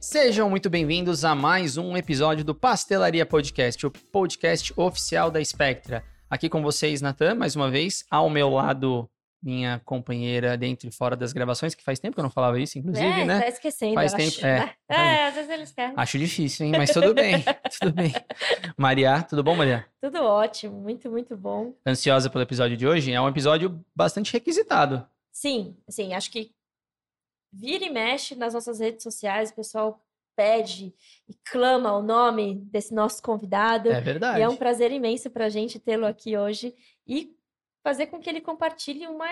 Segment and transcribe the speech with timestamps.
[0.00, 6.04] Sejam muito bem-vindos a mais um episódio do Pastelaria Podcast, o podcast oficial da Spectra.
[6.28, 9.08] Aqui com vocês, Natan, mais uma vez, ao meu lado,
[9.42, 12.78] minha companheira dentro e fora das gravações, que faz tempo que eu não falava isso,
[12.78, 13.40] inclusive, é, né?
[13.40, 14.74] Tá esquecendo, Faz tempo, acho, é.
[14.88, 15.94] É, às vezes eles querem.
[15.96, 16.72] Acho difícil, hein?
[16.76, 17.42] Mas tudo bem,
[17.80, 18.12] tudo bem.
[18.76, 19.86] Maria, tudo bom, Maria?
[20.00, 21.74] Tudo ótimo, muito, muito bom.
[21.86, 23.12] Ansiosa pelo episódio de hoje?
[23.12, 25.06] É um episódio bastante requisitado.
[25.32, 26.52] Sim, assim, acho que
[27.52, 30.02] vira e mexe nas nossas redes sociais, o pessoal
[30.36, 30.94] pede
[31.28, 33.90] e clama o nome desse nosso convidado.
[33.90, 34.38] É verdade.
[34.38, 36.74] E é um prazer imenso para a gente tê-lo aqui hoje
[37.06, 37.36] e
[37.82, 39.26] fazer com que ele compartilhe uma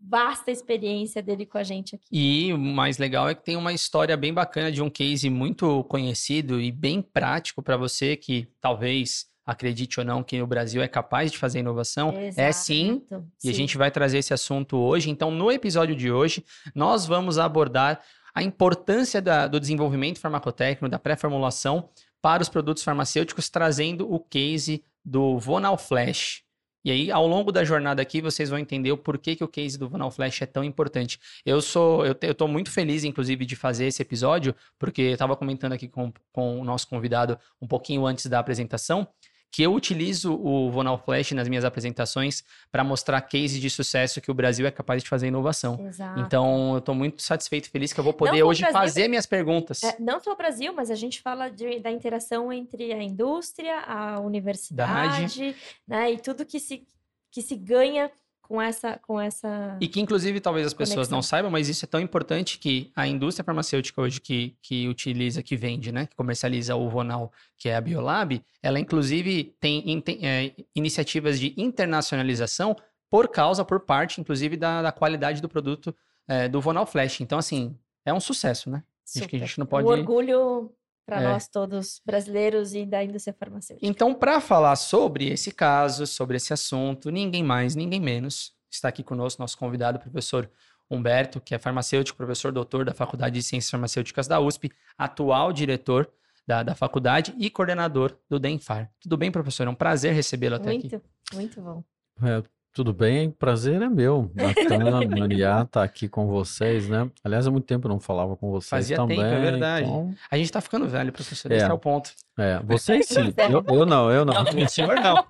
[0.00, 2.04] vasta experiência dele com a gente aqui.
[2.12, 5.82] E o mais legal é que tem uma história bem bacana de um case muito
[5.84, 10.88] conhecido e bem prático para você que talvez acredite ou não que o Brasil é
[10.88, 12.12] capaz de fazer inovação.
[12.36, 13.56] É sim, Exato, E a sim.
[13.56, 15.08] gente vai trazer esse assunto hoje.
[15.08, 16.44] Então, no episódio de hoje,
[16.74, 18.02] nós vamos abordar
[18.34, 21.88] a importância da- do desenvolvimento farmacotécnico, da pré-formulação
[22.20, 26.42] para os produtos farmacêuticos, trazendo o case do Vonal Flash.
[26.84, 29.76] E aí, ao longo da jornada aqui, vocês vão entender o porquê que o case
[29.76, 31.18] do Vonal Flash é tão importante.
[31.44, 35.72] Eu sou, eu, eu muito feliz, inclusive, de fazer esse episódio, porque eu estava comentando
[35.72, 39.06] aqui com, com o nosso convidado um pouquinho antes da apresentação,
[39.50, 44.30] que eu utilizo o Vonal Flash nas minhas apresentações para mostrar cases de sucesso que
[44.30, 45.86] o Brasil é capaz de fazer inovação.
[45.86, 46.20] Exato.
[46.20, 49.24] Então, eu estou muito satisfeito e feliz que eu vou poder hoje Brasil- fazer minhas
[49.26, 49.82] perguntas.
[49.82, 53.80] É, não só o Brasil, mas a gente fala de- da interação entre a indústria,
[53.80, 56.12] a universidade, né?
[56.12, 56.86] E tudo que se,
[57.30, 58.10] que se ganha
[58.48, 58.98] com essa.
[59.06, 59.76] Com essa...
[59.80, 61.16] E que, inclusive, talvez as pessoas Conexão.
[61.18, 65.42] não saibam, mas isso é tão importante que a indústria farmacêutica hoje que, que utiliza,
[65.42, 66.06] que vende, né?
[66.06, 72.74] Que comercializa o Vonal, que é a Biolab, ela, inclusive, tem, é, iniciativas de internacionalização
[73.10, 75.94] por causa, por parte, inclusive, da, da qualidade do produto
[76.26, 77.20] é, do Vonal Flash.
[77.20, 78.82] Então, assim, é um sucesso, né?
[79.16, 80.70] Acho que a gente não pode- Um orgulho
[81.08, 81.24] para É.
[81.32, 83.86] nós todos, brasileiros e da indústria farmacêutica.
[83.88, 89.02] Então, para falar sobre esse caso, sobre esse assunto, ninguém mais, ninguém menos, está aqui
[89.02, 90.50] conosco nosso convidado, o professor
[90.90, 96.10] Humberto, que é farmacêutico, professor doutor da Faculdade de Ciências Farmacêuticas da USP, atual diretor
[96.46, 98.90] da, da faculdade e coordenador do DENFAR.
[99.00, 99.66] Tudo bem, professor?
[99.66, 100.90] É um prazer recebê-lo até aqui.
[100.90, 101.02] Muito,
[101.34, 101.82] muito bom.
[102.22, 102.42] É,
[102.72, 103.30] tudo bem?
[103.30, 104.30] Prazer é meu.
[104.34, 107.10] Bacana, Maria, tá aqui com vocês, né?
[107.24, 109.18] Aliás, há muito tempo eu não falava com vocês Fazia também.
[109.18, 109.86] tempo, é verdade.
[109.88, 111.56] então, A gente tá ficando velho, professor, É.
[111.56, 112.10] esse é o ponto.
[112.38, 113.34] é, vocês sim.
[113.50, 114.34] Eu, eu não, eu não.
[114.34, 115.24] Não, o senhor não.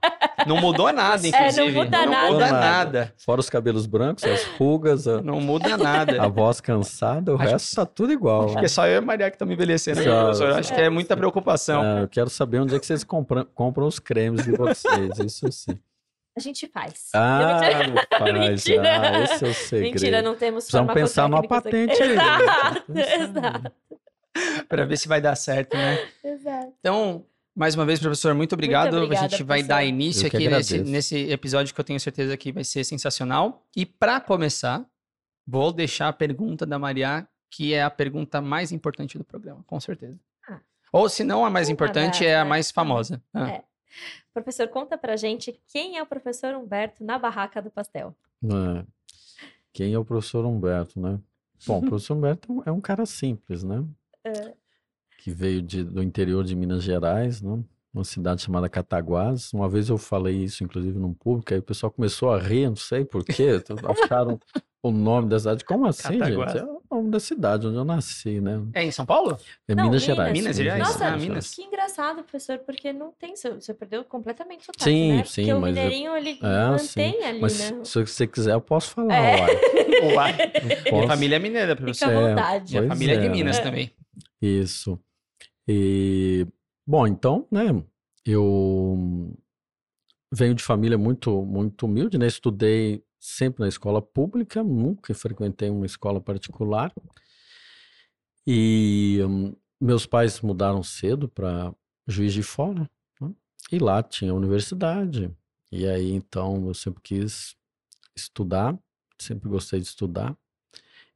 [0.46, 1.72] Não mudou nada, É, não inclusive.
[1.72, 2.32] muda nada.
[2.32, 3.14] muda Nada.
[3.16, 6.22] Fora os cabelos brancos, as rugas, a, Não muda nada.
[6.22, 8.44] a voz cansada, o Acho resto tá tudo igual.
[8.46, 10.52] Acho que é só eu e a Maria que estamos envelhecendo, Só- professor.
[10.52, 11.82] Acho que é muita preocupação.
[11.84, 15.50] É, eu quero saber onde é que vocês compram, compram os cremes de vocês, isso
[15.50, 15.78] sim.
[16.38, 17.08] A gente faz.
[17.12, 17.60] Ah,
[18.16, 19.00] faz, Mentira.
[19.00, 19.92] ah, esse é o segredo.
[19.92, 22.22] Mentira, não temos Precisamos pensar numa patente aí, né?
[22.24, 23.72] Exato, exato,
[24.68, 26.08] para ver se vai dar certo, né?
[26.22, 26.72] exato.
[26.78, 28.94] Então, mais uma vez, professor, muito obrigado.
[28.94, 29.68] obrigada, a gente vai professor.
[29.68, 33.66] dar início Eu aqui nesse, nesse episódio que eu tenho certeza que vai ser sensacional.
[33.74, 34.86] E para começar,
[35.44, 39.80] vou deixar a pergunta da Maria, que é a pergunta mais importante do programa, com
[39.80, 40.16] certeza.
[40.48, 40.60] Ah.
[40.92, 43.20] Ou se não a mais importante, é a mais famosa.
[43.34, 43.50] Ah.
[43.50, 43.64] É.
[44.34, 48.14] Professor, conta pra gente quem é o professor Humberto na barraca do pastel.
[48.44, 48.84] É.
[49.72, 51.18] Quem é o professor Humberto, né?
[51.66, 53.84] Bom, o professor Humberto é um- é um cara simples, né?
[54.24, 54.54] É.
[55.18, 57.62] Que veio de- do interior de Minas Gerais, né?
[57.92, 59.52] Uma cidade chamada Cataguás.
[59.52, 62.76] Uma vez eu falei isso, inclusive, num público, aí o pessoal começou a rir, não
[62.76, 63.62] sei por quê.
[64.12, 64.38] Acharam
[64.82, 65.64] o nome da cidade.
[65.64, 66.52] Como assim, Cataguás.
[66.52, 66.77] gente?
[66.90, 68.62] É da cidade onde eu nasci, né?
[68.74, 69.38] É em São Paulo?
[69.68, 70.16] É Não, Minas Minas.
[70.16, 70.32] Gerais.
[70.38, 70.82] Minas Gerais?
[70.82, 71.54] Nossa, Ah, Minas.
[71.54, 73.36] que engraçado, professor, porque não tem.
[73.36, 75.24] Você você perdeu completamente o sotaque, Sim, né?
[75.24, 77.00] sim, Porque o mas eu- mineirinho, ele É, sim.
[77.00, 77.80] mantém ali, Mas né?
[77.84, 79.36] se você quiser, eu posso falar, É.
[79.36, 79.50] uai.
[80.14, 80.32] Uai.
[80.92, 82.08] Minha família é mineira, Fica professor.
[82.08, 82.70] à É, vontade.
[82.70, 83.62] Minha Pois família é de é, Minas né?
[83.62, 83.90] também.
[84.40, 84.98] Isso.
[85.68, 86.46] E,
[86.86, 87.64] bom, então, né,
[88.24, 89.36] eu
[90.32, 95.86] venho de família muito, muito humilde, né, estudei sempre na escola pública, nunca frequentei uma
[95.86, 96.92] escola particular.
[98.46, 101.72] E hum, meus pais mudaram cedo para
[102.06, 102.88] Juiz de Fora,
[103.20, 103.30] né,
[103.70, 105.30] e lá tinha universidade.
[105.70, 107.54] E aí, então, eu sempre quis
[108.16, 108.76] estudar,
[109.18, 110.34] sempre gostei de estudar.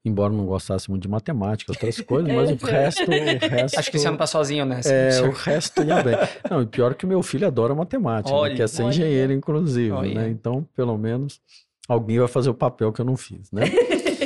[0.04, 3.78] Embora não gostasse muito de matemática, outras coisas, mas o resto, o resto.
[3.78, 4.92] Acho que você não tá sozinho nessa.
[4.92, 5.28] É, professor.
[5.28, 6.16] o resto ia bem.
[6.50, 8.90] Não, e pior que meu filho adora matemática, né, Olha, quer ser olha.
[8.90, 10.14] engenheiro, inclusive, Olha.
[10.22, 10.28] né?
[10.28, 11.40] Então, pelo menos,
[11.88, 13.62] alguém vai fazer o papel que eu não fiz, né?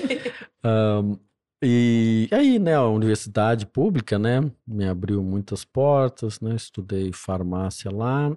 [0.62, 1.16] Ahn,
[1.62, 6.54] e aí, né, a universidade pública, né, me abriu muitas portas, né?
[6.54, 8.36] Estudei farmácia lá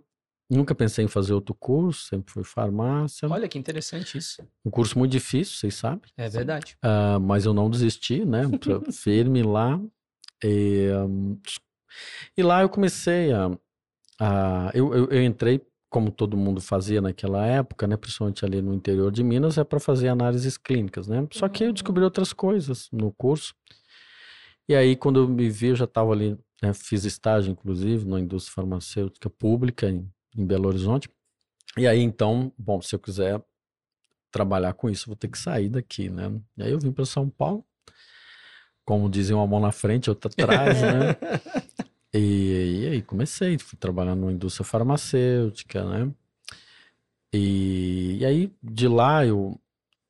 [0.50, 3.30] nunca pensei em fazer outro curso, sempre fui farmácia.
[3.30, 4.46] Olha que interessante isso.
[4.66, 6.10] Um curso muito difícil, vocês sabem.
[6.18, 6.76] É verdade.
[6.84, 8.44] Uh, mas eu não desisti, né?
[8.92, 9.80] Firme lá.
[10.44, 11.40] E, um,
[12.36, 13.52] e, lá eu comecei a.
[14.20, 17.98] a eu, eu, eu, entrei, como todo mundo fazia naquela época, né?
[17.98, 21.28] Principalmente ali no interior de Minas, é para fazer análises clínicas, né?
[21.32, 23.56] Só que eu descobri outras coisas no curso.
[24.68, 28.20] E aí, quando eu me vi, eu já estava ali, né, fiz estágio, inclusive, na
[28.20, 30.08] indústria farmacêutica pública em,
[30.38, 31.10] em Belo Horizonte.
[31.76, 33.42] E aí, então, bom, se eu quiser
[34.32, 36.32] trabalhar com isso, vou ter que sair daqui, né?
[36.56, 37.66] E aí eu vim para São Paulo,
[38.86, 41.16] como dizem, uma mão na frente, outra atrás, né?
[42.14, 46.12] E, aí comecei, fui trabalhar numa indústria farmacêutica, né?
[47.34, 49.60] E, e aí de lá eu,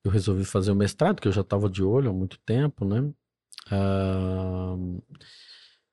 [0.03, 3.01] eu resolvi fazer o mestrado, que eu já estava de olho há muito tempo, né?
[3.71, 5.01] Uh,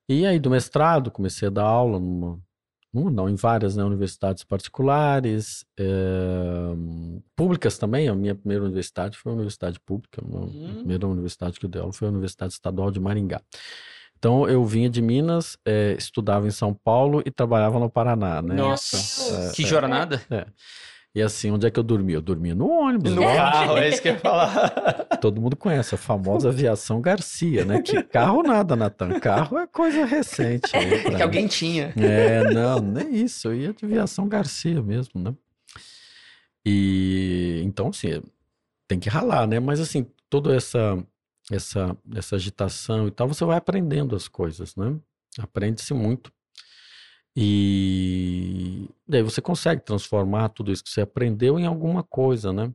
[0.08, 2.40] e aí, do mestrado, comecei a dar aula numa,
[2.92, 5.84] numa não, em várias né, universidades particulares, é,
[7.34, 8.08] públicas também.
[8.08, 10.22] A minha primeira universidade foi a universidade pública.
[10.22, 10.74] A hum.
[10.76, 13.42] primeira universidade que eu dei aula foi a Universidade Estadual de Maringá.
[14.26, 18.56] Então, eu vinha de Minas, é, estudava em São Paulo e trabalhava no Paraná, né?
[18.56, 20.20] Nossa, é, que jornada!
[20.28, 20.46] É.
[21.14, 22.16] E assim, onde é que eu dormia?
[22.16, 23.14] Eu dormia no ônibus.
[23.14, 23.36] No né?
[23.36, 24.68] carro, é isso que eu ia falar.
[25.22, 27.80] Todo mundo conhece a famosa aviação Garcia, né?
[27.80, 29.20] Que carro nada, Natan.
[29.20, 30.72] Carro é coisa recente.
[31.16, 31.94] que alguém tinha.
[31.96, 33.46] É, não, nem isso.
[33.46, 35.32] Eu ia de aviação Garcia mesmo, né?
[36.66, 38.20] E então, assim,
[38.88, 39.60] tem que ralar, né?
[39.60, 40.98] Mas assim, toda essa,
[41.50, 44.96] essa, essa agitação e tal, você vai aprendendo as coisas, né?
[45.38, 46.32] Aprende-se muito.
[47.36, 52.72] E daí você consegue transformar tudo isso que você aprendeu em alguma coisa, né?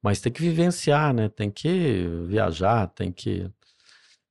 [0.00, 1.28] Mas tem que vivenciar, né?
[1.28, 3.50] Tem que viajar, tem que.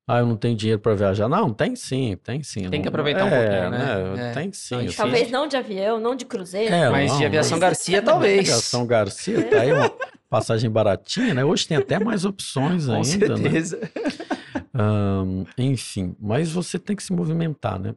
[0.08, 1.30] Ah, eu não tenho dinheiro para viajar.
[1.30, 2.70] Não, tem sim, tem sim.
[2.70, 4.14] Tem que aproveitar é, um pouquinho, né?
[4.16, 4.30] né?
[4.30, 4.34] É.
[4.34, 4.88] Tem sim.
[4.96, 6.74] Talvez não de avião, não de cruzeiro.
[6.74, 7.62] É, mas não, de aviação mas...
[7.62, 8.50] Garcia, talvez.
[8.50, 9.90] Aviação Garcia, tá aí uma
[10.32, 11.44] passagem baratinha, né?
[11.44, 13.38] Hoje tem até mais opções Com ainda, né?
[13.38, 13.78] certeza.
[13.78, 13.90] né?
[14.74, 17.94] Um, enfim, mas você tem que se movimentar, né?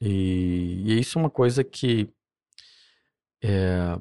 [0.00, 2.08] E, e isso é uma coisa que
[3.42, 3.98] é,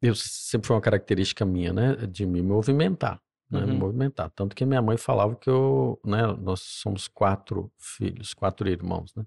[0.00, 3.20] eu sempre foi uma característica minha, né, de me movimentar,
[3.50, 3.66] né, uhum.
[3.66, 4.30] me movimentar.
[4.30, 9.24] Tanto que minha mãe falava que eu, né, nós somos quatro filhos, quatro irmãos, né.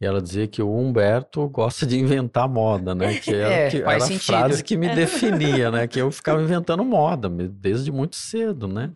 [0.00, 3.18] E ela dizia que o Humberto gosta de inventar moda, né?
[3.18, 5.86] Que era, é, que era a frase que me definia, né?
[5.86, 8.92] Que eu ficava inventando moda desde muito cedo, né?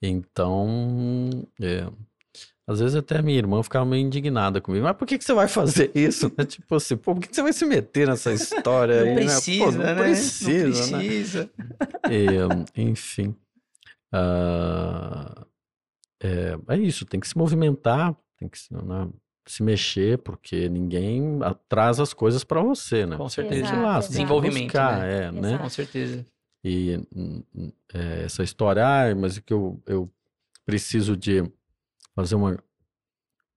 [0.00, 1.30] Então,
[1.60, 1.86] é,
[2.66, 4.84] às vezes até a minha irmã ficava meio indignada comigo.
[4.84, 6.30] Mas por que, que você vai fazer isso?
[6.46, 9.14] tipo assim, pô, por que, que você vai se meter nessa história não aí?
[9.14, 9.70] Precisa, né?
[9.70, 9.94] Pô, não né?
[9.94, 11.50] precisa, não precisa.
[12.08, 12.10] Né?
[12.74, 13.36] E, enfim.
[14.14, 15.46] Uh,
[16.22, 19.08] é, é, isso, tem que se movimentar, tem que né,
[19.46, 23.16] se mexer, porque ninguém atrasa as coisas para você, né?
[23.16, 23.62] Com certeza.
[23.62, 25.24] Exato, lá, Desenvolvimento, buscar, né?
[25.24, 25.58] É, né?
[25.58, 26.26] Com certeza.
[26.64, 30.10] E hum, hum, é, essa história, ah, mas que eu, eu
[30.64, 31.42] preciso de
[32.14, 32.56] fazer uma,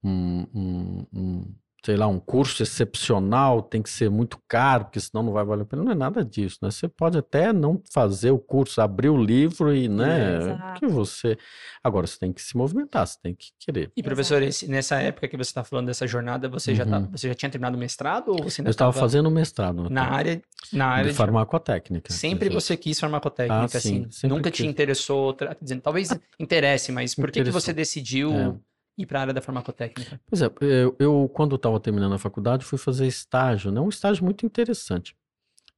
[0.04, 1.56] um, um, um,
[1.86, 5.62] sei lá, um curso excepcional, tem que ser muito caro, porque senão não vai valer
[5.62, 5.84] a pena.
[5.84, 6.72] Não é nada disso, né?
[6.72, 11.38] Você pode até não fazer o curso, abrir o livro e, né, é, que você...
[11.84, 13.92] Agora, você tem que se movimentar, você tem que querer.
[13.96, 16.78] E, professor, esse, nessa época que você está falando dessa jornada, você, uhum.
[16.78, 19.88] já tá, você já tinha terminado o mestrado ou você ainda Eu estava fazendo mestrado.
[19.88, 20.42] Na área,
[20.74, 22.12] na área de, de farmacotécnica.
[22.12, 24.28] Sempre você quis farmacotécnica, ah, sim, assim?
[24.28, 24.66] Nunca quis.
[24.66, 28.34] te interessou, outra, dizendo, talvez interesse, mas por que, que você decidiu...
[28.34, 30.20] É ir para a área da farmacotécnica?
[30.28, 33.80] Pois é, eu, eu quando estava terminando a faculdade, fui fazer estágio, né?
[33.80, 35.16] Um estágio muito interessante,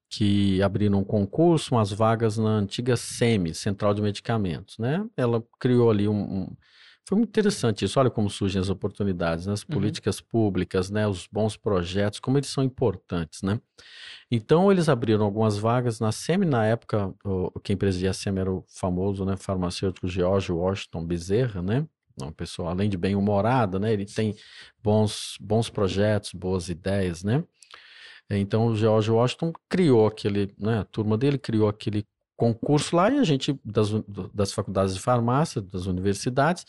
[0.09, 5.05] que abriram um concurso, umas vagas na antiga SEMI, Central de Medicamentos, né?
[5.15, 6.57] Ela criou ali um, um...
[7.07, 7.97] Foi muito interessante isso.
[8.01, 9.53] Olha como surgem as oportunidades, né?
[9.53, 9.69] as uhum.
[9.69, 11.07] políticas públicas, né?
[11.07, 13.61] os bons projetos, como eles são importantes, né?
[14.29, 16.45] Então, eles abriram algumas vagas na SEMI.
[16.45, 21.61] Na época, o, quem presidia a SEMI era o famoso né, farmacêutico George Washington Bezerra,
[21.61, 21.87] né?
[22.21, 23.93] Uma pessoa, além de bem-humorada, né?
[23.93, 24.35] Ele tem
[24.83, 27.43] bons, bons projetos, boas ideias, né?
[28.29, 30.79] Então o George Washington criou aquele, né?
[30.79, 32.05] A turma dele criou aquele
[32.35, 33.89] concurso lá e a gente, das,
[34.33, 36.65] das faculdades de farmácia, das universidades,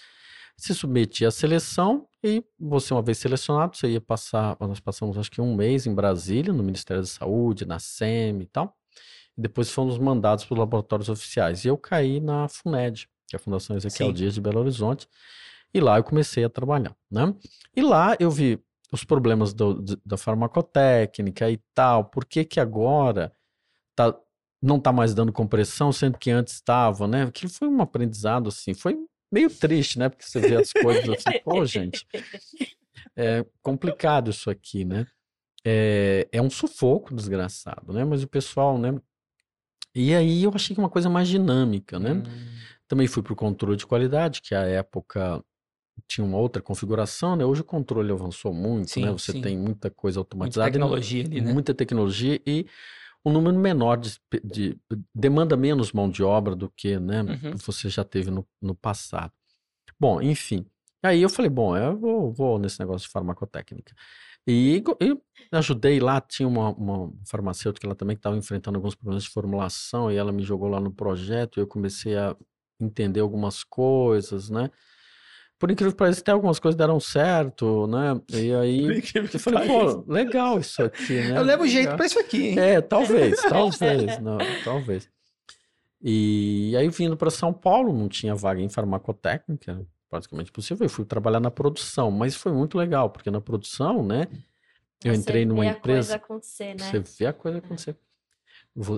[0.57, 5.31] se submetia à seleção e você, uma vez selecionado, você ia passar, nós passamos acho
[5.31, 8.75] que um mês em Brasília, no Ministério da Saúde, na SEM e tal,
[9.37, 11.65] depois fomos mandados para os laboratórios oficiais.
[11.65, 14.15] E eu caí na FUNED, que é a Fundação Ezequiel Sim.
[14.15, 15.09] Dias de Belo Horizonte,
[15.73, 17.33] e lá eu comecei a trabalhar, né?
[17.77, 23.33] E lá eu vi os problemas do, da farmacotécnica e tal, por que que agora
[23.95, 24.19] tá,
[24.61, 27.25] não tá mais dando compressão, sendo que antes estava, né?
[27.25, 28.97] Aquilo foi um aprendizado, assim, foi
[29.31, 30.09] meio triste, né?
[30.09, 32.07] Porque você vê as coisas assim, pô, gente,
[33.15, 35.07] é complicado isso aqui, né?
[35.65, 38.05] é, é um sufoco desgraçado, né?
[38.05, 38.99] Mas o pessoal, né?
[39.95, 42.13] E aí eu achei que uma coisa mais dinâmica, né?
[42.13, 42.25] Hum.
[42.89, 45.45] Também fui para o controle de qualidade, que à época
[46.07, 47.45] tinha uma outra configuração, né?
[47.45, 49.13] Hoje o controle avançou muito, Sim, né?
[49.13, 49.43] Você sim.
[49.43, 51.53] tem muita coisa Muita automatizada, e tecnologia ali, né?
[51.53, 52.67] muita tecnologia e
[53.25, 54.79] um número menor de, de-
[55.15, 57.23] demanda menos mão de obra do que, né?
[57.23, 57.57] Uhum.
[57.65, 59.33] Você já teve no, no passado.
[59.99, 60.65] Bom, enfim.
[61.03, 63.95] Aí eu falei, bom, eu vou, vou nesse negócio de farmacotécnica.
[64.47, 69.25] E eu ajudei lá, tinha uma, uma farmacêutica lá também que estava enfrentando alguns problemas
[69.25, 72.35] de formulação e ela me jogou lá no projeto e eu comecei a
[72.81, 74.71] entender algumas coisas, né?
[75.59, 78.21] Por incrível que pareça, até algumas coisas deram certo, né?
[78.33, 79.03] E aí
[79.35, 81.37] eu falei, pô, legal isso aqui, né?
[81.37, 82.59] Eu levo jeito pra isso aqui, hein?
[82.59, 85.09] É, talvez, talvez, não, talvez.
[86.01, 90.85] E aí vindo para São Paulo, não tinha vaga em farmacotécnica, praticamente possível.
[90.87, 94.29] Eu fui trabalhar na produção, mas foi muito legal, porque na produção, né?
[95.05, 96.77] Eu Você entrei numa vê a coisa empresa, acontecer, né?
[96.77, 97.93] você vê a coisa acontecer.
[97.93, 97.99] Vo-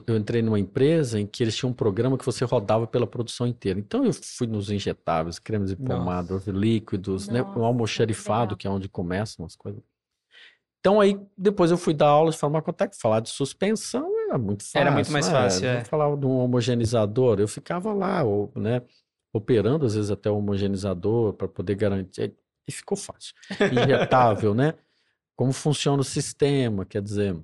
[0.06, 3.46] Eu entrei numa empresa em que eles tinham um programa que você rodava pela produção
[3.46, 3.78] inteira.
[3.78, 5.98] Então eu fui nos injetáveis, cremes Nossa.
[5.98, 7.40] pomada, líquidos, né?
[7.40, 8.56] O Nossa, almoxarifado, legal.
[8.56, 9.82] que é onde começam as coisas.
[10.80, 14.78] Então aí depois eu fui dar aula de farmacotécnica, falar de suspensão era muito fácil.
[14.78, 15.32] Era muito mais né?
[15.32, 15.84] fácil, é.
[15.84, 18.82] falava de um homogeneizador, eu ficava lá, ou, né,
[19.32, 22.34] operando às vezes até o homogeneizador para poder garantir,
[22.66, 23.34] e ficou fácil.
[23.72, 24.74] Injetável, né?
[25.34, 27.36] Como funciona o sistema, quer dizer,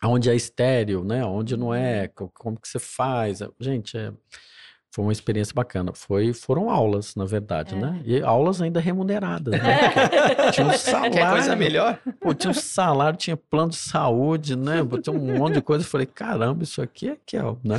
[0.00, 1.24] aonde é estéreo, né?
[1.24, 3.40] Onde não é, co- como que você faz.
[3.60, 4.12] Gente, é,
[4.90, 5.92] foi uma experiência bacana.
[5.94, 7.78] Foi, foram aulas, na verdade, É.
[7.78, 8.00] né?
[8.04, 9.78] E aulas ainda remuneradas, né?
[10.52, 11.12] Tinha um salário.
[11.12, 11.98] Quer coisa melhor?
[12.20, 14.76] Pô, tinha um salário, tinha plano de saúde, né?
[15.02, 15.84] Tinha um monte de coisa.
[15.84, 17.76] Eu falei, caramba, isso aqui é que é, né?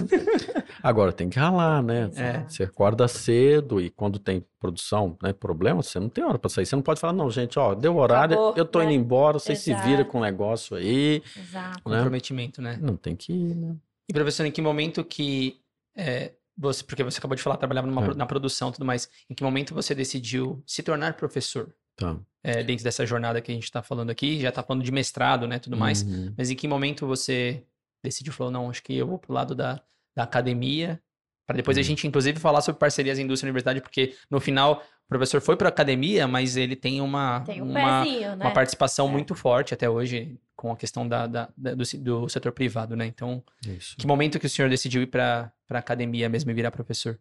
[0.82, 2.10] Agora tem que ralar, né?
[2.16, 2.44] É.
[2.48, 5.34] Você acorda cedo e quando tem produção, né?
[5.34, 6.66] Problema, você não tem hora pra sair.
[6.66, 8.96] Você não pode falar, não, gente, ó, deu horário, Acabou, eu tô indo né?
[8.96, 11.90] embora, vocês se viram com o negócio aí, Exato.
[11.90, 11.98] né?
[11.98, 12.78] Comprometimento, né?
[12.82, 13.76] Não tem que ir, né?
[14.10, 15.60] E professor, em que momento que
[15.96, 18.14] é, você, porque você acabou de falar, trabalhava numa É.
[18.14, 21.74] na produção e tudo mais, em que momento você decidiu se tornar professor?
[21.96, 22.18] Tá.
[22.42, 25.46] É, dentro dessa jornada que a gente está falando aqui, já está falando de mestrado,
[25.46, 26.34] né, tudo mais, Uhum.
[26.38, 27.64] mas em que momento você
[28.02, 29.82] decidiu, falou, não, acho que eu vou pro lado da,
[30.20, 31.02] da academia,
[31.48, 31.86] para depois a Uhum.
[31.86, 35.70] gente, inclusive, falar sobre parcerias indústria e universidade, porque no final o professor foi para
[35.70, 38.46] academia, mas ele tem uma, Tem um uma, pezinho, né?
[38.46, 39.12] uma participação É.
[39.12, 43.06] muito forte até hoje com a questão da, da- da- do, do setor privado, né?
[43.06, 43.96] Então, Isso.
[43.98, 47.18] que momento que o senhor decidiu ir para a academia mesmo e virar professor?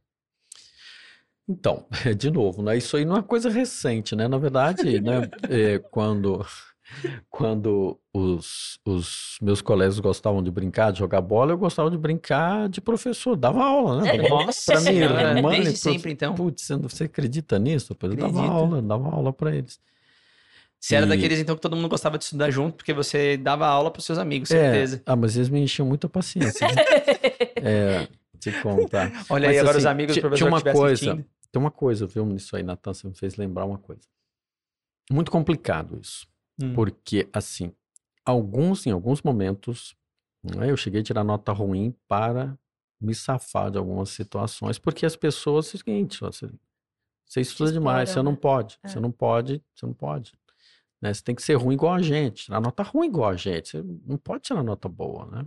[1.48, 1.86] Então,
[2.18, 2.76] de novo, né?
[2.76, 4.26] Isso aí não é coisa recente, né?
[4.26, 5.20] Na verdade, né?
[5.48, 6.44] é, quando
[7.30, 12.68] quando os, os meus colegas gostavam de brincar, de jogar bola, eu gostava de brincar
[12.68, 14.28] de professor, dava aula, né?
[14.28, 16.34] Nossa Pra mim, senhora, irmã, desde prof- sempre, então.
[16.34, 17.96] Putz, você acredita nisso?
[18.00, 18.52] Eu dava Acredito.
[18.52, 19.80] aula, dava aula para eles.
[20.80, 23.66] Você era E- daqueles, então, que todo mundo gostava de estudar junto, porque você dava
[23.66, 25.02] aula para seus amigos, É, certeza.
[25.04, 26.66] ah, mas eles me enchiam muita paciência.
[26.68, 26.74] né?
[27.62, 28.06] é,
[28.38, 29.10] te contar.
[29.28, 31.24] Olha aí, Mas, agora os assim, amigos do professor tinha uma coisa, assistindo.
[31.50, 34.02] tem uma coisa, viu, nisso aí, Natan, você me fez lembrar uma coisa.
[35.10, 36.26] Muito complicado isso.
[36.60, 36.74] Hum.
[36.74, 37.72] Porque, assim,
[38.24, 39.94] alguns, em alguns momentos,
[40.42, 42.58] né, eu cheguei a tirar nota ruim para
[43.00, 46.50] me safar de algumas situações, porque as pessoas, é o seguinte, você,
[47.24, 48.38] você estuda demais, você não né?
[48.40, 48.88] pode, É.
[48.88, 50.32] você não pode, você não pode.
[51.00, 51.14] Né?
[51.14, 53.82] Você tem que ser ruim igual a gente, tirar nota ruim igual a gente, você
[54.04, 55.46] não pode tirar nota boa, né?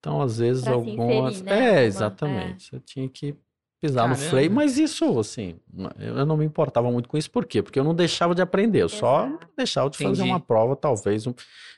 [0.00, 1.36] Então, às vezes, Pra algumas...
[1.36, 3.36] inserir, né, É, alguma- exatamente, você tinha que
[3.82, 4.30] pisar no Caramba.
[4.30, 5.56] freio, mas isso, assim,
[5.98, 7.60] eu não me importava muito com isso, por quê?
[7.60, 9.48] Porque eu não deixava de aprender, eu só Exato.
[9.56, 10.30] deixava de fazer Entendi.
[10.30, 11.34] uma prova, talvez, um-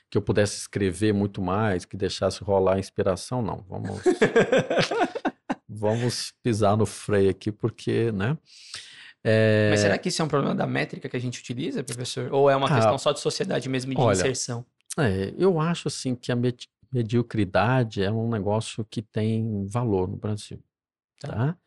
[0.09, 4.03] que eu pudesse escrever muito mais, que deixasse rolar a inspiração, não, vamos...
[5.67, 8.37] vamos pisar no freio aqui, porque, né?
[9.23, 12.31] É, Mas será que isso é um problema da métrica que a gente utiliza, professor?
[12.31, 14.63] Ou é uma Ah, questão só de sociedade mesmo e de olha, inserção?
[14.99, 20.15] é, eu acho, assim, que a medi- mediocridade é um negócio que tem valor no
[20.15, 20.59] Brasil,
[21.19, 21.27] Tá.
[21.29, 21.57] tá?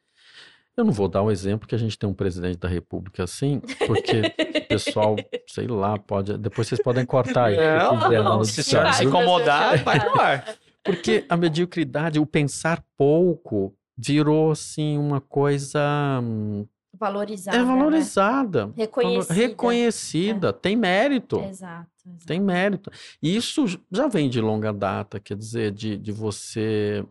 [0.79, 3.61] Eu não vou dar um exemplo que a gente tem um presidente da República assim,
[3.85, 4.21] porque
[4.63, 5.17] o pessoal,
[5.49, 6.39] sei lá, pode.
[6.39, 7.57] Depois vocês podem cortar aí.
[7.57, 10.55] quiser, não, no se se incomodar, vai no ar.
[10.85, 15.81] Porque a mediocridade, o pensar pouco, virou assim uma coisa.
[16.23, 17.57] hum, Valorizada.
[17.57, 17.67] É né?
[17.67, 18.73] valorizada.
[18.77, 19.35] Reconhecida.
[19.35, 21.41] Reconhecida, tem mérito.
[21.41, 21.91] Exato.
[22.07, 22.25] exato.
[22.25, 22.89] Tem mérito.
[23.21, 27.05] E isso já vem de longa data, quer dizer, de, de você.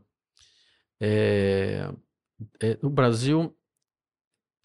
[1.01, 1.89] é,
[2.61, 3.53] é, o Brasil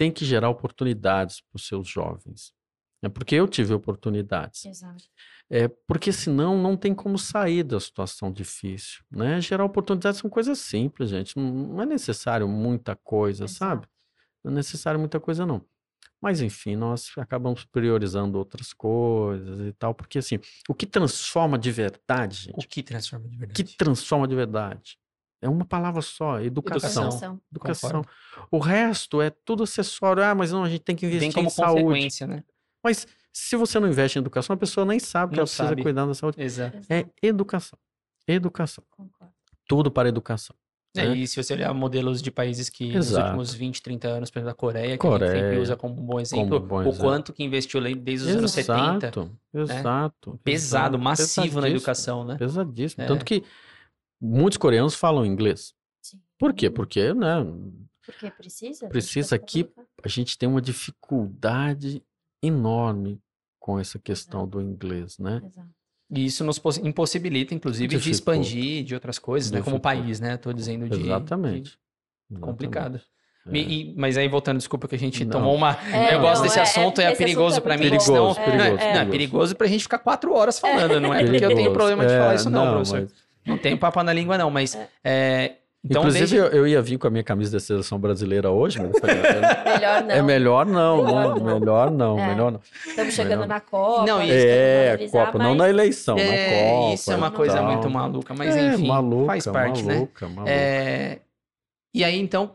[0.02, 2.52] tem que gerar oportunidades para os seus jovens.
[3.00, 4.64] É porque eu tive oportunidades.
[4.64, 5.04] Exato.
[5.49, 9.40] É porque senão não tem como sair da situação difícil, né?
[9.40, 11.38] Gerar oportunidades são coisas simples, gente.
[11.38, 13.59] Não, é necessário muita coisa, Exato.
[13.59, 13.87] sabe?
[14.42, 15.64] Não é necessário muita coisa, não.
[16.21, 21.71] Mas, enfim, nós acabamos priorizando outras coisas e tal, porque, assim, o que transforma de
[21.71, 23.64] verdade, gente, O que transforma de o verdade?
[23.64, 24.99] que transforma de verdade
[25.42, 27.02] é uma palavra só, educação.
[27.04, 27.40] Educação.
[27.50, 28.04] Educação.
[28.50, 30.22] O resto é tudo acessório.
[30.22, 31.82] Ah, mas não, a gente tem que investir Tem como em saúde.
[31.82, 32.44] consequência, né?
[32.82, 35.68] Mas se você não investe em educação, a pessoa nem sabe que Não ela precisa
[35.68, 35.82] sabe.
[35.82, 36.40] cuidar da saúde.
[36.40, 36.78] Exato.
[36.88, 37.78] É educação.
[38.26, 38.84] Educação.
[38.90, 39.34] Concordo.
[39.66, 40.54] Tudo para educação.
[40.94, 41.16] É, né?
[41.16, 43.25] e se você olhar modelos de países que nos Exato.
[43.28, 45.94] últimos 20, 30 anos, por exemplo, a Coreia, que a gente sempre Coreia, usa como
[45.94, 46.99] um bom exemplo, bom o exemplo.
[46.99, 49.06] quanto que investiu desde os anos 70.
[49.06, 49.30] Exato.
[49.54, 50.40] Exato.
[50.44, 52.37] Pesado, exato, massivo na educação, né?
[52.37, 53.02] Pesadíssimo.
[53.04, 53.06] É.
[53.06, 53.42] Tanto que
[54.22, 55.74] muitos coreanos falam inglês.
[56.00, 56.20] Sim.
[56.38, 56.70] Por quê?
[56.70, 57.44] Porque, né,
[58.06, 58.84] Porque precisa.
[58.84, 59.68] a gente Precisa aqui-
[60.02, 62.02] a gente tem uma dificuldade
[62.42, 63.20] enorme
[63.60, 64.50] com essa questão Exato.
[64.58, 65.40] do inglês, né?
[65.44, 65.68] Exato.
[66.10, 69.62] E isso nos pos- impossibilita, inclusive, de expandir de outras coisas, né?
[69.62, 70.36] Como país, né?
[70.36, 71.00] Tô dizendo de...
[71.00, 71.78] Exatamente.
[72.30, 72.96] de- complicado.
[73.46, 73.72] Exatamente.
[73.72, 75.32] E- e- mas aí, voltando, desculpa que a gente Não.
[75.32, 75.72] tomou uma...
[75.90, 77.98] É, eu gosto não, desse é- assunto, é, assunto perigoso é pra mim, senão...
[77.98, 79.10] Perigoso, não, perigoso, é, não, é perigoso.
[79.10, 81.72] perigoso pra gente ficar quatro horas falando, não é porque eu tenho Perigoso.
[81.74, 83.00] problema de É, falar isso não, professor.
[83.02, 83.12] mas-
[83.46, 84.78] Não tem papo na língua não, mas...
[85.04, 85.52] é,
[85.84, 86.37] então, Inclusive, desde...
[86.37, 89.16] eu, eu ia vir com a minha camisa da seleção brasileira hoje, mas eu falei,
[89.16, 90.11] é, Melhor não.
[90.14, 91.40] é melhor não, Melhor né?
[91.50, 91.58] não.
[91.61, 92.26] Melhor não, É.
[92.28, 92.61] melhor não.
[92.87, 93.49] Estamos chegando Melhor.
[93.49, 94.06] na Copa.
[94.06, 96.94] Não, que É, Copa, não mas- na eleição, É, na Copa.
[96.94, 97.66] isso é uma coisa tal.
[97.66, 99.94] muito maluca, mas É, enfim, maluca, faz parte, né?
[99.94, 100.50] maluca, maluca.
[100.52, 101.18] É,
[101.94, 102.54] E aí, então,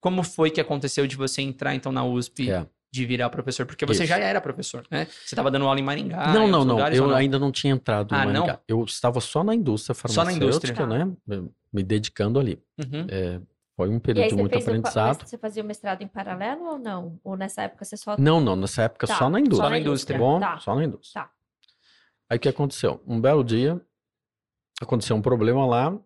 [0.00, 2.66] como foi que aconteceu de você entrar, então, na USP, É.
[2.94, 3.66] de virar professor?
[3.66, 4.06] Porque você Isso.
[4.10, 5.06] já era professor, né?
[5.06, 6.74] Você estava dando aula em Maringá, não, em não, não.
[6.76, 7.14] lugares, Eu não?
[7.16, 8.42] ainda não tinha entrado Ah, em não?
[8.42, 8.60] Maringá.
[8.68, 10.86] Eu estava só na indústria Só na farmacêutica, indústria.
[10.86, 11.48] né?
[11.72, 12.62] Me dedicando ali.
[12.78, 13.06] Uhum.
[13.10, 13.40] É,
[13.76, 15.18] foi um E período de muito o aprendizado.
[15.20, 17.18] mas você fazia o mestrado em paralelo ou não?
[17.24, 18.14] Ou nessa época você só...
[18.16, 19.64] Não, não, nessa época Tá, só na só indústria.
[19.66, 20.18] Só na indústria.
[20.18, 20.58] Bom, Tá.
[20.60, 21.22] só na indústria.
[21.24, 21.30] Tá.
[22.30, 23.02] Aí o que aconteceu?
[23.06, 23.80] Um belo dia,
[24.80, 25.98] aconteceu um problema lá,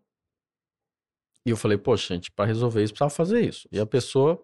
[1.47, 3.68] e eu falei, poxa, gente, para resolver isso precisava fazer isso.
[3.71, 4.42] E a pessoa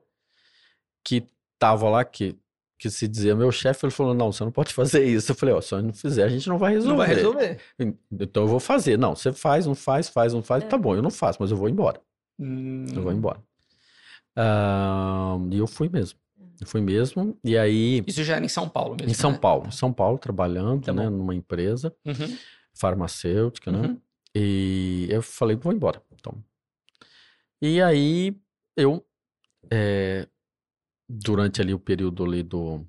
[1.04, 1.26] que
[1.58, 2.36] tava lá, que,
[2.78, 5.32] que se dizia meu chefe, ele falou, não, você não pode fazer isso.
[5.32, 6.90] Eu falei, ó, se eu não fizer, a gente não vai resolver.
[6.90, 7.60] Não vai resolver.
[8.12, 8.98] Então eu vou fazer.
[8.98, 10.64] Não, você faz, não faz, faz, não faz.
[10.64, 10.66] É.
[10.68, 12.00] Tá bom, eu não faço, mas eu vou embora.
[12.38, 13.40] Hum, Eu vou embora.
[14.36, 16.18] Ah, e eu fui mesmo.
[16.60, 17.36] Eu fui mesmo.
[17.44, 19.38] E aí, Isso já era em São Paulo mesmo, em São né?
[19.38, 22.36] Paulo, em São Paulo, trabalhando, Tá né, numa empresa Uhum,
[22.72, 23.88] farmacêutica, né?
[23.88, 24.00] uhum.
[24.34, 26.02] E eu falei, vou embora.
[26.14, 26.34] Então.
[27.62, 28.36] E aí,
[28.76, 29.04] eu,
[29.70, 30.26] eh,
[31.08, 32.84] durante ali o período ali do,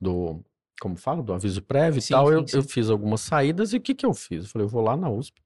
[0.00, 0.44] do,
[0.80, 2.68] como fala, do aviso prévio e Sim, tal, sim, eu, eu sim.
[2.68, 4.44] fiz algumas saídas e o que que eu fiz?
[4.44, 5.40] Eu falei, eu vou lá na USP,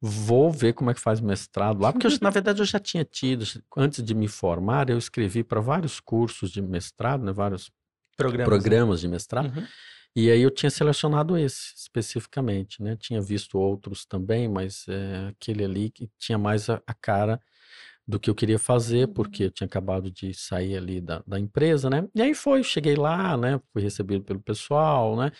[0.00, 3.04] vou ver como é que faz mestrado lá, porque eu, na verdade eu já tinha
[3.04, 3.44] tido,
[3.76, 7.70] antes de me formar, eu escrevi para vários cursos de mestrado, né, vários
[8.16, 9.62] Programas, programas de mestrado, né?
[9.62, 9.66] Uhum.
[10.14, 12.96] e aí eu tinha selecionado esse especificamente, né?
[12.96, 17.40] Tinha visto outros também, mas é, aquele ali que tinha mais a, a cara
[18.10, 19.14] do que eu queria fazer, Uhum.
[19.14, 22.06] porque eu tinha acabado de sair ali da, da empresa, né?
[22.14, 23.60] E aí foi, cheguei lá, né?
[23.72, 25.30] Fui recebido pelo pessoal, né?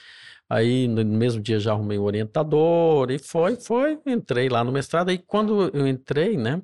[0.48, 5.10] Aí no mesmo dia já arrumei o orientador e foi, foi, entrei lá no mestrado.
[5.10, 6.62] Aí quando eu entrei, né?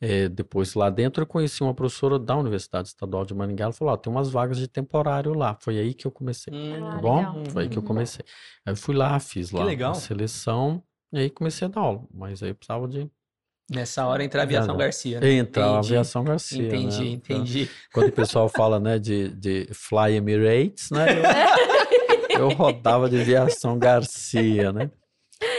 [0.00, 3.94] é, depois lá dentro eu conheci uma professora da Universidade Estadual de Maringá, ela falou,
[3.94, 5.56] ó, tem umas vagas de temporário lá.
[5.60, 6.52] Foi aí que eu comecei.
[6.52, 7.16] Hum, Ah, Tá bom?
[7.18, 7.44] legal.
[7.50, 7.86] Foi aí que eu Uhum.
[7.88, 8.24] comecei.
[8.66, 10.82] Aí eu fui lá, fiz lá a seleção
[11.12, 12.04] e aí comecei a dar aula.
[12.12, 13.08] Mas aí eu precisava de
[13.74, 14.76] Nessa hora entra a aviação Não.
[14.76, 15.32] Garcia, né?
[15.32, 17.10] entrar a Entendi, aviação Garcia, Entendi, né?
[17.10, 17.70] entendi.
[17.92, 21.06] Quando o pessoal fala, né, de, de Fly Emirates, né?
[22.30, 24.90] Eu, eu rodava de aviação Garcia, né?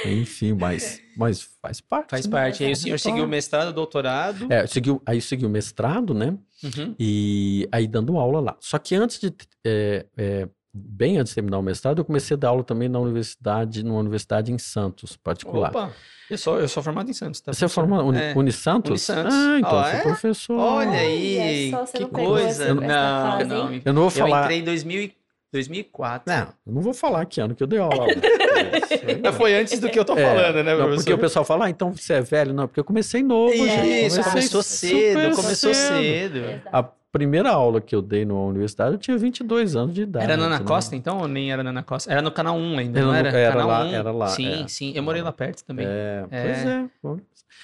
[0.05, 2.09] Enfim, mas, mas faz parte.
[2.11, 2.31] Faz né?
[2.31, 2.63] parte.
[2.63, 4.51] Aí o senhor Então, seguiu o mestrado, doutorado.
[4.51, 6.37] É, seguiu, aí segui o mestrado, né?
[6.63, 6.95] Uhum.
[6.99, 8.57] E aí dando aula lá.
[8.59, 9.33] Só que antes de,
[9.65, 12.99] é, é, bem antes de terminar o mestrado, eu comecei a dar aula também na
[12.99, 15.69] universidade, numa universidade em Santos, particular.
[15.69, 15.91] Opa,
[16.29, 17.53] eu sou, eu sou formado em Santos, tá?
[17.53, 18.33] Você é formado Uni, É.
[18.35, 18.89] Unisantos?
[18.89, 19.33] Unisantos.
[19.33, 20.01] Ah, então eu sou é?
[20.01, 20.57] professor.
[20.59, 22.63] Olha Olha aí, só, que coisa.
[22.63, 23.81] essa- Não, não.
[23.85, 24.43] Eu não vou Eu falar.
[24.45, 25.13] entrei em 2000, e-
[25.51, 26.33] 2004.
[26.33, 28.07] Não, eu não vou falar que ano que eu dei aula.
[29.21, 30.95] Mas foi antes do que eu tô É, falando, né, não, professor?
[30.95, 32.53] porque o pessoal fala, ah, então você é velho.
[32.53, 34.05] Não, porque eu comecei novo, gente.
[34.07, 36.37] Isso, Comecei começou cedo, começou cedo.
[36.39, 36.69] Exato.
[36.71, 36.83] A
[37.13, 40.25] primeira aula que eu dei numa universidade, eu tinha 22 anos de idade.
[40.25, 40.65] Era na Ana né?
[40.65, 41.19] Costa, então?
[41.19, 42.11] Ou nem era na Ana Costa?
[42.11, 43.29] Era no Canal 1 ainda, Era não no- era?
[43.29, 43.93] era Canal lá, 1.
[43.93, 44.67] era lá, Sim, é.
[44.67, 44.91] sim.
[44.95, 45.85] Eu morei lá perto também.
[45.87, 46.43] É, É.
[46.43, 46.89] pois é.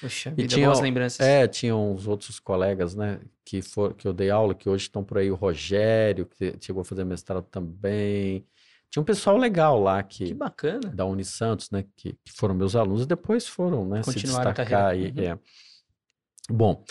[0.00, 1.20] Poxa, E vida, tinha- boas lembranças.
[1.26, 5.04] É, tinha uns outros colegas, né, que, for, que eu dei aula, que hoje estão
[5.04, 8.46] por aí, o Rogério, que chegou a fazer mestrado também.
[8.88, 10.88] Tinha um pessoal legal lá Que que, bacana.
[10.94, 14.52] da Unisantos, né, que, que foram meus alunos e depois foram, né, se Continuaram a
[14.54, 15.20] destacar carreira.
[15.20, 15.26] aí.
[15.26, 15.38] É.
[16.48, 16.82] Bom,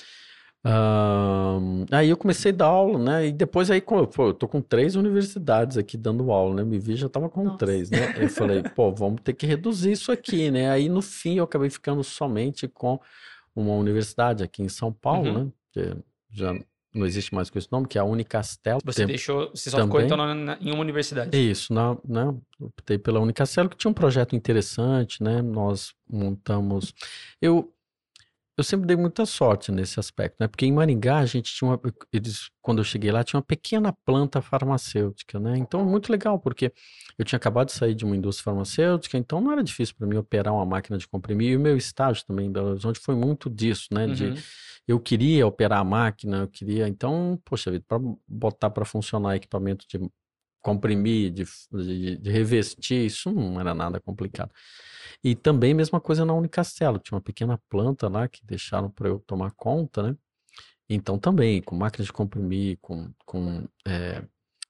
[0.64, 4.62] ahn, aí eu comecei a dar aula, né, e depois aí, pô, eu tô com
[4.62, 7.58] três universidades aqui dando aula, né, me vi já tava com Nossa.
[7.58, 11.36] três, né, eu falei, pô, vamos ter que reduzir isso aqui, né, aí no fim
[11.38, 13.00] eu acabei ficando somente com
[13.56, 15.44] uma universidade aqui em São Paulo, Uhum.
[15.46, 15.96] né, que
[16.32, 16.54] já
[16.94, 18.80] não existe mais com esse nome, que é a Unicastelo.
[18.84, 19.88] Você deixou, você só também.
[19.90, 21.38] ficou então na- na- em uma universidade.
[21.38, 22.34] Isso, na, né?
[22.60, 25.40] Optei pela Unicastelo, que tinha um projeto interessante, né?
[25.40, 26.92] Nós montamos.
[27.40, 27.72] Eu,
[28.60, 30.48] eu sempre dei muita sorte nesse aspecto, né?
[30.48, 31.80] Porque em Maringá a gente tinha uma.
[32.12, 35.58] Eles, quando eu cheguei lá, tinha uma pequena planta farmacêutica, né?
[35.58, 36.74] Então, muito legal, porque
[37.18, 40.18] eu tinha acabado de sair de uma indústria farmacêutica, então não era difícil para mim
[40.18, 41.52] operar uma máquina de comprimir.
[41.52, 44.08] E o meu estágio também em Belo Horizonte foi muito disso, né?
[44.08, 44.36] De, Uhum.
[44.88, 46.88] eu queria operar a máquina, eu queria.
[46.88, 50.00] Então, poxa vida, para botar para funcionar equipamento de
[50.62, 54.52] comprimir, de, de, de revestir, isso não era nada complicado.
[55.24, 59.20] E também, mesma coisa na Unicastelo, tinha uma pequena planta lá que deixaram para eu
[59.20, 60.16] tomar conta, né?
[60.90, 64.24] Então, também, com máquina de comprimir, com, com eh,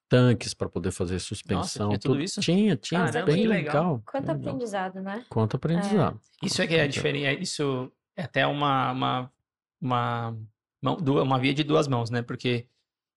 [0.08, 1.88] tanques para poder fazer suspensão.
[1.90, 2.40] tinha tudo isso?
[2.40, 3.84] Tinha, tinha, Caramba, bem legal.
[3.84, 4.02] legal.
[4.04, 4.36] Quanto legal.
[4.40, 5.24] aprendizado, né?
[5.30, 6.20] Quanto aprendizado.
[6.42, 7.42] Isso é que é diferente.
[7.42, 9.32] Isso é até uma, uma,
[9.80, 10.36] uma,
[11.00, 12.20] du- uma via de duas mãos, né?
[12.22, 12.66] Porque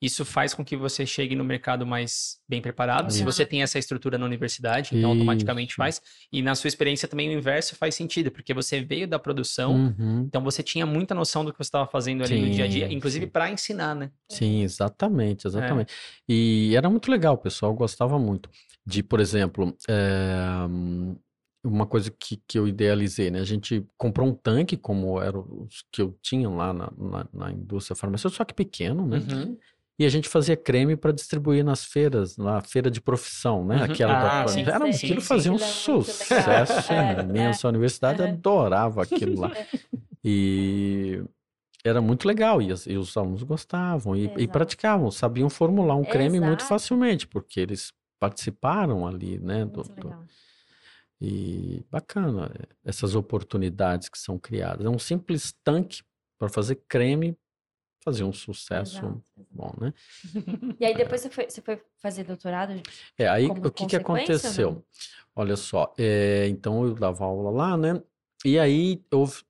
[0.06, 3.10] isso faz com que você chegue no mercado mais bem preparado.
[3.10, 5.78] Se você tem essa estrutura na universidade, então automaticamente Isso.
[5.78, 6.02] faz.
[6.30, 10.26] E na sua experiência também o inverso faz sentido, porque você veio da produção, Uhum.
[10.28, 12.88] então você tinha muita noção do que você estava fazendo ali no dia a dia,
[12.90, 13.32] Sim, inclusive sim.
[13.32, 14.12] para ensinar, né?
[14.30, 15.94] Sim, exatamente, exatamente.
[16.28, 18.50] E era muito legal, o pessoal gostava muito
[18.86, 19.74] de, por exemplo,
[20.70, 21.16] hum,
[21.64, 23.40] uma coisa que, que eu idealizei, né?
[23.40, 27.52] A gente comprou um tanque, como eram os que eu tinha lá na, na, na
[27.54, 29.20] indústria farmacêutica, só que pequeno, né?
[29.20, 29.58] Uhum.
[30.00, 33.78] E a gente fazia creme para distribuir nas feiras, na feira de profissão, né?
[33.78, 33.84] Uhum.
[33.84, 36.04] Aquela da- Ah, sim, era, sim, aquilo sim, fazia um é muito legal.
[36.04, 37.68] sucesso É, imenso.
[37.68, 38.30] A universidade Uhum.
[38.34, 39.52] adorava aquilo lá.
[40.26, 41.22] E
[41.84, 44.48] era muito legal, e, e os alunos gostavam e, e Exato.
[44.48, 46.70] praticavam, sabiam formular um creme muito Exato.
[46.70, 49.66] facilmente, porque eles participaram ali, né?
[49.66, 50.16] do- do-
[51.20, 52.52] e bacana
[52.86, 54.86] essas oportunidades que são criadas.
[54.86, 56.02] É um simples tanque
[56.40, 57.38] para fazer creme,
[58.04, 59.94] fazer um sucesso Exato, bom, né?
[60.80, 62.82] E aí depois você foi, você foi fazer doutorado?
[63.18, 64.84] É, aí o que que aconteceu?
[65.36, 68.02] Olha só, é, então eu dava aula lá, né?
[68.46, 69.02] E aí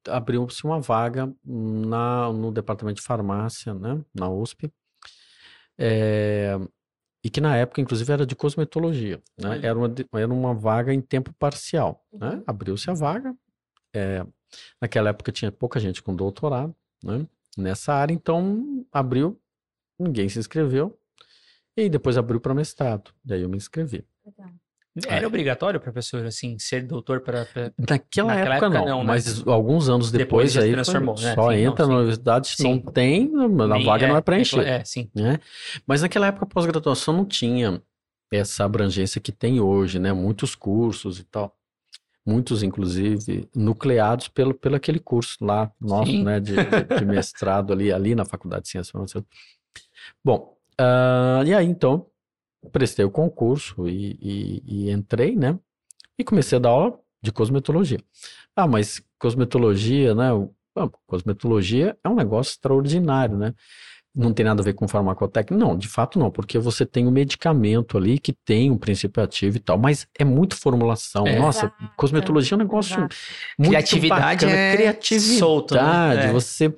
[0.08, 4.00] abriu-se uma vaga na, no departamento de farmácia, né?
[4.14, 4.72] Na USP.
[5.78, 6.60] É,
[7.24, 9.60] e que na época, inclusive, era de cosmetologia, né?
[9.64, 12.36] Era uma, era uma vaga em tempo parcial, né?
[12.36, 12.44] Uhum.
[12.46, 13.36] Abriu-se a vaga.
[13.94, 14.26] é,
[14.80, 17.26] naquela época tinha pouca gente com doutorado, né?
[17.58, 19.40] Nessa área, então abriu,
[20.00, 20.98] ninguém se inscreveu.
[21.76, 23.12] E depois abriu para mestrado.
[23.24, 24.06] Daí eu me inscrevi.
[24.26, 24.52] Legal.
[25.08, 25.28] Era É.
[25.28, 27.48] obrigatório, professor, assim, ser doutor para.
[27.80, 29.06] Naquela, Naquela época, época não, não, né?
[29.06, 31.34] mas alguns anos Depois depois, aí foi- transformou, né?
[31.34, 31.92] só Sim, não, entra sim.
[31.92, 32.80] na universidade se não Sim.
[32.94, 35.10] tem, na vaga não é preenchida, É, sim.
[35.16, 35.40] né?
[35.88, 37.82] Mas naquela época a pós-graduação não tinha
[38.32, 40.14] essa abrangência que tem hoje, né?
[40.14, 41.58] Muitos cursos e tal.
[42.26, 46.24] Muitos, inclusive, nucleados pelo, pelo aquele curso lá nosso, Sim.
[46.24, 46.40] né?
[46.40, 49.38] De, de- mestrado ali, ali na Faculdade de Ciências Farmacêuticas.
[50.24, 52.08] Bom, ah, e aí então
[52.72, 55.60] prestei o concurso e, e- e entrei, né?
[56.18, 58.00] E comecei a dar aula de cosmetologia.
[58.56, 60.30] Ah, mas cosmetologia, né?
[60.78, 63.54] ah, cosmetologia é um negócio extraordinário, né?
[64.16, 65.56] Não tem nada a ver com farmacotécnica?
[65.66, 69.58] Não, de fato não, porque você tem um medicamento ali que tem um princípio ativo
[69.58, 71.26] e tal, mas é muito formulação.
[71.26, 71.40] É.
[71.40, 73.16] Nossa, Exato, cosmetologia é um negócio exato.
[73.58, 74.52] muito Criatividade bacana.
[74.62, 76.26] é Criatividade, solto, né?
[76.28, 76.32] É.
[76.32, 76.70] você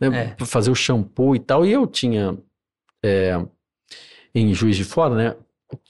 [0.00, 0.44] né, É.
[0.46, 1.66] fazer o shampoo e tal.
[1.66, 2.38] E eu tinha
[3.04, 3.38] é,
[4.34, 5.36] em Juiz de Fora, né?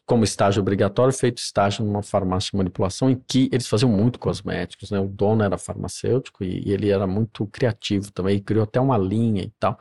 [0.05, 4.91] Como estágio obrigatório, feito estágio numa farmácia de manipulação em que eles faziam muito cosméticos,
[4.91, 4.99] né?
[4.99, 9.43] O dono era farmacêutico e, e ele era muito criativo também, criou até uma linha
[9.45, 9.79] e tal.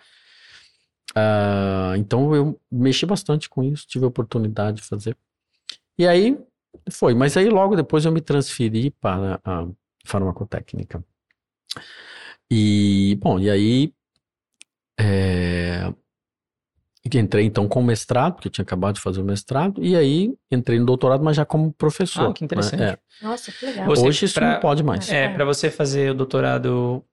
[1.16, 5.16] Ah, então eu mexi bastante com isso, tive a oportunidade de fazer.
[5.98, 6.38] E aí
[6.92, 9.66] foi, mas aí logo depois eu me transferi para a
[10.06, 11.04] farmacotécnica.
[12.52, 13.94] E, bom, e aí
[15.00, 15.92] é,
[17.14, 20.80] entrei então com mestrado, porque eu tinha acabado de fazer o mestrado, e aí entrei
[20.80, 22.30] no doutorado, mas já como professor.
[22.30, 22.46] Ah, que né?
[22.46, 22.84] interessante.
[22.84, 22.98] É.
[23.22, 23.86] Nossa, que legal.
[23.88, 25.10] Você- Hoje isso pra- não pode mais.
[25.12, 27.04] É, para você fazer o doutorado,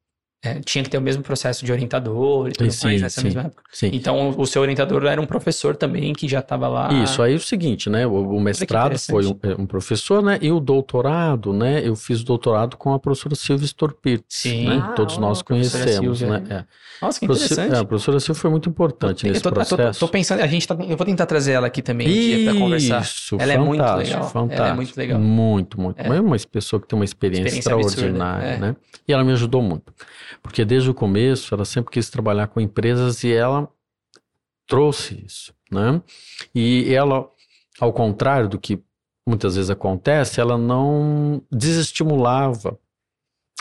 [0.45, 3.27] é, tinha que ter o mesmo processo de orientador e tudo Sim, mais nessa sim.
[3.27, 3.63] mesma época.
[3.73, 3.91] Sim.
[3.93, 6.93] Então, o seu orientador era um professor também que já estava lá.
[7.03, 8.07] Isso, aí é o seguinte, né?
[8.07, 10.39] O, o mestrado foi um, é, um professor, né?
[10.43, 11.81] E o doutorado, né?
[11.87, 14.69] Eu fiz o doutorado com a professora Silvia Storpirtz, Sim.
[14.69, 14.83] né?
[14.85, 16.39] Ah, Todos nós ó, conhecemos, Silvia.
[16.41, 16.45] né?
[16.51, 16.65] É.
[17.03, 17.77] Nossa, que Professor- interessante.
[17.77, 20.01] é, a professora Silvia foi muito importante Eu nesse tô, tô- processo.
[20.01, 22.61] tô pensando, a gente tá, eu vou tentar trazer ela aqui também um dia para
[22.61, 23.03] conversar.
[23.03, 23.99] Isso, Ela é muito legal.
[24.29, 24.53] fantástico.
[24.53, 25.19] Ela é muito legal.
[25.21, 26.01] Muito, muito.
[26.01, 26.09] É.
[26.09, 28.59] Mas é uma pessoa que tem uma experiência, Experiência absurda, extraordinária, é.
[28.59, 28.77] né?
[29.07, 29.93] E ela me ajudou muito.
[30.43, 33.69] Porque desde o começo, ela sempre quis trabalhar com empresas e ela
[34.67, 36.01] trouxe isso, né?
[36.55, 37.29] E ela,
[37.81, 38.83] ao contrário do que
[39.27, 42.79] muitas vezes acontece, ela não desestimulava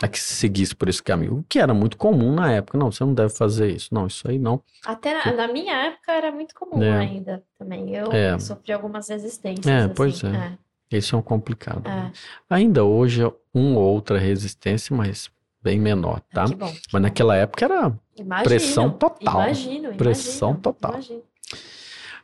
[0.02, 2.76] a que seguisse por esse caminho, o que era muito comum na época.
[2.76, 3.94] Não, você não deve fazer isso.
[3.94, 4.60] Não, isso aí não.
[4.84, 6.98] Até na, na minha época era muito comum É.
[6.98, 7.94] ainda também.
[7.94, 8.38] Eu É.
[8.38, 9.66] sofri algumas resistências.
[9.66, 10.58] É, assim, pois é.
[10.90, 11.86] Isso é um complicado.
[11.86, 12.12] É, né?
[12.50, 15.30] Ainda hoje, uma ou outra resistência, mas
[15.64, 16.34] bem menor, é.
[16.34, 16.44] tá?
[16.44, 16.56] Que
[16.92, 19.34] Mas naquela época era Imagino, pressão total.
[19.42, 20.92] Imagino, Pressão imagino, total.
[20.92, 21.22] imagino.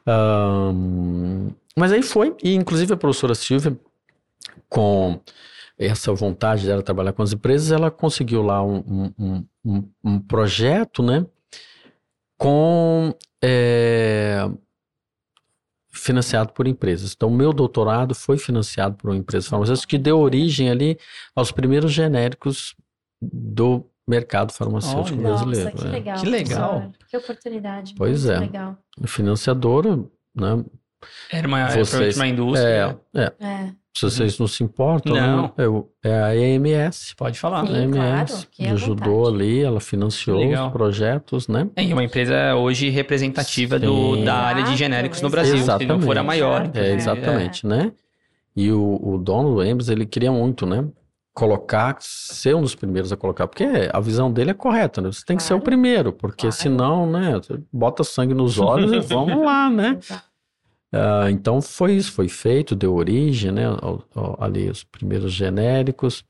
[0.07, 3.77] Ahn, mas aí foi, e inclusive a professora Silvia,
[4.69, 5.19] com
[5.79, 10.19] essa vontade dela trabalhar com as empresas, ela conseguiu lá um, um- um- um- um
[10.21, 11.25] projeto, né,
[12.37, 14.47] com é,
[15.91, 17.13] financiado por empresas.
[17.17, 20.99] Então, meu doutorado foi financiado por uma empresa farmacêutica que deu origem ali
[21.35, 22.75] aos primeiros genéricos
[23.21, 25.29] do mercado farmacêutico Olha.
[25.29, 25.65] brasileiro.
[25.71, 25.91] Nossa, que né?
[25.91, 26.17] legal.
[26.19, 26.93] Que legal.
[27.09, 27.95] Que oportunidade.
[27.97, 28.39] Pois é.
[28.39, 28.77] legal.
[29.07, 29.97] Financiadora,
[30.35, 30.65] né?
[31.31, 32.99] Era uma, era Vocês- provavelmente uma indústria.
[33.15, 33.73] É, é, É.
[33.97, 35.43] se vocês não se importam, Não.
[35.45, 35.53] né?
[35.59, 37.15] Eu- é a EMS.
[37.17, 37.67] Pode falar.
[37.67, 37.75] Sim.
[37.75, 39.35] A EMS claro, ajudou vontade.
[39.45, 40.67] ali, ela financiou Legal.
[40.67, 41.69] os projetos, né?
[41.77, 45.31] É, e uma empresa hoje representativa do, da área de Exato, genéricos no exato.
[45.49, 46.27] Brasil, se não for a Exatamente.
[46.27, 46.71] maior.
[46.75, 47.93] É, É, exatamente, né?
[48.55, 50.85] E o, o dono do EMS, ele queria muito, né?
[51.33, 55.13] Colocar, ser um dos primeiros a colocar, porque a visão dele é correta, né?
[55.13, 55.65] Você tem que ser o Claro.
[55.65, 56.53] primeiro, porque Claro.
[56.57, 57.41] senão, né?
[57.73, 59.99] Bota sangue nos olhos e vamos lá, né?
[60.93, 66.25] Ah, então foi isso, foi feito, deu origem, né, ao- ao- ali os primeiros genéricos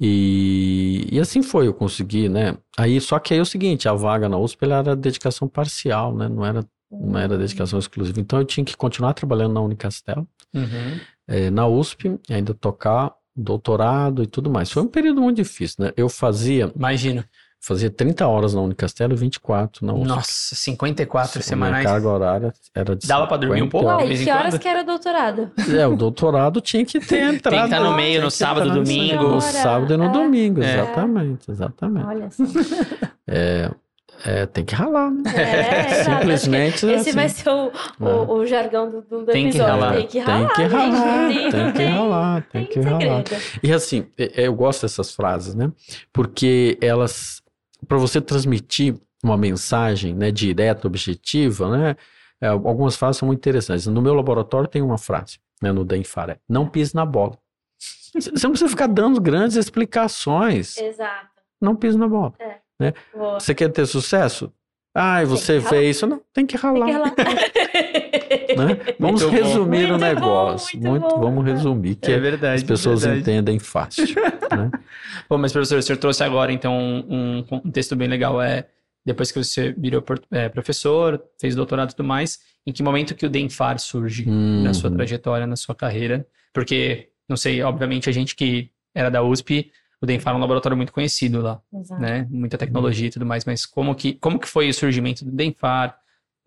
[0.00, 3.92] e, e assim foi, eu consegui, né, aí só que aí é o seguinte, a
[3.92, 8.44] vaga na USP era dedicação parcial, né, não era, não era dedicação exclusiva, então eu
[8.46, 10.98] tinha que continuar trabalhando na Unicastel, Uhum.
[11.28, 15.92] eh, na USP, ainda tocar doutorado e tudo mais, foi um período muito difícil, né,
[15.96, 17.24] eu fazia, Imagina.
[17.60, 20.06] fazia 30 horas na Unicastel e 24 na USP.
[20.08, 21.84] Nossa, 54 Minha semanais.
[21.84, 23.86] carga horária era de Dava pra dormir um 50 pouco?
[23.88, 24.08] horas.
[24.08, 24.60] Uai, em que horas quando?
[24.60, 25.50] que era o doutorado?
[25.78, 27.52] É, o doutorado tinha que ter entrado.
[27.54, 29.22] Tem que estar no meio, no sábado, domingo.
[29.24, 30.08] No sábado e no É.
[30.12, 30.72] domingo, É.
[30.74, 32.06] exatamente, exatamente.
[32.06, 32.44] Olha só.
[33.26, 33.70] É,
[34.24, 35.22] é, tem que ralar, né?
[35.34, 36.04] É.
[36.04, 37.12] Simplesmente Esse assim.
[37.12, 39.72] vai ser o, o, o jargão do, do Tem que episódio.
[39.80, 39.94] ralar.
[39.96, 40.52] Tem que Tem ralar.
[40.54, 40.72] que gente.
[40.72, 43.24] ralar, Tem- tem que tem- ralar, tem tem que ralar.
[43.62, 45.70] E assim, é- é, eu gosto dessas frases, né?
[46.12, 47.42] Porque elas,
[47.86, 51.96] para você transmitir uma mensagem, né, direta, objetiva, né?
[52.40, 53.86] é, algumas frases são muito interessantes.
[53.86, 57.36] No meu laboratório tem uma frase, né, no Denfar, é, não pise na bola.
[58.14, 60.76] Você não precisa ficar dando grandes explicações.
[60.78, 61.28] Exato.
[61.60, 62.32] Não pise na bola.
[63.14, 63.40] Boa.
[63.40, 64.52] Você quer ter sucesso?
[64.94, 66.06] Ah, e você vê isso?
[66.06, 66.86] Não, tem que Tem ralar.
[66.86, 67.14] que ralar.
[68.56, 68.94] né?
[68.98, 69.44] Vamos Muito bom.
[69.44, 70.78] resumir o bom, negócio.
[70.80, 71.20] muito Muito, bom.
[71.20, 72.54] vamos resumir, que É verdade.
[72.56, 73.20] as pessoas verdade.
[73.22, 74.06] entendem fácil.
[74.14, 74.70] né?
[75.28, 76.72] Bom, mas professor, o senhor trouxe agora então
[77.08, 78.40] um, um texto bem legal.
[78.40, 78.66] É
[79.04, 83.24] depois que você virou é, professor, fez doutorado e tudo mais, em que momento que
[83.26, 84.96] o Denfar surge na sua Uhum.
[84.96, 86.26] trajetória, na sua carreira?
[86.52, 90.76] Porque, não sei, obviamente a gente que era da USP, o Denfar é um laboratório
[90.76, 92.00] muito conhecido lá, Exato.
[92.00, 92.26] né?
[92.30, 95.96] Muita tecnologia e tudo mais, mas como que, como que foi o surgimento do Denfar?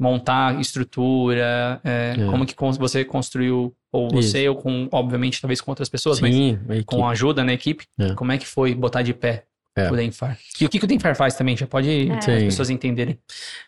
[0.01, 2.25] Montar estrutura, é, É.
[2.27, 6.57] como que você construiu, ou você, ou com, obviamente, talvez com outras pessoas, mas Sim,
[6.69, 8.13] a com ajuda na equipe, É.
[8.13, 9.43] como é que foi botar de pé
[9.75, 9.91] É.
[9.91, 10.38] o Denfar?
[10.62, 11.57] E o que, que o Denfar faz também?
[11.57, 12.13] Já pode É.
[12.15, 13.19] as pessoas entenderem.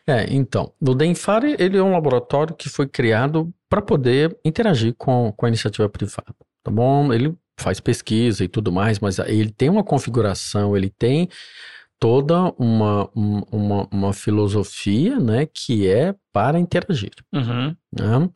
[0.07, 5.33] É, então, o Denfar, ele é um laboratório que foi criado para poder interagir com,
[5.35, 7.11] com a iniciativa privada, tá bom?
[7.11, 11.29] Ele faz pesquisa e tudo mais, mas ele tem uma configuração, ele tem
[11.99, 17.75] toda uma, um- uma, uma filosofia, né, que é para interagir, Uhum.
[17.91, 18.29] né?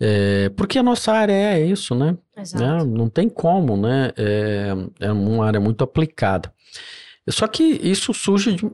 [0.00, 2.16] É, porque a nossa área é isso, né?
[2.36, 2.64] Exato.
[2.64, 2.84] né?
[2.84, 4.12] Não tem como, né?
[4.16, 4.68] É,
[5.00, 6.52] é uma área muito aplicada.
[7.28, 8.70] Só que isso surge de.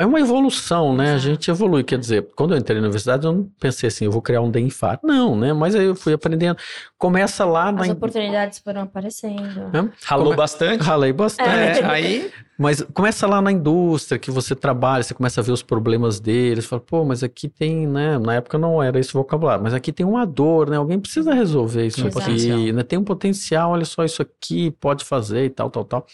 [0.00, 1.14] É uma evolução, né?
[1.14, 1.84] A gente evolui.
[1.84, 4.50] Quer dizer, quando eu entrei na universidade, eu não pensei assim, eu vou criar um
[4.50, 4.98] DENFAR.
[5.02, 5.52] Não, né?
[5.52, 6.56] Mas aí eu fui aprendendo.
[6.98, 7.82] Começa lá na.
[7.82, 9.70] As oportunidades foram aparecendo.
[9.72, 9.90] Hã?
[10.04, 10.82] Ralou Como é- bastante.
[10.82, 11.48] Ralei bastante.
[11.48, 15.62] É, aí, Mas começa lá na indústria que você trabalha, você começa a ver os
[15.62, 18.18] problemas deles, fala, pô, mas aqui tem, né?
[18.18, 20.76] Na época não era esse vocabulário, mas aqui tem uma dor, né?
[20.76, 22.58] Alguém precisa resolver isso Tem um aqui, potencial.
[22.74, 22.82] né?
[22.82, 26.06] Tem um potencial, olha só isso aqui, pode fazer e tal, tal, tal.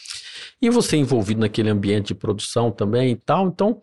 [0.62, 3.82] E você envolvido naquele ambiente de produção também e tal, então.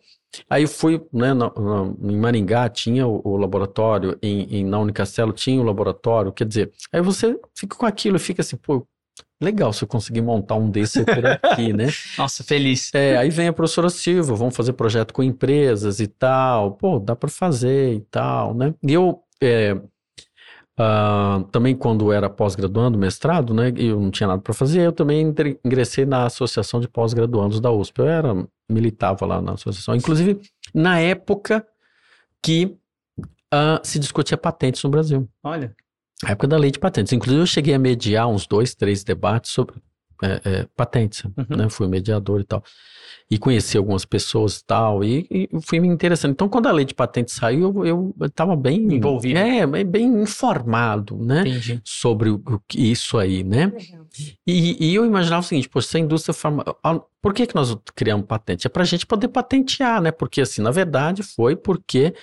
[0.49, 5.31] Aí fui, né, na- na- em Maringá tinha o, o laboratório, em, em- na Unicastelo
[5.31, 8.85] tinha o laboratório, quer dizer, aí você fica com aquilo, fica assim, pô,
[9.41, 11.87] legal se eu conseguir montar um desse por aqui, né?
[12.17, 12.93] nossa, feliz.
[12.93, 16.73] É, aí vem a professora Silva, vamos fazer projeto com empresas e tal.
[16.73, 18.73] Pô, dá para fazer e tal, né?
[18.83, 19.77] E eu, é,
[20.77, 23.71] ah, também quando era pós-graduando, mestrado, né?
[23.77, 27.99] Eu não tinha nada para fazer, eu também ingressei na Associação de Pós-Graduandos da USP.
[27.99, 29.95] Eu era, militava lá na associação.
[29.95, 30.41] Inclusive,
[30.73, 31.65] na época
[32.41, 32.77] que
[33.51, 35.29] ah, se discutia patentes no Brasil.
[35.43, 35.73] Olha,
[36.23, 37.11] A época da lei de patentes.
[37.13, 39.75] Inclusive, eu cheguei a mediar uns dois, três debates sobre
[40.23, 41.57] é, é, patentes, uhum.
[41.57, 41.69] né?
[41.69, 42.63] Fui mediador e tal.
[43.29, 46.31] E conheci algumas pessoas e tal, e, e fui me interessando.
[46.31, 48.81] Então, quando a lei de patentes saiu, eu estava bem...
[48.93, 49.39] Envolvido.
[49.39, 51.41] É, bem informado, né?
[51.41, 51.81] Entendi.
[51.83, 53.71] Sobre o, o, isso aí, né?
[54.47, 57.05] E, e, eu imaginava o seguinte, poxa, se a indústria farmacêutica...
[57.25, 58.67] Por que, que nós criamos patente?
[58.67, 60.11] É para a gente poder patentear, né?
[60.11, 62.13] Porque, assim, na verdade, foi porque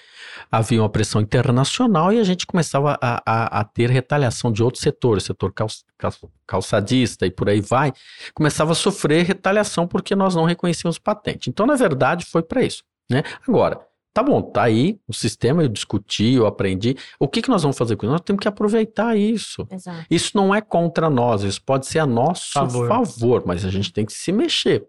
[0.48, 4.80] havia uma pressão internacional e a gente começava a, a, a ter retaliação de outros
[4.80, 5.66] setores, setor cal,
[5.98, 6.12] cal,
[6.46, 7.92] calçadista e por aí vai,
[8.34, 11.50] começava a sofrer retaliação porque nós não reconhecíamos patente.
[11.50, 13.22] Então, na verdade, foi para isso, né?
[13.46, 13.80] Agora,
[14.14, 16.94] Tá bom, tá aí o sistema, eu discuti, eu aprendi.
[17.18, 18.12] O que, que nós vamos fazer com isso?
[18.12, 19.66] Nós temos que aproveitar isso.
[19.70, 20.04] Exato.
[20.10, 22.88] Isso não é contra nós, isso pode ser a nosso favor.
[22.88, 24.86] favor, mas a gente tem que se mexer.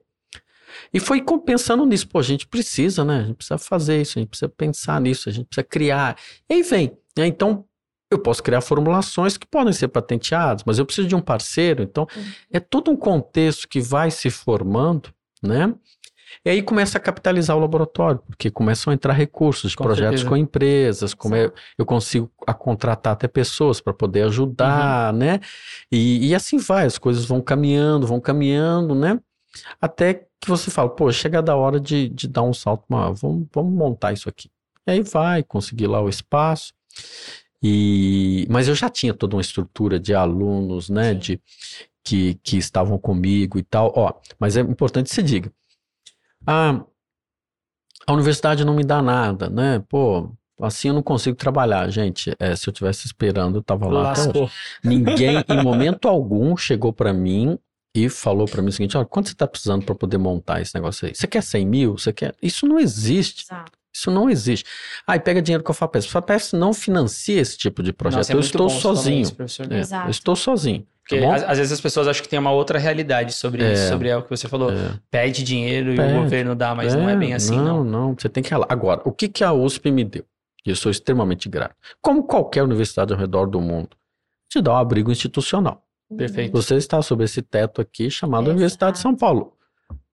[0.94, 3.20] E foi pensando nisso, pô, a gente precisa, né?
[3.20, 6.18] A gente precisa fazer isso, a gente precisa pensar nisso, a gente precisa criar.
[6.50, 6.92] E aí vem.
[7.18, 7.28] Né?
[7.28, 7.64] Então,
[8.12, 11.82] eu posso criar formulações que podem ser patenteadas, mas eu preciso de um parceiro.
[11.82, 12.24] Então, uhum.
[12.52, 15.74] é todo um contexto que vai se formando, né?
[16.46, 20.22] E aí começa a capitalizar o laboratório, porque começam a entrar recursos de com projetos
[20.22, 20.30] certeza.
[20.30, 25.20] com empresas, como eu, eu consigo a contratar até pessoas para poder ajudar, uhum.
[25.20, 25.40] né?
[25.92, 29.20] E, e, assim vai, as coisas vão caminhando, vão caminhando, né?
[29.80, 33.48] Até que você fala, pô, chega da hora de, de dar um salto, mas vamos,
[33.54, 34.50] vamos montar isso aqui.
[34.86, 36.74] E aí vai, conseguir lá o espaço.
[37.62, 41.40] E, mas eu já tinha toda uma estrutura de alunos, né, de,
[42.04, 43.92] que, que estavam comigo e tal.
[43.96, 45.52] Ó, mas é importante que você diga,
[46.46, 46.84] ah,
[48.06, 49.84] a universidade não me dá nada, né?
[49.88, 51.90] Pô, assim eu não consigo trabalhar.
[51.90, 54.12] Gente, é, se eu tivesse esperando, eu tava lá.
[54.12, 54.32] Até
[54.84, 57.58] Ninguém, em momento algum, chegou para mim
[57.96, 60.76] e falou para mim o seguinte: olha, quanto você tá precisando para poder montar esse
[60.76, 61.16] negócio aí?
[61.16, 61.98] Você quer 100 mil?
[61.98, 62.36] Você quer.
[62.42, 63.46] Isso não existe.
[63.46, 63.72] Exato.
[63.96, 64.66] Isso não existe.
[65.06, 66.06] Aí ah, pega dinheiro com a FAPES.
[66.06, 68.18] A FAPES não financia esse tipo de projeto.
[68.18, 69.22] Nossa, é eu estou sozinho.
[69.22, 70.86] Isso, é, eu estou sozinho.
[71.04, 73.74] Porque tá às, às, vezes as pessoas acham que tem uma outra realidade sobre é,
[73.74, 74.72] isso, sobre o que você falou.
[74.72, 74.98] É.
[75.12, 76.14] Pede dinheiro Pede.
[76.14, 77.84] e o governo dá, mas é, não é bem assim, não.
[77.84, 78.16] Não, não.
[78.18, 78.68] Você tem que ralar.
[78.70, 80.26] Agora, o que, que a USP me deu?
[80.66, 81.76] E eu sou extremamente grato.
[82.02, 83.98] Como qualquer universidade ao redor do mundo,
[84.50, 85.84] te dá um abrigo institucional.
[86.16, 86.54] Perfeito.
[86.54, 88.52] Você está sob esse teto aqui chamado Exato.
[88.52, 89.58] Universidade de São Paulo.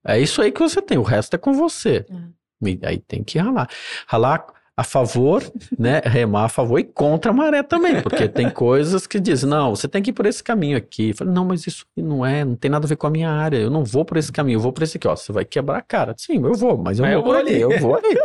[0.05, 2.05] É isso aí que você tem, o resto é com você.
[2.09, 2.87] É.
[2.87, 3.69] Aí tem que ralar.
[4.07, 4.45] Ralar
[4.81, 5.43] a favor,
[5.77, 9.75] né, remar a favor e contra a maré também, porque tem coisas que dizem, não,
[9.75, 11.09] você tem que ir por esse caminho aqui.
[11.09, 13.29] Eu falei, não, mas isso não é, não tem nada a ver com a minha
[13.29, 15.45] área, eu não vou por esse caminho, eu vou por esse aqui, ó, você vai
[15.45, 16.13] quebrar a cara.
[16.17, 18.17] Sim, eu vou, mas eu, mas não eu vou ali, eu vou ali.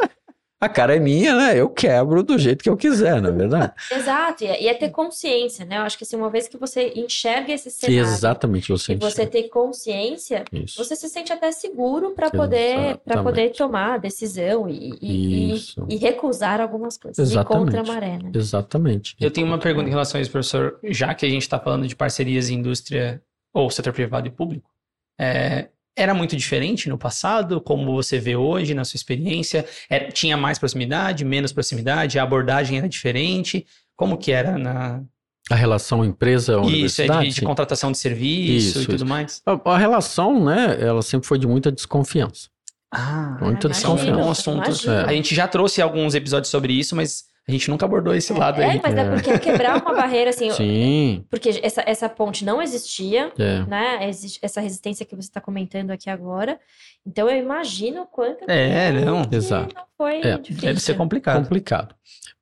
[0.59, 1.61] A cara é minha, né?
[1.61, 3.73] Eu quebro do jeito que eu quiser, não é verdade?
[3.93, 5.77] Exato, e é, e é ter consciência, né?
[5.77, 9.27] Eu acho que assim, uma vez que você enxerga esse cenário Exatamente, você e você
[9.27, 10.83] ter consciência, Isso.
[10.83, 15.55] você se sente até seguro para poder para poder tomar a decisão e, e,
[15.89, 17.19] e, recusar algumas coisas.
[17.19, 17.55] Exatamente.
[17.55, 18.31] E contra a maré, né?
[18.35, 19.15] Exatamente.
[19.21, 20.79] Eu tenho uma pergunta em relação a isso, professor.
[20.85, 24.71] Já que a gente está falando de parcerias indústria ou setor privado e público,
[25.19, 29.65] é, era muito diferente no passado, como você vê hoje na sua experiência?
[29.89, 32.19] Era, é, tinha mais proximidade, menos proximidade?
[32.19, 33.67] A abordagem era diferente?
[33.97, 35.03] Como que era na...
[35.51, 36.85] A relação empresa-universidade?
[36.87, 39.07] Isso, é de, de, contratação de serviço isso, e tudo isso.
[39.07, 39.43] mais?
[39.47, 42.49] A, a, relação, né, ela sempre foi de muita desconfiança.
[42.93, 44.21] Ah, muita desconfiança.
[44.21, 44.91] É um assunto.
[44.91, 45.05] É.
[45.05, 48.61] A gente já trouxe alguns episódios sobre isso, mas a gente nunca abordou esse lado
[48.61, 48.77] é, aí.
[48.79, 49.01] É, mas é.
[49.01, 50.51] é porque quebrar uma barreira, assim.
[50.53, 51.25] Sim.
[51.31, 53.65] Porque essa, essa ponte não existia, é.
[53.67, 54.09] né?
[54.09, 56.59] Existe essa resistência que você está comentando aqui agora.
[57.07, 58.51] Então eu imagino quanto.
[58.51, 59.23] É, não.
[59.31, 59.77] Exato.
[59.77, 60.39] Não foi é.
[60.39, 60.69] difícil.
[60.69, 61.43] Deve ser complicado.
[61.43, 61.95] Complicado.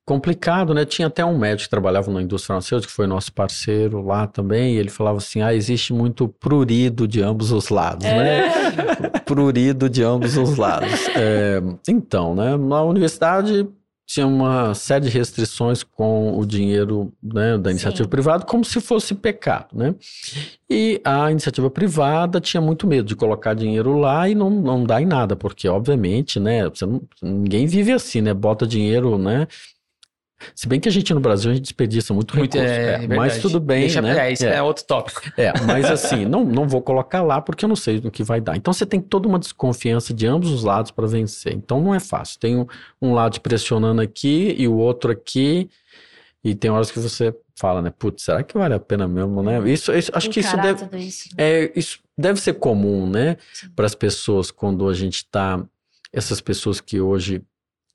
[0.07, 0.87] Complicado, né?
[0.87, 4.75] Tinha até um médico que trabalhava na indústria farmacêutica, que foi nosso parceiro lá também,
[4.75, 8.39] e ele falava assim: ah, existe muito prurido de ambos os lados, né?
[8.39, 8.43] é.
[8.43, 9.11] né?
[9.25, 11.09] prurido de ambos os lados.
[11.15, 12.57] É, então, né?
[12.57, 13.67] Na universidade
[14.07, 18.11] tinha uma série de restrições com o dinheiro né, da iniciativa Sim.
[18.11, 19.95] privada, como se fosse pecado, né?
[20.69, 25.01] E a iniciativa privada tinha muito medo de colocar dinheiro lá e não, não dar
[25.01, 28.35] em nada, porque, obviamente, né, não, ninguém vive assim, né?
[28.35, 29.47] Bota dinheiro, né?
[30.55, 33.07] Se bem que a gente no Brasil a gente desperdiça muito, muito recurso, é, é,
[33.07, 34.29] mas tudo bem, Deixa, né?
[34.29, 34.57] É, isso é.
[34.57, 34.63] é.
[34.63, 35.23] outro tópico.
[35.37, 38.41] É, mas assim, não, não vou colocar lá porque eu não sei o que vai
[38.41, 38.57] dar.
[38.57, 41.53] Então você tem toda uma desconfiança de ambos os lados para vencer.
[41.53, 42.39] Então não é fácil.
[42.39, 42.67] Tem um,
[43.03, 45.69] um lado pressionando aqui e o outro aqui,
[46.43, 47.91] e tem horas que você fala, né?
[47.91, 49.59] Putz, será que vale a pena mesmo, né?
[49.71, 51.45] Isso, isso acho que isso deve, isso, né?
[51.45, 53.37] é, isso deve ser comum, né?
[53.75, 55.65] Para as pessoas quando a gente está
[56.13, 57.43] essas pessoas que hoje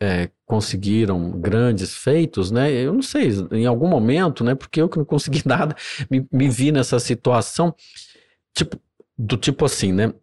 [0.02, 2.72] é, conseguiram grandes feitos, né?
[2.72, 4.56] Eu não sei, em algum momento, né?
[4.56, 5.76] Porque eu que não consegui nada,
[6.10, 7.76] me, me vi nessa situação,
[8.54, 8.80] tipo,
[9.18, 10.14] do tipo assim, né?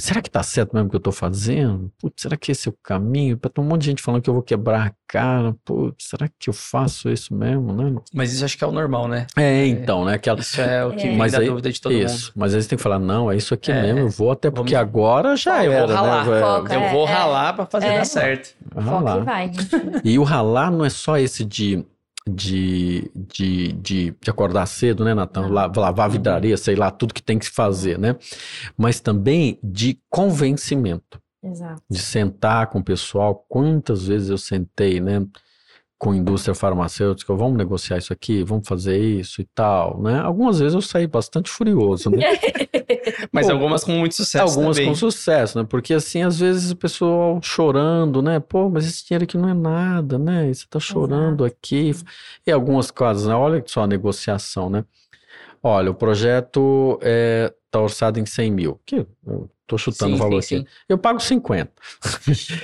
[0.00, 1.90] Será que tá certo mesmo o que eu tô fazendo?
[2.00, 3.36] Putz, será que esse é o caminho?
[3.36, 5.54] Tem um monte de gente falando que eu vou quebrar a cara.
[5.64, 7.94] Putz, será que eu faço isso mesmo, né?
[8.14, 9.26] Mas isso acho que é o normal, né?
[9.36, 10.14] É, então, né?
[10.14, 10.40] Aquela...
[10.40, 11.16] Isso é o que É.
[11.16, 12.32] Mas dá aí- dúvida de todo isso, mundo.
[12.36, 14.50] mas aí você tem que falar, não, é isso aqui É, mesmo, eu vou, até
[14.50, 16.40] porque vamos- agora já Eu vou era, ralar, né?
[16.40, 16.74] Foca.
[16.74, 17.12] Eu É, vou é.
[17.12, 17.98] ralar pra fazer É.
[17.98, 18.54] dar certo.
[18.74, 19.20] vai Foca ralar.
[19.20, 20.00] e vai, né?
[20.04, 21.84] E o ralar não é só esse de,
[22.28, 25.46] de, de, de, de acordar cedo, né, Natan?
[25.48, 28.16] Lavar a vidraria, sei lá, tudo que tem que se fazer, né?
[28.76, 31.82] Mas também de convencimento, Exato.
[31.88, 33.44] de sentar com o pessoal.
[33.48, 35.26] Quantas vezes eu sentei, né?
[36.00, 40.18] Com a indústria farmacêutica, vamos negociar isso aqui, vamos fazer isso e tal, né?
[40.18, 42.24] Algumas vezes eu saí bastante furioso, né?
[43.30, 44.90] Mas Pô, algumas com muito sucesso Algumas também.
[44.90, 45.66] com sucesso, né?
[45.68, 48.40] Porque assim, às vezes o pessoal chorando, né?
[48.40, 50.48] Pô, mas esse dinheiro aqui não é nada, né?
[50.50, 51.92] E você tá chorando aqui.
[52.46, 53.34] E algumas coisas, né?
[53.34, 54.84] Olha só a negociação, né?
[55.62, 58.80] Olha, o projeto é, tá orçado em 100 mil.
[58.86, 59.06] Que
[59.70, 60.66] tô chutando o Sim, valor sim, aqui.
[60.68, 60.74] sim.
[60.88, 61.70] Eu pago 50.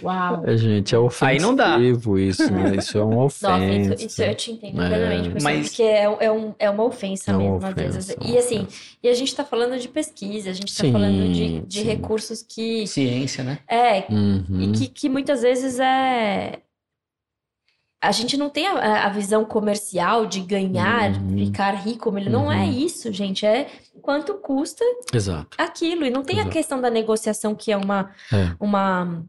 [0.02, 0.42] Uau.
[0.46, 1.78] É, gente, é ofensivo Aí não dá.
[1.78, 2.76] isso, né?
[2.76, 3.94] Isso é uma Nossa, ofensa.
[3.94, 4.88] isso, isso eu te entendo É.
[4.88, 8.06] plenamente, pessoal, Mas- porque é, é, um, é uma ofensa É uma mesmo, ofensa, às
[8.06, 8.10] vezes.
[8.10, 8.76] é E assim, ofensa.
[9.02, 12.42] e a gente tá falando de pesquisa, a gente tá Sim, falando de, de recursos
[12.42, 12.86] que.
[12.86, 13.58] Ciência, né?
[13.68, 14.44] É, Uhum.
[14.60, 16.58] e que, que muitas vezes é.
[18.00, 21.46] A gente não tem a, a visão comercial de ganhar, Uhum.
[21.46, 22.16] ficar rico.
[22.16, 22.70] Ele não é Uhum.
[22.72, 23.44] isso, gente.
[23.46, 23.68] É
[24.02, 25.56] quanto custa Exato.
[25.58, 26.04] aquilo.
[26.04, 26.52] E não tem a Exato.
[26.52, 28.50] questão da negociação, que é uma, É.
[28.60, 29.24] uma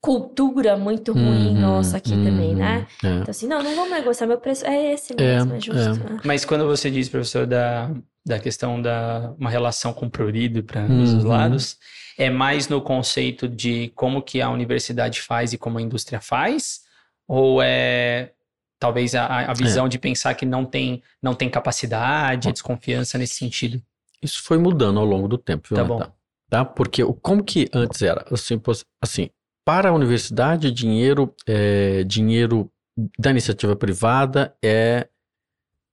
[0.00, 2.86] cultura muito ruim Uhum, nossa aqui também, uhum, né?
[3.02, 3.08] é.
[3.16, 6.04] Então, assim, não, não vamos negociar, meu preço é esse É, mesmo, é, justo.
[6.04, 6.20] né?
[6.24, 7.90] Mas quando você diz, professor, da,
[8.24, 11.30] da questão da uma relação com prurido para ambos os Uhum.
[11.30, 11.76] lados,
[12.16, 16.86] é mais no conceito de como que a universidade faz e como a indústria faz?
[17.28, 18.32] Ou é
[18.80, 23.82] talvez a, a visão de pensar que não tem, não tem capacidade, desconfiança nesse sentido?
[24.22, 26.02] Isso foi mudando ao longo do tempo, viu, Tá bom.
[26.48, 26.64] Tá?
[26.64, 28.24] Porque como que antes era?
[28.32, 28.60] Assim,
[29.02, 29.30] assim,
[29.64, 32.70] para a universidade, dinheiro, é, dinheiro
[33.18, 35.06] da iniciativa privada é,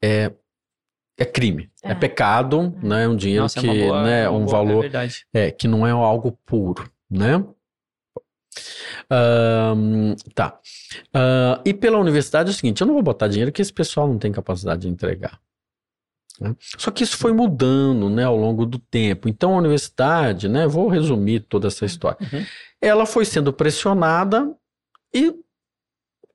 [0.02, 0.32] é,
[1.20, 1.96] é crime, é, É.
[1.96, 3.04] pecado, né?
[3.04, 4.86] É um dinheiro Nossa, que, é boa, né, uma um boa- É valor
[5.34, 7.44] é, que não é algo puro, né?
[10.34, 10.60] Tá.
[11.14, 14.08] Ah, e pela universidade é o seguinte: eu não vou botar dinheiro que esse pessoal
[14.08, 15.40] não tem capacidade de entregar.
[16.40, 16.56] né?
[16.78, 19.28] Só que isso foi mudando, né, ao longo do tempo.
[19.30, 22.18] Então a universidade, né, vou resumir toda essa história.
[22.22, 22.46] Uhum.
[22.82, 24.54] Ela foi sendo pressionada
[25.14, 25.34] e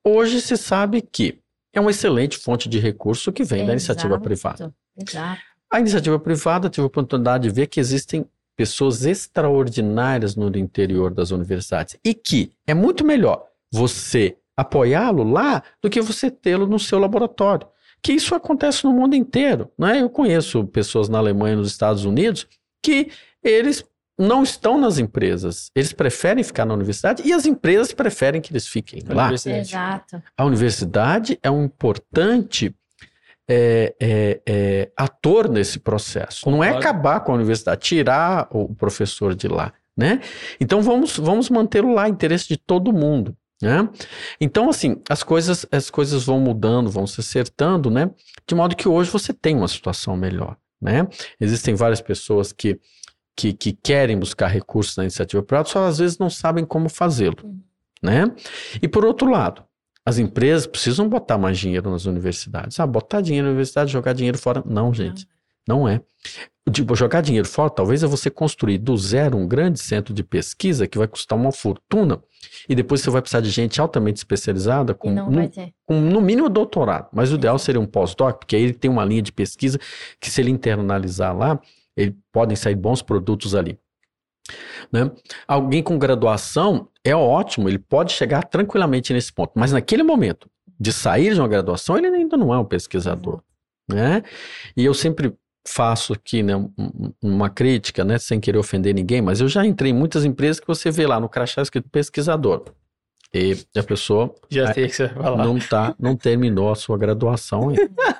[0.05, 1.39] hoje se sabe que
[1.73, 4.75] é uma excelente fonte de recurso que vem da iniciativa Exato, privada.
[4.97, 5.41] Exato.
[5.71, 8.27] A iniciativa privada tive a oportunidade de ver que existem
[8.61, 15.89] pessoas extraordinárias no interior das universidades e que é muito melhor você apoiá-lo lá do
[15.89, 17.67] que você tê-lo no seu laboratório.
[18.03, 20.03] Que isso acontece no mundo inteiro, né?
[20.03, 22.47] Eu conheço pessoas na Alemanha e nos Estados Unidos
[22.85, 23.11] que
[23.43, 23.83] eles
[24.19, 28.67] não estão nas empresas, eles preferem ficar na universidade e as empresas preferem que eles
[28.67, 29.33] fiquem lá.
[29.33, 30.23] Exato.
[30.37, 32.75] A universidade é um importante
[33.53, 36.49] é, é, é, ator nesse processo.
[36.49, 40.21] Não é acabar com a universidade, tirar o professor de lá, né?
[40.61, 43.37] Então vamos, vamos mantê-lo lá, interesse de todo mundo.
[43.61, 43.87] Né?
[44.41, 48.09] Então, assim, as coisas, as coisas vão mudando, vão se acertando, né?
[48.47, 51.07] De modo que hoje você tem uma situação melhor, né?
[51.39, 52.81] Existem várias pessoas que,
[53.37, 57.37] que, que querem buscar recursos na iniciativa privada, só às vezes não sabem como fazê-lo,
[57.43, 57.61] Uhum.
[58.01, 58.33] né?
[58.81, 59.63] E por outro lado,
[60.05, 62.79] as empresas precisam botar mais dinheiro nas universidades.
[62.81, 64.63] Ah, botar dinheiro na universidade, jogar dinheiro fora.
[64.67, 65.27] Não, gente,
[65.69, 66.01] não é.
[66.71, 70.87] Tipo, jogar dinheiro fora, talvez é você construir do zero um grande centro de pesquisa
[70.87, 72.23] que vai custar uma fortuna
[72.69, 75.51] e depois você vai precisar de gente altamente especializada com, no,
[75.85, 77.09] com, no mínimo doutorado.
[77.13, 79.79] Mas o ideal seria um pós-doc, porque aí ele tem uma linha de pesquisa
[80.21, 81.61] que se ele internalizar lá,
[81.97, 83.79] ele, podem sair bons produtos ali.
[84.93, 85.11] Né?
[85.47, 90.93] Alguém com graduação é ótimo, ele pode chegar tranquilamente nesse ponto, mas naquele momento de
[90.93, 93.43] sair de uma graduação, ele ainda não é um pesquisador.
[93.89, 94.23] Né?
[94.77, 95.33] E eu sempre
[95.69, 99.65] faço aqui né, um- um- uma crítica, né, sem querer ofender ninguém, mas eu já
[99.67, 102.65] entrei em muitas empresas que você vê lá no crachá escrito pesquisador.
[103.33, 105.45] E a pessoa Já É, sei o que falar.
[105.45, 107.89] não tá, não terminou a sua graduação ainda.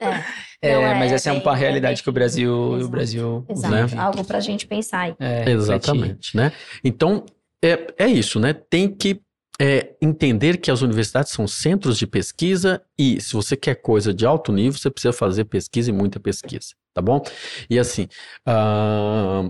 [0.00, 0.24] É,
[0.60, 2.90] É, é, mas é essa é uma é realidade bem- que o Brasil, o Exato.
[2.90, 3.74] Brasil exato.
[3.74, 3.86] Né?
[3.86, 3.96] vive.
[4.00, 5.14] Algo pra gente pensar aí.
[5.20, 5.48] É.
[5.50, 6.52] Exatamente, né?
[6.82, 7.24] Então,
[7.64, 8.52] é, é isso, né?
[8.52, 9.20] Tem que
[9.60, 14.26] é, entender que as universidades são centros de pesquisa e se você quer coisa de
[14.26, 17.22] alto nível, você precisa fazer pesquisa e muita pesquisa, tá bom?
[17.70, 18.08] E assim,
[18.46, 19.48] ah,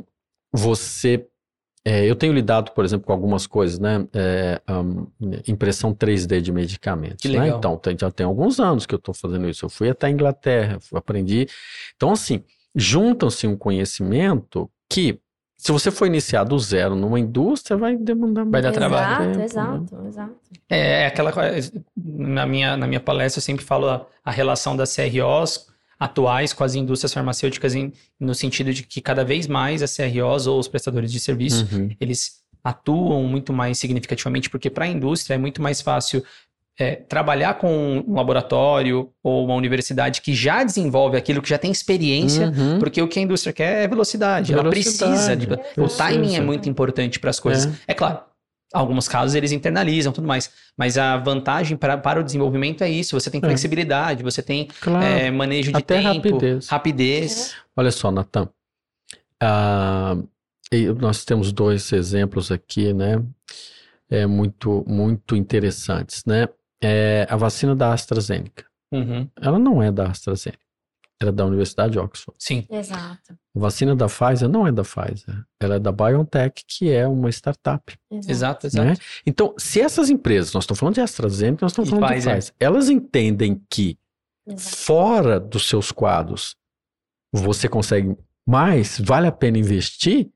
[0.52, 1.26] você...
[1.84, 4.06] é, eu tenho lidado, por exemplo, com algumas coisas, né?
[4.12, 5.06] É, ahn,
[5.46, 7.40] impressão 3D de medicamentos, Que né?
[7.40, 7.58] legal.
[7.58, 9.64] Então, tem- já tem alguns anos que eu estou fazendo isso.
[9.64, 11.46] Eu fui até a Inglaterra, aprendi.
[11.96, 12.42] Então, assim,
[12.74, 15.18] juntam-se um conhecimento que
[15.56, 19.18] se você for iniciar do zero numa indústria, vai demandar Vai dar exato, trabalho.
[19.26, 19.44] tempo, né?
[19.44, 20.34] exato, exato.
[20.70, 21.72] É, é aquela coisa.
[21.96, 25.67] Na minha, na minha palestra, eu sempre falo a, a relação das CROs
[25.98, 30.46] atuais com as indústrias farmacêuticas, em- no sentido de que cada vez mais as CROs
[30.46, 31.90] ou os prestadores de serviço Uhum.
[32.00, 36.22] eles atuam muito mais significativamente, porque para a indústria é muito mais fácil
[36.80, 41.72] é, trabalhar com um laboratório ou uma universidade que já desenvolve aquilo, que já tem
[41.72, 42.78] experiência, Uhum.
[42.78, 44.52] porque o que a indústria quer é velocidade.
[44.52, 45.10] Ela Velocidade,
[45.46, 45.80] precisa de.
[45.80, 47.66] O timing é muito importante para as coisas.
[47.66, 47.90] É.
[47.92, 47.94] É.
[47.94, 48.20] claro.
[48.72, 53.18] Alguns casos eles internalizam tudo mais, mas a vantagem pra, para o desenvolvimento é isso:
[53.18, 53.46] você tem É.
[53.46, 55.04] flexibilidade, você tem Claro.
[55.06, 56.68] é, manejo de Até tempo, rapidez.
[56.68, 57.54] rapidez.
[57.76, 58.48] Olha só, Natan.
[60.70, 63.22] E nós temos dois exemplos aqui, né?
[64.10, 66.48] É muito, muito interessantes, né?
[66.82, 68.64] É, a vacina da AstraZeneca.
[68.92, 70.62] Uhum, Ela não é da AstraZeneca.
[71.20, 72.36] Ela é da Universidade de Oxford.
[72.38, 72.64] Sim.
[72.70, 73.32] Exato.
[73.56, 75.44] A vacina da Pfizer não é da Pfizer.
[75.60, 77.98] Ela é da BioNTech, que é uma startup.
[78.10, 78.86] Exato, exato.
[78.86, 78.94] Né?
[79.26, 82.32] Então, se essas empresas, nós estamos falando de AstraZeneca, nós estamos E falando de Pfizer.
[82.34, 83.98] Pfizer, elas entendem que
[84.46, 84.76] exato.
[84.76, 86.56] fora dos seus quadros
[87.32, 88.16] você consegue
[88.46, 90.30] mais, vale a pena investir,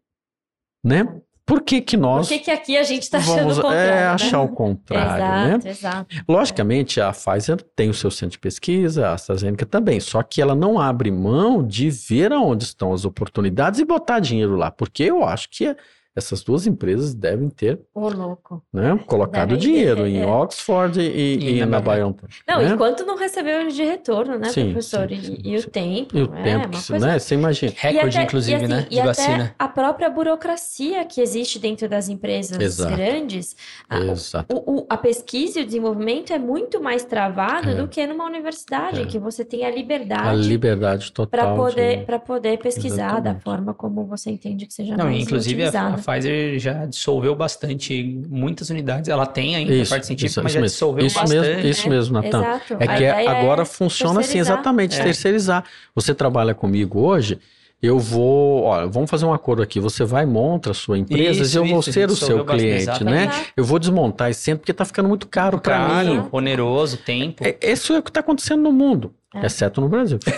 [0.84, 1.04] né?
[1.52, 3.78] Por que que Por nós que, que aqui a gente tá achando o contrário?
[3.78, 4.06] é, né?
[4.06, 5.54] achar o contrário, né?
[5.56, 6.24] Exato, exato.
[6.26, 10.54] Logicamente, a Pfizer tem o seu centro de pesquisa, a AstraZeneca também, só que ela
[10.54, 15.22] não abre mão de ver aonde estão as oportunidades e botar dinheiro lá, porque eu
[15.24, 15.76] acho que
[16.14, 18.62] essas duas empresas devem ter Ô, louco.
[18.72, 20.26] né, colocado Devem dinheiro ter, em é.
[20.26, 21.04] Oxford e,
[21.38, 22.40] E e na na BioNTech.
[22.46, 22.68] Não, né?
[22.74, 25.08] enquanto não recebeu de retorno, né, Sim, professor?
[25.08, 25.70] sim, E- sim, e, o sim.
[25.70, 26.16] tempo.
[26.18, 27.18] E o é, tempo, que, coisa né?
[27.18, 27.72] Você imagina.
[27.76, 28.86] Recorde, até- inclusive, e assim, né?
[28.90, 29.54] E De até vacina.
[29.58, 32.94] a própria burocracia que existe dentro das empresas Exato.
[32.94, 33.56] grandes,
[33.88, 34.54] a, Exato.
[34.54, 37.74] o- o- a pesquisa e o desenvolvimento é muito mais travado É.
[37.74, 39.02] do que numa universidade, É.
[39.02, 41.56] em que você tem a A liberdade liberdade para total.
[41.56, 43.42] poder, de- para poder pesquisar da Exatamente.
[43.44, 46.01] forma como você entende que seja Não, mais inclusive a, a.
[46.02, 49.08] Pfizer já dissolveu bastante muitas unidades.
[49.08, 50.72] Ela tem ainda a Isso, parte científica, isso, mas isso já mesmo.
[50.74, 51.40] dissolveu Isso bastante.
[51.56, 52.38] mesmo, isso mesmo, Natan.
[52.40, 52.76] Exato.
[52.80, 55.02] É que agora é funciona assim, exatamente, É.
[55.04, 55.64] terceirizar.
[55.94, 57.38] Você trabalha comigo hoje,
[57.82, 59.80] eu vou, olha, vamos fazer um acordo aqui.
[59.80, 62.58] Você vai monta a sua empresa Isso, e eu vou isso, ser o seu bastante,
[62.60, 63.36] cliente, exatamente.
[63.38, 63.44] né?
[63.56, 66.28] Eu vou desmontar esse centro porque tá ficando muito caro para Caro, mim.
[66.30, 67.42] oneroso, tempo.
[67.44, 69.46] É, Isso é o que está acontecendo no mundo, É.
[69.46, 70.18] exceto no Brasil.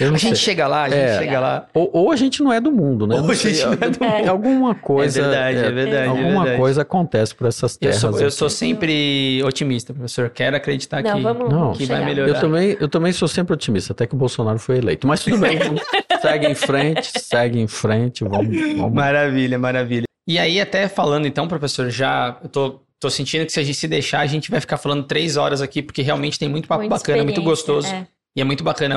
[0.00, 0.46] Eu A gente sei.
[0.46, 1.18] chega lá, a gente É.
[1.18, 1.66] chega lá.
[1.72, 3.20] Ou, ou a gente não é do mundo, né?
[3.20, 4.28] Ou a gente não é do mundo.
[4.28, 5.20] Alguma coisa.
[5.20, 5.96] é verdade, é, verdade.
[5.96, 6.56] é Alguma verdade.
[6.58, 7.96] coisa acontece por essas Eu terras.
[7.96, 10.30] sou, eu sou sempre otimista, professor.
[10.30, 11.22] Quero acreditar Não, que.
[11.22, 11.72] vamos, Não.
[11.72, 12.28] Que vai melhorar.
[12.30, 15.06] Eu também, eu também sou sempre otimista, até que o Bolsonaro foi eleito.
[15.06, 15.58] Mas tudo bem,
[16.20, 18.56] segue em frente, segue em frente, vamos.
[18.76, 18.92] vamos.
[18.92, 20.04] Maravilha, maravilha.
[20.26, 23.76] E aí, até falando então, professor, já eu tô, tô sentindo que se a gente
[23.76, 26.80] se deixar, a gente vai ficar falando três horas aqui, porque realmente tem muito papo
[26.80, 27.86] Muita bacana, muito experiência, gostoso.
[27.88, 28.08] é.
[28.34, 28.96] E é muito bacana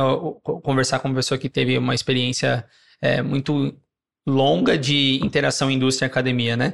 [0.64, 2.66] conversar com uma pessoa que teve uma experiência
[3.02, 3.78] é, muito
[4.26, 6.74] longa de interação indústria-academia, né?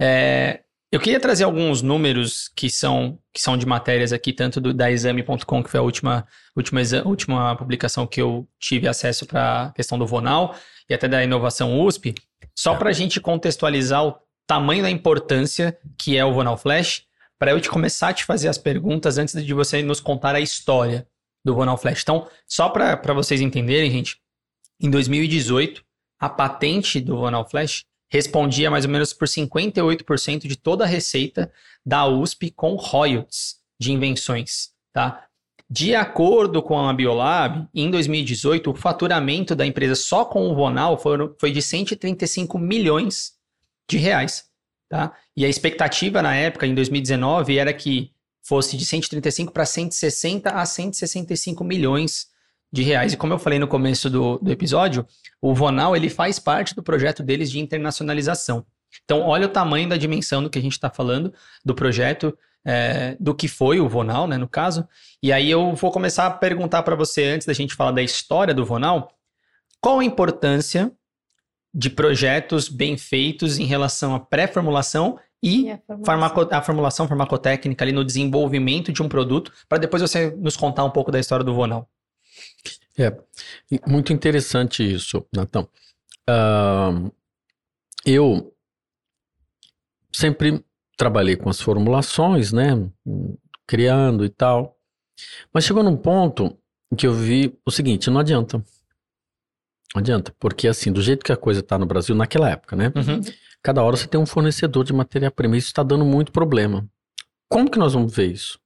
[0.00, 0.60] É,
[0.90, 4.90] eu queria trazer alguns números que são, que são de matérias aqui, tanto do, da
[4.90, 9.98] exame.com, que foi a última, última, última publicação que eu tive acesso para a questão
[9.98, 10.56] do Vonal,
[10.90, 12.14] e até da inovação USP,
[12.58, 14.16] só para a gente contextualizar o
[14.52, 17.04] tamanho da importância que é o Vonal Flash,
[17.38, 20.40] para eu te começar a te fazer as perguntas antes de você nos contar a
[20.40, 21.06] história
[21.42, 22.02] do Vonal Flash.
[22.02, 24.18] Então, só para vocês entenderem, gente,
[24.78, 25.82] em 2018,
[26.20, 31.50] a patente do Vonal Flash respondia mais ou menos por 58% de toda a receita
[31.84, 35.24] da USP com royalties de invenções, tá?
[35.68, 41.34] De acordo com a Biolab, em 2018, o faturamento da empresa só com o foram-
[41.40, 43.40] foi de 135 milhões
[43.88, 44.44] de reais,
[44.88, 45.16] tá?
[45.36, 48.12] E a expectativa na época, em 2019, era que
[48.42, 52.26] fosse de 135 para 160 a 165 milhões
[52.72, 53.12] de reais.
[53.12, 55.06] E como eu falei no começo do, do episódio,
[55.40, 58.64] o Vonal ele faz parte do projeto deles de internacionalização.
[59.04, 61.32] Então, olha o tamanho da dimensão do que a gente está falando,
[61.64, 64.86] do projeto, é, do que foi o Vonal, né, no caso.
[65.22, 68.54] E aí eu vou começar a perguntar para você, antes da gente falar da história
[68.54, 69.10] do Vonal,
[69.80, 70.92] qual a importância
[71.74, 76.04] de projetos bem feitos em relação à pré-formulação e E a formulação.
[76.04, 80.84] farmaco- a formulação farmacotécnica ali no desenvolvimento de um produto, para depois você nos contar
[80.84, 81.88] um pouco da história do Vonal.
[82.98, 85.66] E Muito interessante isso, Natão.
[86.28, 87.10] Ahn,
[88.04, 88.54] eu
[90.12, 90.62] sempre
[90.96, 92.88] trabalhei com as formulações, né?
[93.66, 94.76] Criando e tal.
[95.52, 96.56] Mas chegou num ponto
[96.92, 98.62] em que eu vi o seguinte: não adianta.
[99.94, 102.92] Não adianta, porque assim, do jeito que a coisa está no Brasil naquela época, né?
[102.96, 103.20] Uhum.
[103.62, 105.56] Cada hora você tem um fornecedor de matéria-prima.
[105.56, 106.86] Isso está dando muito problema.
[107.48, 108.58] Como que nós vamos ver isso?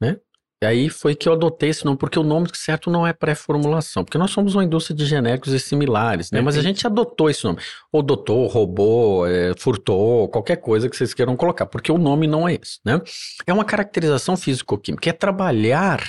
[0.00, 0.18] Né?
[0.62, 4.04] E aí foi que eu adotei esse nome, porque o nome certo não é pré-formulação,
[4.04, 6.42] porque nós somos uma indústria de genéricos e similares, né?
[6.42, 7.58] Mas a gente adotou esse nome.
[7.90, 12.46] Ou doutor, roubou, é, furtou, qualquer coisa que vocês queiram colocar, porque o nome não
[12.46, 13.00] é esse, né?
[13.46, 16.02] É uma caracterização físico-química, é trabalhar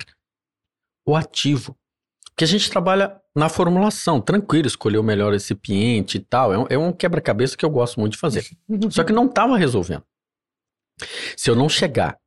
[1.05, 1.77] o ativo.
[2.35, 6.53] Que a gente trabalha na formulação, tranquilo, escolher o melhor recipiente e tal.
[6.53, 8.45] É um, é um quebra-cabeça que eu gosto muito de fazer.
[8.89, 10.03] Só que não estava resolvendo.
[11.35, 12.17] Se eu não chegar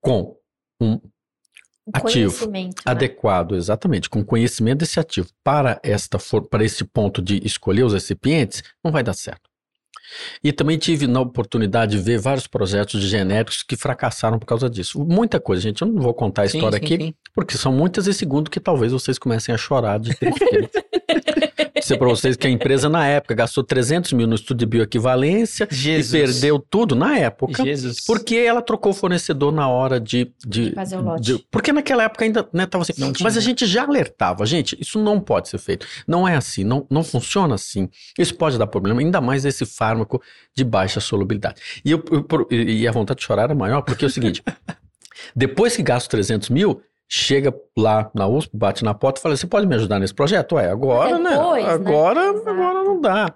[0.00, 0.36] com
[0.80, 1.00] um
[1.92, 2.70] ativo né?
[2.84, 7.92] adequado, exatamente, com conhecimento desse ativo para esta for, para esse ponto de escolher os
[7.92, 9.47] recipientes, não vai dar certo.
[10.42, 14.68] E também tive na oportunidade de ver vários projetos de genéricos que fracassaram por causa
[14.68, 15.04] disso.
[15.04, 15.82] Muita coisa, gente.
[15.82, 17.14] Eu não vou contar a história sim, aqui, sim.
[17.34, 20.70] porque são muitas e segundo que talvez vocês comecem a chorar de tristeza.
[21.88, 25.66] dizer para vocês que a empresa, na época, gastou 300 mil no estudo de bioequivalência
[25.70, 26.14] Jesus.
[26.14, 27.64] e perdeu tudo na época.
[27.64, 28.04] Jesus.
[28.04, 30.32] Porque ela trocou o fornecedor na hora de.
[30.46, 31.22] de Fazer o lote.
[31.22, 32.92] De, porque naquela época ainda né, tava assim.
[32.98, 33.28] Não mas tinha.
[33.28, 35.86] a gente já alertava, gente, isso não pode ser feito.
[36.06, 37.88] Não é assim, não, não funciona assim.
[38.18, 40.22] Isso pode dar problema, ainda mais esse fármaco
[40.54, 41.60] de baixa solubilidade.
[41.84, 44.42] E, eu, eu, e a vontade de chorar era maior, porque é o seguinte.
[45.34, 49.46] depois que gasto 300 mil, chega lá na USP, bate na porta e fala: Você
[49.46, 50.56] pode me ajudar nesse projeto?
[50.56, 51.30] Ué, agora, né?
[51.30, 51.70] Depois, né?
[51.72, 52.40] Agora, né?
[52.46, 53.34] agora não dá.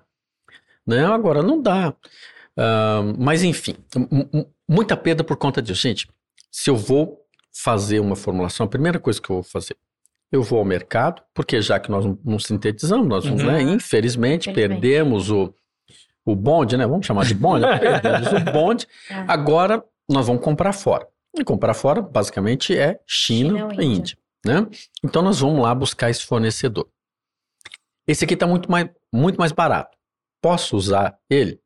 [0.87, 1.05] Né?
[1.07, 1.95] Agora não dá.
[2.55, 3.77] Uh, mas enfim,
[4.69, 5.83] muita perda por conta disso.
[5.83, 6.09] Gente,
[6.51, 9.77] se eu vou fazer uma formulação, a primeira coisa que eu vou fazer,
[10.31, 13.37] eu vou ao mercado, porque já que nós não sintetizamos, nós uhum.
[13.37, 15.55] né, infelizmente, infelizmente, perdemos o,
[16.25, 16.87] o bonde, né?
[16.87, 17.67] Vamos chamar de bonde?
[17.81, 18.87] perdemos o bonde.
[19.11, 19.25] É.
[19.29, 21.07] Agora nós vamos comprar fora.
[21.35, 24.19] E comprar fora, basicamente, é China, China e Índia.
[24.45, 24.67] Né?
[25.05, 26.89] Então nós vamos lá buscar esse fornecedor.
[28.07, 29.97] Esse aqui está muito mais, muito mais barato.
[30.43, 31.61] Posso usar ele?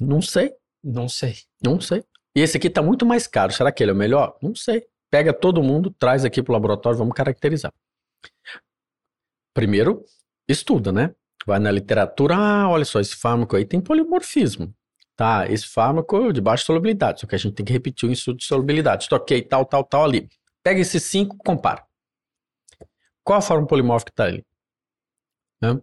[0.00, 0.54] Não sei.
[0.84, 1.36] Não sei.
[1.64, 2.04] Não sei.
[2.36, 3.52] E esse aqui está muito mais caro.
[3.52, 4.38] Será que ele é o melhor?
[4.42, 4.86] Não sei.
[5.10, 7.72] Pega todo mundo, traz aqui para o laboratório, vamos caracterizar.
[9.52, 10.04] Primeiro,
[10.48, 11.14] estuda, né?
[11.44, 14.72] Vai na literatura, ah, olha só, esse fármaco aí tem polimorfismo
[15.20, 15.46] tá?
[15.46, 18.46] Esse fármaco de baixa solubilidade, só que a gente tem que repetir o estudo de
[18.46, 19.02] solubilidade.
[19.02, 20.30] Estoquei tal, tal, tal ali.
[20.62, 21.84] Pega esses cinco, compara.
[23.22, 24.42] Qual a forma polimórfica que está ali?
[25.60, 25.78] Né?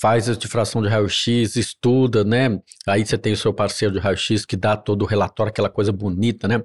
[0.00, 2.62] Faz a difração de raio-x, estuda, né?
[2.86, 5.90] Aí você tem o seu parceiro de raio-x que dá todo o relatório, aquela coisa
[5.90, 6.62] bonita, né?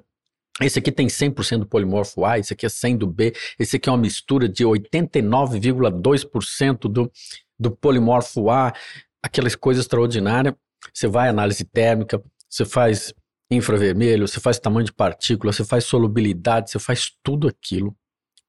[0.60, 3.88] Esse aqui tem 100% do polimorfo A, esse aqui é 100 do B, esse aqui
[3.88, 7.10] é uma mistura de 89,2% do,
[7.58, 8.72] do polimorfo A,
[9.20, 10.54] aquelas coisas extraordinárias.
[10.92, 13.12] Você vai análise térmica, você faz
[13.50, 17.96] infravermelho, você faz tamanho de partícula, você faz solubilidade, você faz tudo aquilo,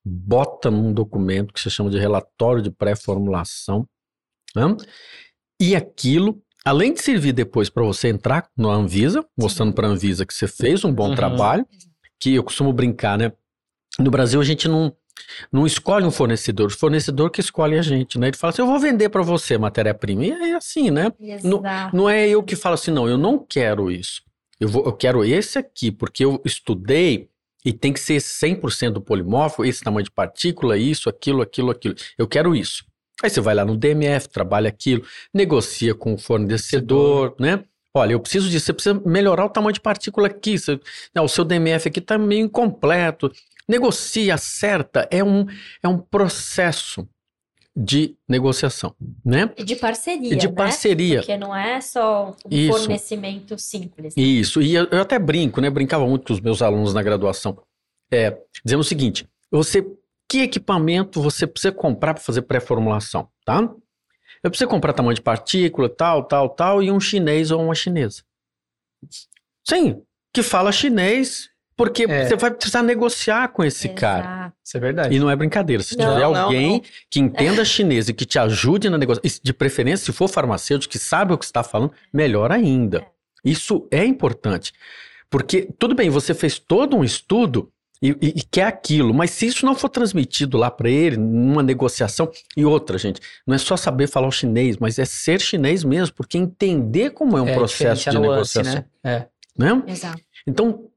[0.05, 3.88] bota num documento que se chama de relatório de pré-formulação,
[4.55, 4.63] né?
[5.59, 10.25] e aquilo, além de servir depois para você entrar na Anvisa, mostrando para a Anvisa
[10.25, 11.15] que você fez um bom uhum.
[11.15, 11.65] trabalho,
[12.19, 13.32] que eu costumo brincar, né?
[13.99, 14.95] No Brasil a gente não
[15.51, 18.28] não escolhe um fornecedor, o fornecedor que escolhe a gente, né?
[18.28, 20.26] Ele fala assim, eu vou vender para você matéria-prima.
[20.26, 21.12] E é assim, né?
[21.43, 21.62] Não,
[21.93, 24.22] não, é eu que falo assim, não, eu não quero isso.
[24.59, 27.30] Eu, vou, eu quero esse aqui, porque eu estudei
[27.64, 31.95] e tem que ser 100% polimórfico, esse tamanho de partícula, isso, aquilo, aquilo, aquilo.
[32.18, 32.84] Eu quero isso.
[33.24, 35.03] Aí você vai lá no DMF, trabalha aquilo,
[35.34, 37.64] negocia com o fornecedor, né?
[37.93, 40.57] Olha, eu preciso disso, você precisa melhorar o tamanho de partícula aqui.
[40.57, 40.80] Você,
[41.14, 43.32] não, o seu DMF aqui está meio incompleto
[43.72, 45.45] negocia, acerta, é um,
[45.82, 47.07] é um processo
[47.74, 48.93] de negociação,
[49.24, 49.49] né?
[49.57, 50.53] E de parceria, e de né?
[50.53, 51.19] parceria.
[51.19, 52.78] Porque não é só um Isso.
[52.78, 54.13] fornecimento simples.
[54.13, 54.22] Né?
[54.22, 55.69] Isso, e eu, eu, até brinco, né?
[55.69, 57.57] Brincava muito com os meus alunos na graduação,
[58.11, 59.88] é, dizendo o seguinte, você,
[60.30, 63.61] que equipamento você precisa comprar para fazer pré-formulação, tá?
[64.43, 68.22] Eu preciso comprar tamanho de partícula, tal, tal, tal, e um chinês ou uma chinesa.
[69.65, 70.01] Sim,
[70.34, 72.28] que fala chinês porque é.
[72.28, 73.99] você vai precisar negociar com esse Exato.
[73.99, 74.53] cara.
[74.63, 75.15] Isso é verdade.
[75.15, 75.82] E não é brincadeira.
[75.82, 76.82] Se não, tiver não, alguém não.
[77.09, 80.99] que entenda chinês e que te ajude na negociação, de preferência, se for farmacêutico, que
[80.99, 82.99] sabe o que está falando, melhor ainda.
[82.99, 83.05] É.
[83.43, 84.74] Isso é importante.
[85.30, 89.45] Porque, tudo bem, você fez todo um estudo e, e, e quer aquilo, mas se
[89.45, 93.78] isso não for transmitido lá para ele, numa negociação, e outra, gente, não é só
[93.78, 97.53] saber falar o chinês, mas é ser chinês mesmo, porque entender como é um é,
[97.53, 98.74] processo de negociação.
[98.74, 98.86] Né?
[99.03, 99.28] É.
[99.57, 99.84] Né?
[99.88, 100.22] Exato.
[100.47, 100.90] Então,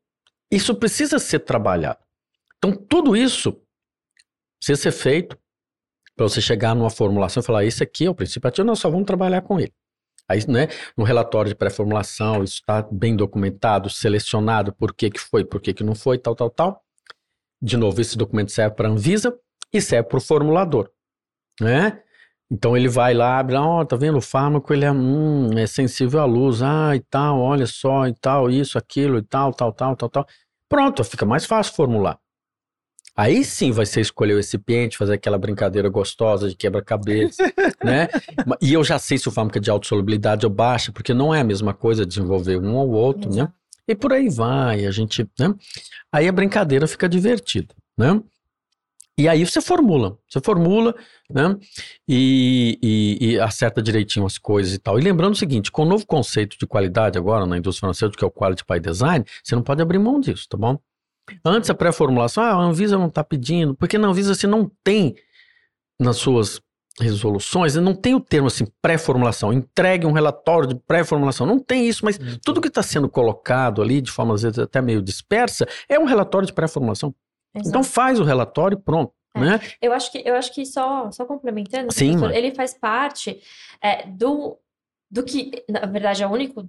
[0.51, 1.99] isso precisa ser trabalhado.
[2.59, 3.61] Então, tudo isso
[4.59, 5.39] precisa ser feito
[6.17, 8.89] para você chegar numa formulação e falar: esse aqui é o princípio ativo, nós só
[8.89, 9.73] vamos trabalhar com ele.
[10.29, 15.45] Aí, né, no relatório de pré-formulação, isso está bem documentado, selecionado por que, que foi,
[15.45, 16.83] por que, que não foi, tal, tal, tal.
[17.61, 19.39] De novo, esse documento serve para a Anvisa
[19.73, 20.91] e serve para o formulador.
[21.61, 22.03] Né?
[22.55, 24.19] Então ele vai lá, abre, ó, oh, tá vendo?
[24.19, 28.15] O fármaco ele é, hum, é sensível à luz, ah, e tal, olha só, e
[28.15, 30.27] tal, isso, aquilo, e tal, tal, tal, tal, tal.
[30.69, 32.17] Pronto, fica mais fácil formular.
[33.17, 37.43] Aí sim vai ser escolher o recipiente, fazer aquela brincadeira gostosa de quebra-cabeça,
[37.83, 38.09] né?
[38.63, 41.35] E eu já sei se o fármaco é de alta solubilidade ou baixa, porque não
[41.35, 43.49] é a mesma coisa desenvolver um ou outro, né?
[43.87, 45.53] E por aí vai, a gente, né?
[46.13, 48.21] Aí a brincadeira fica divertida, né?
[49.17, 50.95] E aí você formula, você formula,
[51.31, 51.57] né?
[52.09, 54.99] E, e, e, acerta direitinho as coisas e tal.
[54.99, 58.25] E lembrando o seguinte, com o novo conceito de qualidade agora na indústria farmacêutica, que
[58.25, 60.79] é o Quality by Design, você não pode abrir mão disso, tá bom?
[61.45, 65.15] Antes a pré-formulação, ah, a Anvisa não está pedindo, porque na Anvisa você não tem
[65.99, 66.61] nas suas
[67.01, 72.05] resoluções, não tem o termo assim, pré-formulação, entregue um relatório de pré-formulação, não tem isso,
[72.05, 72.39] mas uhum.
[72.45, 76.05] tudo que está sendo colocado ali, de forma às vezes até meio dispersa, é um
[76.05, 77.15] relatório de pré-formulação.
[77.55, 79.13] Então faz o relatório pronto.
[79.37, 79.41] É.
[79.41, 79.61] Né?
[79.81, 83.41] Eu acho que eu acho que só só complementando, Sim, professor, ele faz parte
[83.83, 84.57] é, do
[85.11, 86.65] do que na verdade a única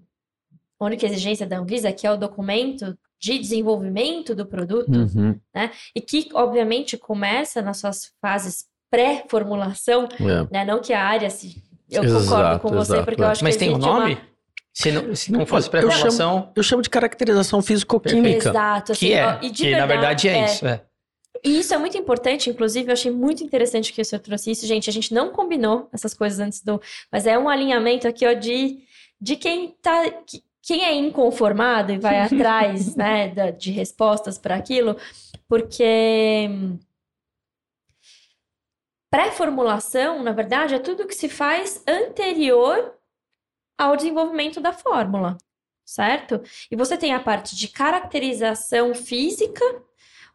[0.80, 5.40] a única exigência da Anvisa que é o documento de desenvolvimento do produto, uhum.
[5.54, 5.72] né?
[5.96, 10.48] E que obviamente começa nas suas fases pré-formulação, é.
[10.52, 10.66] né?
[10.66, 13.60] Não que a área se eu exato, concordo com você porque eu acho Mas que
[13.60, 14.14] tem um nome?
[14.14, 14.35] Uma...
[14.76, 16.50] Se não, se não fosse pré-formulação.
[16.50, 18.50] Eu, eu, chamo de caracterização físico-química.
[18.50, 18.92] Exato.
[18.92, 19.40] Assim, que é.
[19.42, 20.68] e de que verdade, na verdade é, é isso.
[20.68, 20.82] É.
[21.42, 24.68] E isso é muito importante, inclusive, eu achei muito interessante que o senhor trouxe isso.
[24.68, 26.82] Gente, a gente não combinou essas coisas antes do.
[27.10, 28.80] Mas é um alinhamento aqui, ó, de,
[29.20, 30.12] de quem tá.
[30.62, 34.98] Quem é inconformado e vai atrás, né, de respostas para aquilo,
[35.48, 36.50] porque
[39.10, 42.96] pré-formulação, na verdade, é tudo que se faz anterior
[43.78, 45.38] ao desenvolvimento da fórmula,
[45.84, 46.42] certo?
[46.70, 49.64] E você tem a parte de caracterização física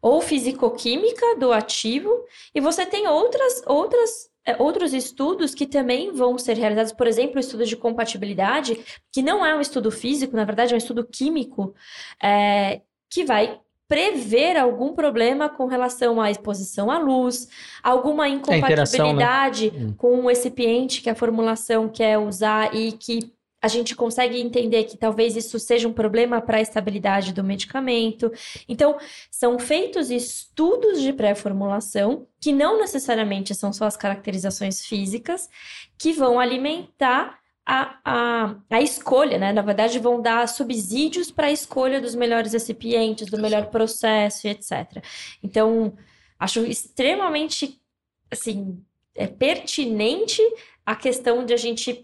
[0.01, 2.25] ou fisicoquímica do ativo,
[2.55, 7.37] e você tem outras, outras, é, outros estudos que também vão ser realizados, por exemplo,
[7.37, 11.05] o estudo de compatibilidade, que não é um estudo físico, na verdade é um estudo
[11.05, 11.75] químico,
[12.21, 13.59] é, que vai
[13.91, 17.49] prever algum problema com relação à exposição à luz,
[17.83, 19.93] alguma incompatibilidade é né?
[19.97, 24.95] com o recipiente que a formulação quer usar e que a gente consegue entender que
[24.95, 28.31] talvez isso seja um problema para a estabilidade do medicamento.
[28.65, 28.97] Então,
[29.29, 35.49] são feitos estudos de pré-formulação, que não necessariamente são só as caracterizações físicas,
[35.97, 37.40] que vão alimentar
[37.73, 39.53] a, a, a escolha, né?
[39.53, 45.01] Na verdade, vão dar subsídios para a escolha dos melhores recipientes, do melhor processo, etc.
[45.41, 45.95] Então,
[46.37, 47.81] acho extremamente,
[48.29, 48.83] assim,
[49.15, 50.41] é pertinente
[50.85, 51.97] a questão de a gente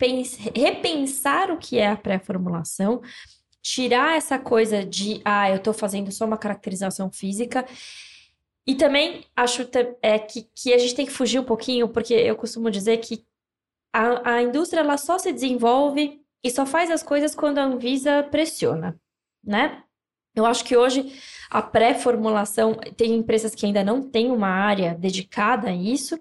[0.55, 3.01] repensar o que é a pré-formulação,
[3.61, 7.65] tirar essa coisa de, ah, eu estou fazendo só uma caracterização física.
[8.65, 9.68] E também acho
[10.01, 13.26] é, que, que a gente tem que fugir um pouquinho, porque eu costumo dizer que
[13.93, 18.23] a, a indústria ela só se desenvolve e só faz as coisas quando a Anvisa
[18.23, 18.99] pressiona,
[19.43, 19.83] né?
[20.35, 21.19] Eu acho que hoje
[21.49, 26.19] a pré-formulação tem empresas que ainda não têm uma área dedicada a isso,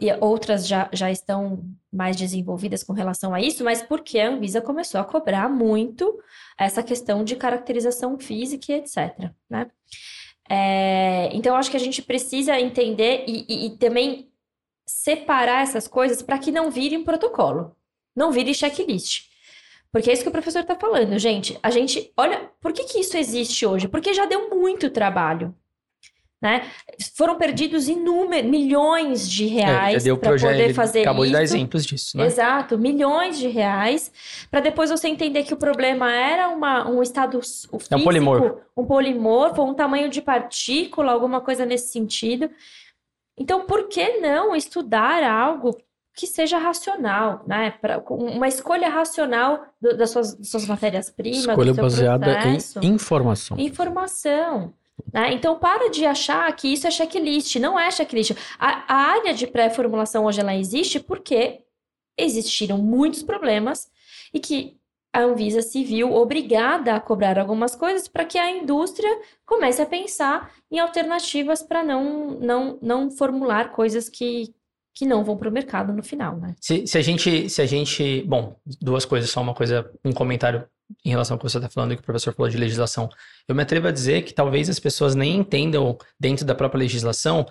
[0.00, 4.60] e outras já, já estão mais desenvolvidas com relação a isso, mas porque a Anvisa
[4.60, 6.18] começou a cobrar muito
[6.58, 9.30] essa questão de caracterização física e etc.
[9.48, 9.70] Né?
[10.48, 14.29] É, então, acho que a gente precisa entender e, e, e também
[14.90, 17.74] separar essas coisas para que não vire um protocolo,
[18.14, 19.30] não vire checklist.
[19.92, 21.58] Porque é isso que o professor está falando, gente.
[21.62, 23.88] A gente, olha, por que, que isso existe hoje?
[23.88, 25.54] Porque já deu muito trabalho.
[26.42, 26.70] Né?
[27.16, 31.26] Foram perdidos inúmeros, milhões de é, reais é, para poder fazer acabou isso.
[31.26, 32.24] Acabou de dar exemplos disso, né?
[32.24, 34.10] Exato, milhões de reais,
[34.50, 38.58] para depois você entender que o problema era uma, um estado físico, é um polimorfo,
[38.74, 42.50] um polimorfo, um tamanho de partícula, alguma coisa nesse sentido.
[43.40, 45.74] Então, por que não estudar algo
[46.14, 47.70] que seja racional, né?
[47.70, 51.38] Pra, uma escolha racional do, das suas, suas matérias-primas.
[51.38, 52.80] Escolha baseada processo.
[52.82, 53.58] em informação.
[53.58, 54.74] Informação.
[55.10, 55.32] Né?
[55.32, 57.56] Então, para de achar que isso é checklist.
[57.56, 58.32] Não é checklist.
[58.58, 61.60] A, a área de pré-formulação hoje ela existe porque
[62.18, 63.90] existiram muitos problemas
[64.34, 64.76] e que
[65.12, 69.10] a Anvisa se viu obrigada a cobrar algumas coisas para que a indústria
[69.44, 74.54] comece a pensar em alternativas para não, não, não formular coisas que,
[74.94, 76.54] que não vão para o mercado no final, né?
[76.60, 80.64] Se, se, a gente, se a gente, bom, duas coisas, só uma coisa, um comentário
[81.04, 83.08] em relação ao que você está falando e que o professor falou de legislação.
[83.48, 87.46] Eu me atrevo a dizer que talvez as pessoas nem entendam dentro da própria legislação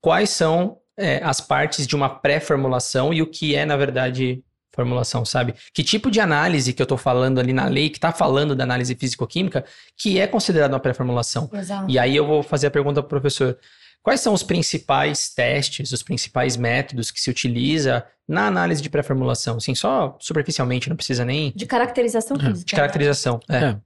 [0.00, 4.42] quais são é, as partes de uma pré-formulação e o que é, na verdade,
[4.74, 5.54] formulação, sabe?
[5.72, 8.64] Que tipo de análise que eu estou falando ali na lei, que está falando da
[8.64, 9.64] análise físico-química,
[9.96, 11.50] que é considerada uma pré-formulação.
[11.88, 13.58] E aí eu vou fazer a pergunta para o professor.
[14.02, 19.58] Quais são os principais testes, os principais métodos que se utiliza na análise de pré-formulação?
[19.58, 21.52] Assim, só superficialmente, não precisa nem...
[21.54, 22.40] De caracterização é.
[22.40, 22.66] física.
[22.66, 23.56] De caracterização, é.
[23.56, 23.76] é.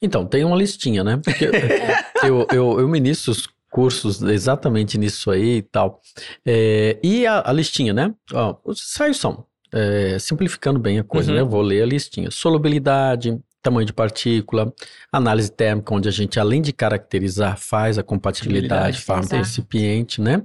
[0.00, 1.20] Então, tem uma listinha, né?
[1.22, 1.98] Porque é.
[2.26, 3.34] eu, eu, eu ministro
[3.70, 6.00] cursos exatamente nisso aí e tal.
[6.46, 8.14] É, e a, a, listinha, né?
[8.32, 11.36] Ó, os ensaios são, é, simplificando bem a coisa, Uhum.
[11.36, 11.42] né?
[11.42, 12.30] Eu vou ler a listinha.
[12.30, 14.72] Solubilidade, tamanho de partícula,
[15.12, 19.36] análise térmica, onde a gente, além de caracterizar, faz a compatibilidade, Compatibilidade, faz exato.
[19.42, 20.42] recipiente, né?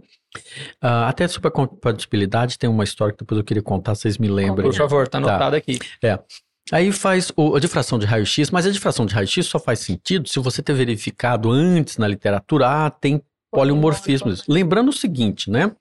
[0.82, 4.28] Ah, até sobre a compatibilidade tem uma história que depois eu queria contar, vocês me
[4.28, 4.68] lembrem.
[4.70, 5.78] Por favor, tá anotado aqui.
[6.72, 10.28] Aí faz o- a difração de raio-x, mas a difração de raio-x só faz sentido
[10.30, 13.22] se você ter verificado antes na literatura, ah, tem
[13.52, 14.44] poliomorfismos.
[14.48, 15.72] Lembrando o seguinte, né?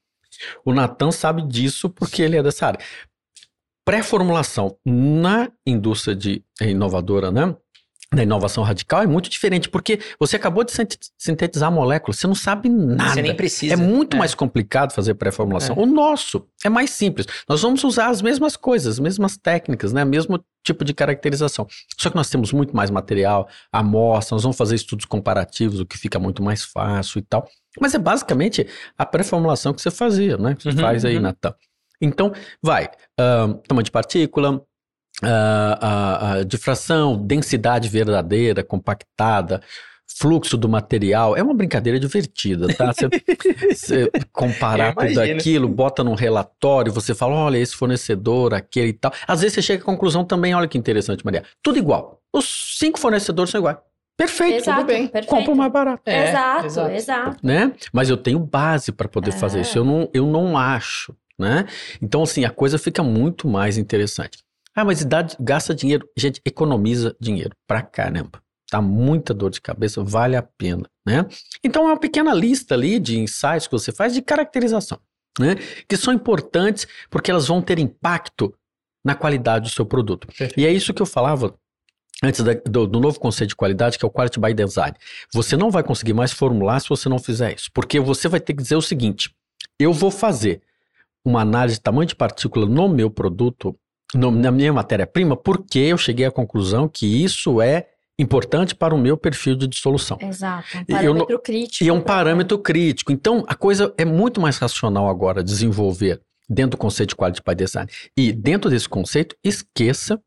[0.65, 2.81] O Natan sabe disso porque ele é dessa área.
[3.85, 7.55] Pré-formulação na indústria de é, inovadora, né?
[8.15, 12.27] Na inovação radical é muito diferente, porque você acabou de sinte- sintetizar a molécula, você
[12.27, 13.15] não sabe nada.
[13.15, 13.73] Você nem precisa.
[13.73, 14.19] É muito É.
[14.19, 15.75] mais complicado fazer pré-formulação.
[15.79, 17.27] O nosso é mais simples.
[17.49, 20.05] Nós vamos usar as mesmas coisas, as mesmas técnicas, né?
[20.05, 21.67] Mesmo tipo de caracterização.
[21.99, 25.97] Só que nós temos muito mais material, amostra, nós vamos fazer estudos comparativos, o que
[25.97, 27.49] fica muito mais fácil e tal.
[27.81, 28.67] Mas é basicamente
[28.97, 30.55] a pré-formulação que você fazia, né?
[30.55, 31.23] Que você Uhum, faz aí, uhum.
[31.23, 31.55] Natan.
[32.03, 32.33] Então,
[32.63, 32.89] vai.
[33.19, 34.61] ahn, tamanho de partícula,
[35.23, 39.61] ah, a, a difração, densidade verdadeira, compactada,
[40.19, 41.37] fluxo do material.
[41.37, 42.93] É uma brincadeira divertida, tá?
[42.93, 49.13] Você, comparar tudo aquilo, bota num relatório, você fala, olha, esse fornecedor, aquele e tal.
[49.27, 51.45] Às vezes você chega à conclusão também, olha que interessante, Maria.
[51.63, 52.21] Tudo igual.
[52.33, 53.79] Os cinco fornecedores são iguais.
[54.15, 55.07] Perfeito, Exato, tudo bem.
[55.09, 55.31] perfeito.
[55.31, 56.03] Compra o mais barato.
[56.05, 56.91] É, exato, exato.
[56.91, 57.37] exato.
[57.43, 57.73] Né?
[57.93, 59.63] Mas eu tenho base para poder fazer É.
[59.63, 59.79] isso.
[59.79, 61.67] Eu não, eu não acho, né?
[62.01, 64.39] Então, assim, a coisa fica muito mais interessante.
[64.75, 66.09] Ah, mas dá, gasta dinheiro.
[66.17, 68.43] Gente, economiza dinheiro pra caramba.
[68.71, 71.27] Tá muita dor de cabeça, vale a pena, né?
[71.63, 74.99] Então, é uma pequena lista ali de ensaios que você faz de caracterização,
[75.39, 75.57] né?
[75.87, 78.55] Que são importantes porque elas vão ter impacto
[79.05, 80.27] na qualidade do seu produto.
[80.57, 81.55] E é isso que eu falava
[82.25, 84.97] antes da- do, do novo conceito de qualidade, que é o Quality by Design.
[85.35, 87.69] Você não vai conseguir mais formular se você não fizer isso.
[87.75, 89.35] Porque você vai ter que dizer o seguinte:
[89.79, 90.63] eu vou fazer
[91.25, 93.77] uma análise de tamanho de partícula no meu produto,
[94.15, 97.87] no- na minha matéria-prima, porque eu cheguei à conclusão que isso é
[98.19, 100.19] importante para o meu perfil de dissolução.
[100.21, 100.67] Exato.
[100.77, 101.85] Um E eu parâmetro crítico.
[101.85, 103.11] E é um parâmetro crítico.
[103.13, 107.55] Então, a coisa é muito mais racional agora desenvolver dentro do conceito de quality by
[107.55, 107.89] design.
[108.17, 110.21] E dentro desse conceito, esqueça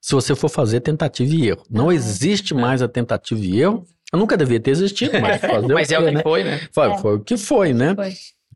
[0.00, 1.62] se você for fazer tentativa e erro.
[1.70, 3.84] Não Ah, existe mais a tentativa e erro.
[4.12, 6.22] Eu nunca devia ter existido, mas fazer Mas o é o que né?
[6.22, 6.60] foi, né?
[6.72, 6.98] Foi, É.
[6.98, 7.94] foi o que foi, né?
[7.94, 8.12] Foi.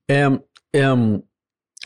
[0.08, 0.24] É,
[0.74, 0.84] é,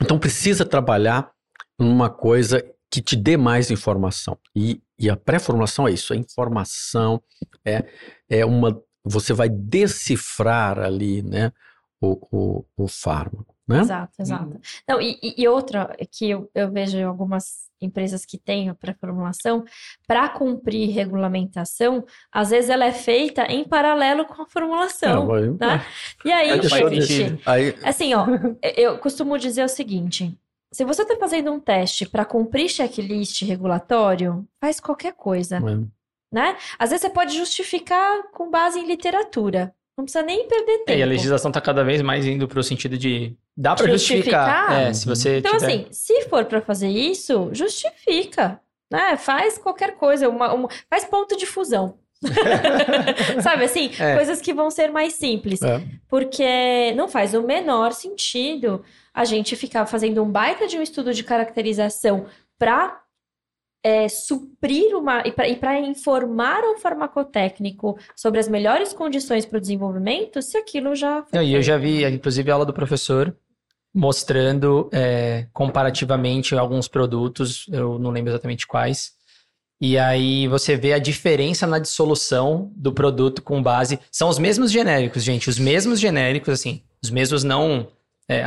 [0.01, 1.31] então precisa trabalhar
[1.79, 4.37] numa coisa que te dê mais informação.
[4.55, 7.23] E, e a pré-formulação é isso, a informação
[7.65, 7.85] é,
[8.29, 8.81] é uma.
[9.05, 11.53] Você vai decifrar ali, né,
[12.01, 13.81] o, o, o fármaco, né?
[13.81, 14.61] Exato, exato.
[14.89, 18.75] Não, e, e- outra é que eu, eu vejo em algumas empresas que têm a
[18.75, 19.65] pré-formulação,
[20.07, 25.27] para cumprir regulamentação, às vezes ela é feita em paralelo com a formulação.
[25.59, 25.85] né?
[26.25, 28.27] E aí, gente, Aí, assim, ó,
[28.77, 30.37] eu costumo dizer o seguinte:
[30.73, 35.61] se você está fazendo um teste para cumprir checklist regulatório, faz qualquer coisa, é,
[36.31, 36.57] né?
[36.79, 39.75] Às vezes você pode justificar com base em literatura.
[40.01, 40.99] Não precisa nem perder É, tempo.
[40.99, 44.49] e a legislação tá cada vez mais indo pro sentido de dá pra Justificar?
[44.71, 44.83] justificar.
[44.89, 45.67] É, se você Então, tiver...
[45.67, 49.17] assim, se for para fazer isso, justifica, né?
[49.17, 51.99] Faz qualquer coisa, uma, uma- faz ponto de fusão.
[53.43, 54.15] Sabe assim, É.
[54.17, 55.83] coisas que vão ser mais simples, é.
[56.09, 58.83] porque não faz o menor sentido
[59.13, 62.27] a gente ficar fazendo um baita de um estudo de caracterização
[62.59, 63.01] para
[64.09, 70.57] suprir uma e para informar um farmacotécnico sobre as melhores condições para o desenvolvimento, se
[70.59, 73.35] aquilo já Não, e eu já vi, inclusive, a aula do professor
[73.95, 79.13] mostrando é, comparativamente alguns produtos, eu não lembro exatamente quais.
[79.81, 83.99] E aí você vê a diferença na dissolução do produto com base.
[84.13, 87.89] São os mesmos genéricos, gente, os mesmos genéricos, assim, os mesmos não.
[88.29, 88.45] é,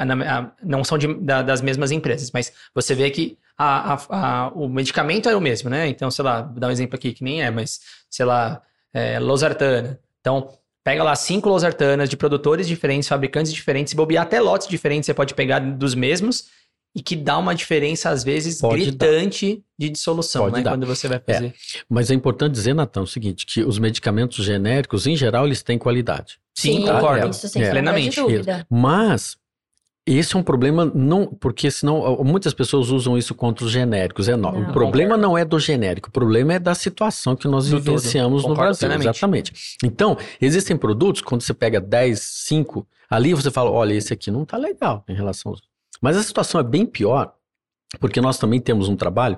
[0.64, 4.68] não são de- da- das mesmas empresas, mas você vê que a- a- a- o
[4.68, 5.88] medicamento é o mesmo, né?
[5.88, 8.62] Então, sei lá, vou dar um exemplo aqui que nem é, mas, sei lá,
[8.94, 10.00] é, losartana.
[10.20, 10.50] Então,
[10.86, 15.14] Pega lá cinco losartanas de produtores diferentes, fabricantes diferentes, se bobear até lotes diferentes, você
[15.14, 16.48] pode pegar dos mesmos
[16.94, 20.62] e que dá uma diferença, às vezes, Pode gritante de dissolução, Pode né?
[20.62, 20.72] dar.
[20.72, 21.34] Quando você vai É.
[21.34, 21.54] fazer.
[21.90, 25.78] Mas é importante dizer, Natan, o seguinte, que os medicamentos genéricos, em geral, eles têm
[25.78, 26.38] qualidade.
[26.54, 27.30] Sim, Sim, concordo.
[27.30, 27.70] Isso sem É.
[27.70, 28.20] Plenamente.
[28.70, 29.38] Mas
[30.06, 34.28] esse é um problema, não, porque senão muitas pessoas usam isso contra os genéricos.
[34.28, 34.52] É, não.
[34.52, 34.70] Não.
[34.70, 38.54] O problema não é do genérico, o problema é da situação que nós vivenciamos no
[38.54, 38.88] Brasil.
[38.88, 39.10] plenamente.
[39.10, 39.54] Exatamente.
[39.84, 44.44] Então, existem produtos, quando você pega 10, 5, ali você fala: olha, esse aqui não
[44.44, 45.62] tá legal em relação aos.
[46.02, 47.34] Mas a situação é bem pior,
[48.00, 49.38] porque nós também temos um trabalho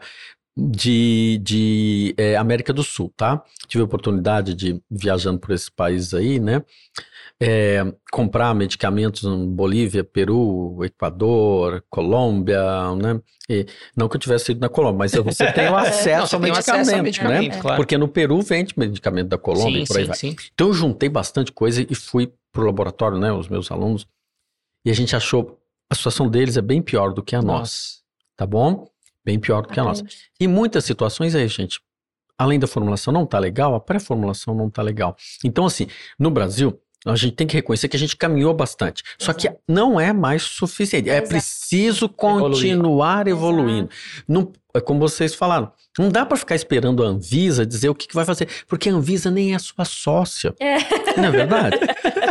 [0.57, 3.43] de, de é, América do Sul, tá?
[3.67, 6.63] Tive a oportunidade de, viajando por esses países aí, né?
[7.41, 12.61] É, comprar medicamentos em Bolívia, Peru, Equador, Colômbia,
[12.95, 13.19] né?
[13.49, 13.65] E,
[13.95, 16.81] não que eu tivesse ido na Colômbia, mas você tem o acesso, Não, ao, medicamento,
[16.81, 17.61] acesso ao medicamento, né?
[17.61, 17.77] claro.
[17.77, 20.17] Porque no Peru vende medicamento da Colômbia sim, e por aí sim, vai.
[20.17, 20.35] sim.
[20.53, 23.33] Então eu juntei bastante coisa e fui pro laboratório, né?
[23.33, 24.07] Os meus alunos.
[24.85, 25.59] E a gente achou
[25.89, 27.93] a situação deles é bem pior do que a nossa, Nossa.
[28.35, 28.87] tá bom?
[29.23, 30.03] Bem pior do que a nossa.
[30.39, 31.79] E muitas situações aí, gente,
[32.37, 35.15] além da formulação não tá legal, a pré-formulação não tá legal.
[35.43, 35.87] Então, assim,
[36.19, 36.79] no Brasil,
[37.13, 39.03] a gente tem que reconhecer que a gente caminhou bastante.
[39.17, 39.61] Só que Exato.
[39.67, 41.09] não é mais suficiente.
[41.09, 41.29] É Exato.
[41.29, 43.89] preciso continuar evoluindo.
[44.27, 48.07] Não, é como vocês falaram, não dá para ficar esperando a Anvisa dizer o que,
[48.07, 50.53] que vai fazer, porque a Anvisa nem é sua sócia.
[50.59, 50.77] É.
[51.17, 51.77] Não é verdade?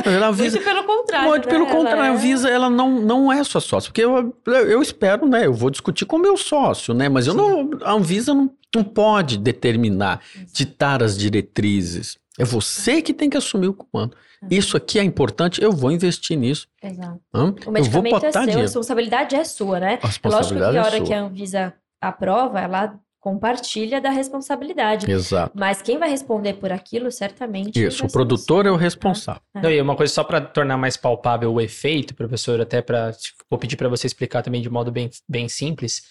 [0.05, 1.29] A Anvisa, Muito pelo contrário.
[1.29, 1.51] muito né?
[1.53, 4.83] pelo Ela contrário, a é- Anvisa ela não, não é sua sócia, porque eu, eu
[4.83, 5.47] espero, né?
[5.47, 7.09] Eu vou discutir com o meu sócio, né?
[7.09, 10.21] Mas eu não, a Anvisa não, não pode determinar,
[10.53, 12.19] ditar as diretrizes.
[12.39, 14.15] É você que tem que assumir o comando.
[14.51, 16.67] Isso aqui é importante, eu vou investir nisso.
[16.83, 17.21] Exato.
[17.33, 17.45] hã?
[17.45, 19.87] O Eu vou medicamento é seu, a responsabilidade é sua, né?
[19.87, 21.07] A É lógico que responsabilidade a é hora sua.
[21.07, 25.11] que a Anvisa aprova, ela compartilha da responsabilidade.
[25.11, 25.53] Exato.
[25.59, 27.83] Mas quem vai responder por aquilo, certamente.
[27.83, 28.85] Isso, o produtor é o você.
[28.85, 29.41] responsável.
[29.55, 33.13] Não, e uma coisa só para tornar mais palpável o efeito, professor, até para
[33.49, 36.03] vou pedir para você explicar também de modo bem, bem simples.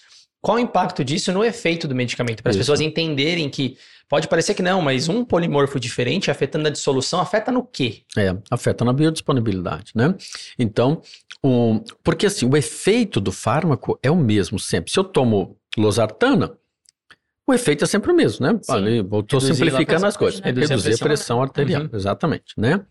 [0.44, 2.42] Qual o impacto disso no efeito do medicamento?
[2.42, 6.70] Para as pessoas entenderem que pode parecer que não, mas um polimorfo diferente afetando a
[6.70, 8.02] dissolução afeta no quê?
[8.14, 10.14] É, afeta na biodisponibilidade, né?
[10.58, 11.00] Então,
[11.42, 14.92] o- porque assim, o efeito do fármaco é o mesmo sempre.
[14.92, 16.52] Se eu tomo losartana,
[17.48, 18.58] o efeito é sempre o mesmo, né?
[18.62, 18.72] Sim.
[18.72, 20.40] Ali, Reduzir simplificando a as coisas.
[20.42, 20.66] pressão, né?
[20.68, 21.88] Reduzir, a pressão arterial, Uhum.
[21.94, 22.84] exatamente, né?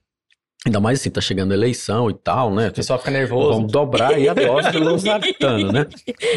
[0.65, 2.69] Ainda mais assim, tá chegando a eleição e tal, né?
[2.69, 3.49] O pessoal fica nervoso.
[3.53, 5.85] Vamos dobrar aí a dose de losartana, né?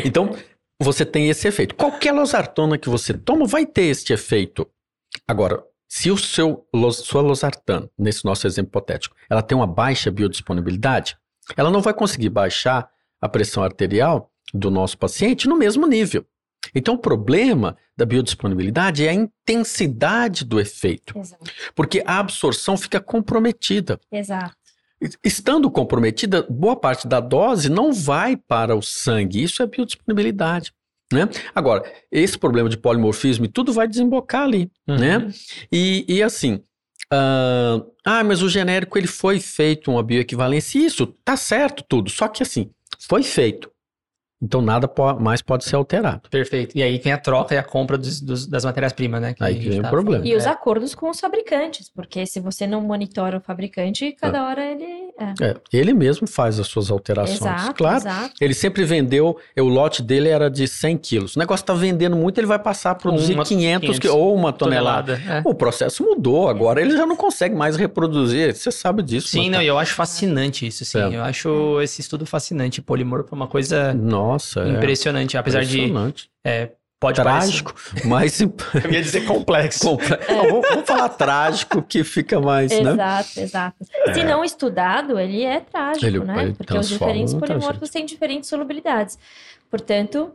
[0.04, 0.34] Então,
[0.80, 1.74] você tem esse efeito.
[1.74, 4.68] Qualquer losartana que você toma vai ter este efeito.
[5.26, 11.16] Agora, se o seu sua losartana, nesse nosso exemplo hipotético, ela tem uma baixa biodisponibilidade,
[11.56, 16.26] ela não vai conseguir baixar a pressão arterial do nosso paciente no mesmo nível.
[16.74, 21.44] Então, o problema da biodisponibilidade é a intensidade do efeito, Exato.
[21.74, 24.00] porque a absorção fica comprometida.
[24.10, 24.55] Exato.
[25.22, 29.42] Estando comprometida, boa parte da dose não vai para o sangue.
[29.42, 30.72] Isso é biodisponibilidade.
[31.12, 31.28] Né?
[31.54, 34.70] Agora, esse problema de polimorfismo e tudo vai desembocar ali.
[34.88, 34.96] Uhum.
[34.96, 35.28] né?
[35.70, 36.62] E, e assim,
[37.12, 40.78] ah, ah, mas o genérico ele foi feito uma bioequivalência.
[40.78, 42.10] Isso, tá certo tudo.
[42.10, 43.70] Só que assim, foi feito.
[44.42, 46.28] Então nada mais pode ser alterado.
[46.30, 46.76] Perfeito.
[46.76, 49.34] E aí tem a troca e a compra dos- dos- das matérias-primas, né?
[49.40, 50.22] Aí a que vem o tava problema.
[50.22, 50.32] falando.
[50.32, 50.48] E os É.
[50.50, 54.84] acordos com os fabricantes, porque se você não monitora o fabricante, cada hora ele.
[55.18, 55.46] É.
[55.46, 57.40] É, ele mesmo faz as suas alterações.
[57.40, 57.96] Exato, claro.
[57.96, 58.34] exato.
[58.38, 61.34] Ele sempre vendeu, o lote dele era de 100 quilos.
[61.34, 64.34] O negócio está vendendo muito, ele vai passar a produzir Uma- 500, 500 qui- ou
[64.34, 65.16] uma tonelada.
[65.16, 65.38] Tonelada.
[65.48, 65.50] é.
[65.50, 68.54] O processo mudou, agora ele já não consegue mais reproduzir.
[68.54, 69.28] Você sabe disso.
[69.28, 70.98] Sim, não, e eu acho fascinante isso, sim.
[70.98, 71.16] É.
[71.16, 72.82] Eu acho esse estudo fascinante.
[72.82, 74.25] Polimorfo é uma coisa Nossa,
[74.60, 76.30] é impressionante, apesar de impressionante.
[77.00, 77.74] pode Trágico,
[78.04, 78.52] mas parecer...
[78.84, 79.80] Eu ia dizer complexo.
[79.80, 82.92] Comple- Não, vamos, vamos falar trágico que fica mais, né?
[82.92, 83.76] Exato, exato.
[84.14, 86.42] Se não estudado, ele é trágico, Ele- né?
[86.44, 89.18] ele Porque os diferentes polimorfos têm diferentes solubilidades.
[89.70, 90.32] Portanto,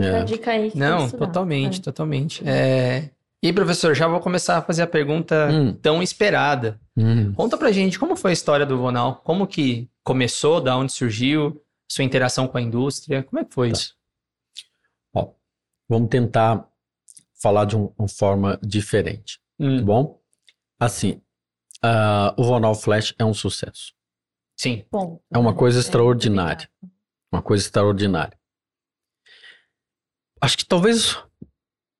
[0.00, 0.20] É.
[0.20, 1.82] a dica aí Não, totalmente, É.
[1.82, 2.42] totalmente.
[2.46, 3.10] É...
[3.42, 6.78] E professor, já vou começar a fazer a pergunta Hum, tão esperada.
[6.96, 7.32] hum.
[7.34, 11.58] Conta pra gente como foi a história do Vonal, como que começou, da onde surgiu,
[11.90, 13.76] sua interação com a indústria, como é que foi Tá.
[13.78, 13.96] isso?
[15.14, 15.32] Ó,
[15.88, 16.68] vamos tentar
[17.42, 20.22] falar de um- uma forma diferente, tá Hum, bom?
[20.78, 21.20] Assim,
[21.82, 23.92] ah, o Vonal Flash é um sucesso.
[24.56, 26.70] sim, Bom, É uma coisa É, extraordinária.
[27.32, 28.38] Uma coisa extraordinária.
[30.40, 31.16] Acho que talvez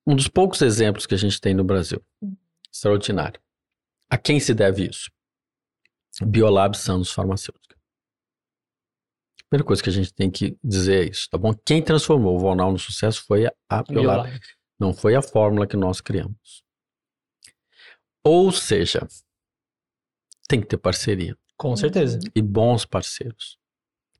[0.05, 2.03] um dos poucos exemplos que a gente tem no Brasil.
[2.21, 2.35] Hum.
[2.71, 3.39] Extraordinário.
[4.09, 5.11] A quem se deve isso?
[6.23, 7.60] Biolab Santos Farmacêutica.
[9.51, 11.53] Primeira coisa que a gente tem que dizer é isso, tá bom?
[11.65, 14.31] Quem transformou o Vonal no sucesso foi a, Biolab.
[14.79, 16.63] não foi a fórmula que nós criamos.
[18.23, 19.05] Ou seja,
[20.47, 22.17] tem que ter parceria Com certeza.
[22.33, 23.59] e bons parceiros.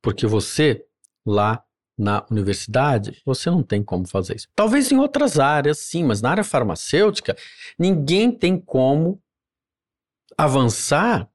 [0.02, 0.86] Porque você,
[1.26, 1.64] lá
[1.98, 4.50] na universidade, você não tem como fazer isso.
[4.54, 7.38] Talvez em outras áreas, sim, mas na área farmacêutica,
[7.80, 9.24] ninguém tem como
[10.38, 11.31] avançar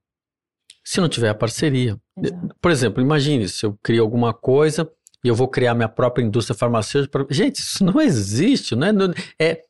[0.87, 1.99] se não tiver a parceria.
[2.17, 2.55] Exato.
[2.61, 4.89] Por exemplo, imagine se eu crio alguma coisa
[5.25, 7.27] e eu vou criar minha própria indústria farmacêutica.
[7.29, 8.91] Gente, isso não existe, né?
[9.37, 9.63] É,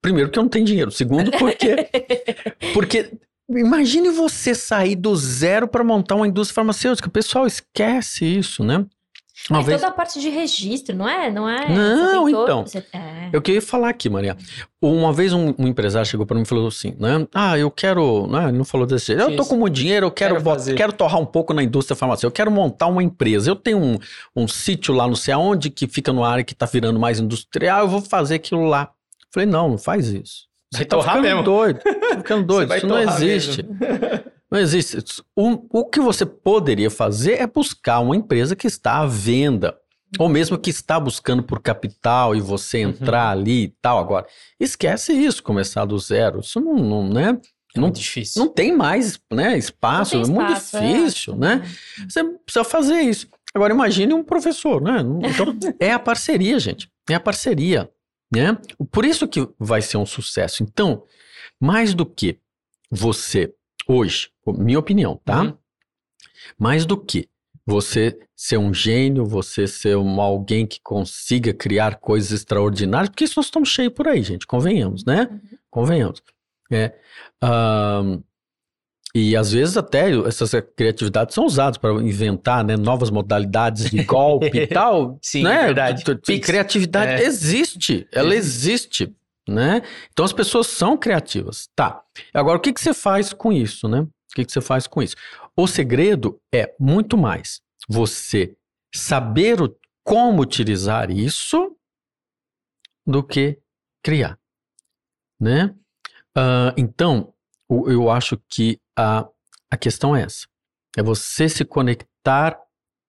[0.00, 0.90] primeiro, porque eu não tenho dinheiro.
[0.90, 1.76] Segundo, porque
[2.72, 3.12] porque
[3.50, 7.10] imagine você sair do zero para montar uma indústria farmacêutica.
[7.10, 8.86] Pessoal, esquece isso, né?
[9.50, 9.80] Uma é vez...
[9.80, 11.30] toda a parte de registro, não é?
[11.30, 11.68] Não é?
[11.68, 12.66] Não, Você tem todo- então.
[12.66, 13.30] você- é.
[13.32, 14.36] Eu queria falar aqui, Maria.
[14.80, 17.26] Uma vez um, um empresário chegou para mim e falou assim, né?
[17.34, 18.48] Ah, eu quero, né?
[18.48, 19.20] Ele não falou desse jeito.
[19.20, 22.26] Eu tô com muito dinheiro, eu quero, Quero quero torrar um pouco na indústria farmacêutica.
[22.26, 23.50] Eu quero montar uma empresa.
[23.50, 23.98] Eu tenho um,
[24.34, 27.80] um sítio lá, não sei aonde, que fica numa área que tá virando mais industrial.
[27.80, 28.90] Eu vou fazer aquilo lá.
[29.32, 30.46] Falei, não, não faz isso.
[30.72, 31.42] Vai tá ficando mesmo.
[31.42, 31.80] doido.
[31.80, 32.76] Tá ficando Você doido.
[32.76, 33.62] Isso não existe.
[33.62, 33.76] mesmo.
[34.56, 34.96] Não existe.
[35.36, 39.76] O, o que você poderia fazer é buscar uma empresa que está à venda.
[40.18, 42.90] Ou mesmo que está buscando por capital e você Uhum.
[42.90, 43.98] entrar ali e tal.
[43.98, 44.26] Agora,
[44.58, 46.40] esquece isso, começar do zero.
[46.40, 47.38] Isso não, não né?
[47.74, 48.42] É Não, muito difícil.
[48.42, 51.36] não tem mais né, espaço, tem é muito espaço, difícil, é.
[51.36, 51.70] né?
[52.08, 53.28] Você precisa fazer isso.
[53.54, 55.00] Agora, imagine um professor, né?
[55.00, 56.90] Então, é a parceria, gente.
[57.10, 57.90] É a parceria,
[58.32, 58.56] né?
[58.90, 60.62] Por isso que vai ser um sucesso.
[60.62, 61.02] Então,
[61.60, 62.38] mais do que
[62.90, 63.52] você,
[63.88, 65.42] hoje, minha opinião, tá?
[65.42, 65.56] Uhum.
[66.58, 67.28] Mais do que
[67.66, 73.38] você ser um gênio, você ser um, alguém que consiga criar coisas extraordinárias, porque isso
[73.38, 75.28] nós estamos cheios por aí, gente, convenhamos, né?
[75.30, 75.58] Uhum.
[75.70, 76.22] Convenhamos.
[76.70, 76.94] É,
[77.42, 78.22] ahn,
[79.16, 84.58] e às vezes até essas criatividades são usadas para inventar né, novas modalidades de golpe
[84.58, 85.18] e tal.
[85.22, 85.64] Sim, né?
[85.64, 86.04] verdade.
[86.38, 87.24] Criatividade É.
[87.24, 89.14] existe, ela existe,
[89.48, 89.82] né?
[90.12, 91.68] Então as pessoas são criativas.
[91.74, 92.02] Tá.
[92.34, 94.00] Agora o que, que você faz com isso, né?
[94.00, 95.16] O que, que você faz com isso?
[95.56, 98.56] O segredo é muito mais você
[98.94, 99.74] saber o-
[100.04, 101.76] como utilizar isso
[103.06, 103.58] do que
[104.02, 104.38] criar,
[105.40, 105.74] né?
[106.36, 107.32] Ah, então,
[107.68, 109.26] o- eu acho que a,
[109.70, 110.46] a questão é essa.
[110.96, 112.58] É você se conectar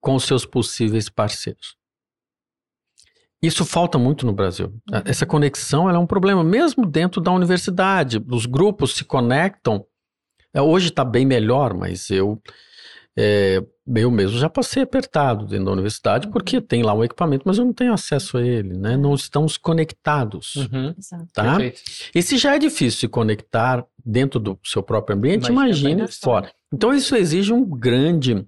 [0.02, 1.77] com os seus possíveis parceiros.
[3.42, 4.68] Isso falta muito no Brasil.
[4.92, 5.02] Uhum.
[5.06, 8.24] Essa conexão ela é um problema, mesmo dentro da universidade.
[8.30, 9.86] Os grupos se conectam.
[10.54, 12.42] É, Hoje está bem melhor, mas eu,
[13.16, 13.64] é,
[13.96, 17.66] eu mesmo já passei apertado dentro da universidade, porque tem lá um equipamento, mas eu
[17.66, 18.98] não tenho acesso a ele, né?
[18.98, 20.96] Não estamos conectados, Uhum.
[20.98, 21.28] Exato.
[21.32, 21.58] tá?
[21.58, 21.82] Perfeito.
[22.16, 26.52] E se já é difícil se conectar dentro do seu próprio ambiente, Imagina imagine fora.
[26.74, 28.44] Então isso exige um grande,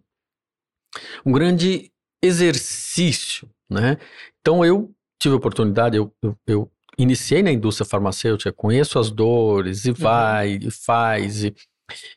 [1.24, 1.92] um grande
[2.24, 3.98] exercício, né?
[4.42, 9.86] Então eu tive a oportunidade, eu, eu, eu iniciei na indústria farmacêutica, conheço as dores
[9.86, 11.56] e vai e faz e,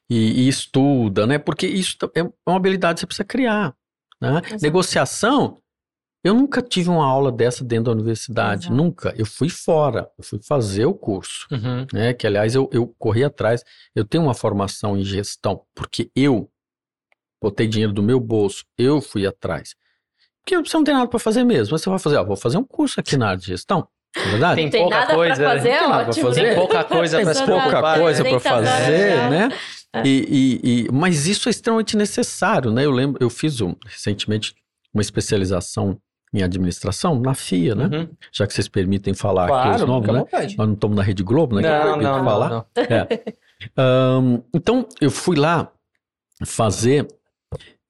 [0.08, 1.38] e, e estuda, né?
[1.38, 3.74] Porque isso é uma habilidade que você precisa criar,
[4.20, 4.40] né?
[4.60, 5.58] Negociação,
[6.24, 8.74] eu nunca tive uma aula dessa dentro da universidade, Exato.
[8.76, 9.14] nunca.
[9.16, 11.86] Eu fui fora, eu fui fazer o curso Uhum.
[11.92, 12.14] né?
[12.14, 13.64] Que aliás eu, eu corri atrás.
[13.94, 16.48] Eu tenho uma formação em gestão, porque eu
[17.42, 19.74] botei dinheiro do meu bolso, eu fui atrás.
[20.44, 21.72] Porque você não tem nada para fazer mesmo.
[21.72, 23.86] Mas você vai fazer, ó, vou fazer um curso aqui na área de gestão.
[24.16, 24.54] Não é verdade?
[24.56, 26.26] Tem Tem pouca nada coisa, pra fazer, Tem nada pra ótimo.
[26.28, 26.42] fazer.
[26.42, 29.48] Tem pouca coisa se Pessoa pouca coisa para 30 horas fazer, né?
[30.04, 32.84] E, e- e- mas isso é extremamente necessário, né?
[32.84, 34.54] Eu lembro, eu fiz um- recentemente
[34.92, 35.98] uma especialização
[36.34, 37.84] em administração na FIA, né?
[37.92, 38.08] Uhum.
[38.32, 40.18] Já que vocês permitem falar aqui Claro, os nomes, né?
[40.20, 40.56] vontade.
[40.56, 41.62] Nós não estamos na Rede Globo, né?
[41.62, 42.48] que é Não, proibido não, falar.
[42.50, 42.64] não, não.
[43.76, 45.70] Ahn, então, eu fui lá
[46.44, 47.06] fazer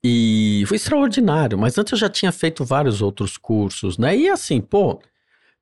[0.04, 4.16] e foi extraordinário, mas antes eu já tinha feito vários outros cursos, né?
[4.16, 5.00] E assim, pô,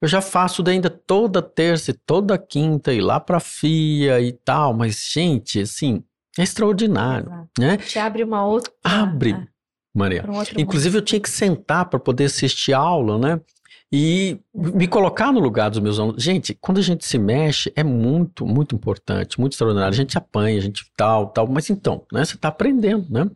[0.01, 4.73] eu já faço ainda toda terça e toda quinta ir lá pra FIA e tal,
[4.73, 6.03] mas, gente, assim,
[6.39, 7.51] é extraordinário, Exato.
[7.59, 7.77] né?
[7.77, 8.73] Te abre uma outra.
[8.83, 9.47] Abre, é,
[9.95, 10.25] Maria.
[10.27, 13.41] um Inclusive, eu tinha que sentar para poder assistir aula, né?
[13.93, 16.23] E me colocar no lugar dos meus alunos.
[16.23, 19.93] Gente, quando a gente se mexe, é muito, muito importante, muito extraordinário.
[19.93, 21.49] A gente apanha, a gente tal, tal.
[21.49, 22.25] Mas então, né?
[22.25, 23.29] Você está aprendendo, né?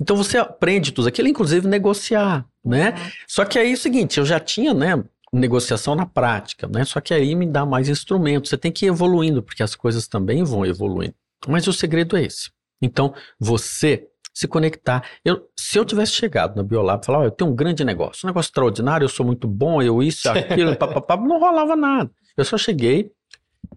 [0.00, 2.88] Então, você aprende tudo aquilo, inclusive negociar, né?
[2.88, 3.12] Exato.
[3.28, 5.02] Só que aí é o seguinte, eu já tinha, né?
[5.32, 6.84] Negociação na prática, né?
[6.84, 8.50] Só que aí me dá mais instrumentos.
[8.50, 11.14] Você tem que ir evoluindo, porque as coisas também vão evoluindo.
[11.46, 12.50] Mas o segredo é esse.
[12.80, 15.08] Então, você se conectar.
[15.24, 18.26] Eu, se eu tivesse chegado na Biolab e falar, "Ó, eu tenho um grande negócio,
[18.26, 22.10] um negócio extraordinário, eu sou muito bom, eu isso, aquilo, papapá, não rolava nada.
[22.36, 23.12] Eu só cheguei,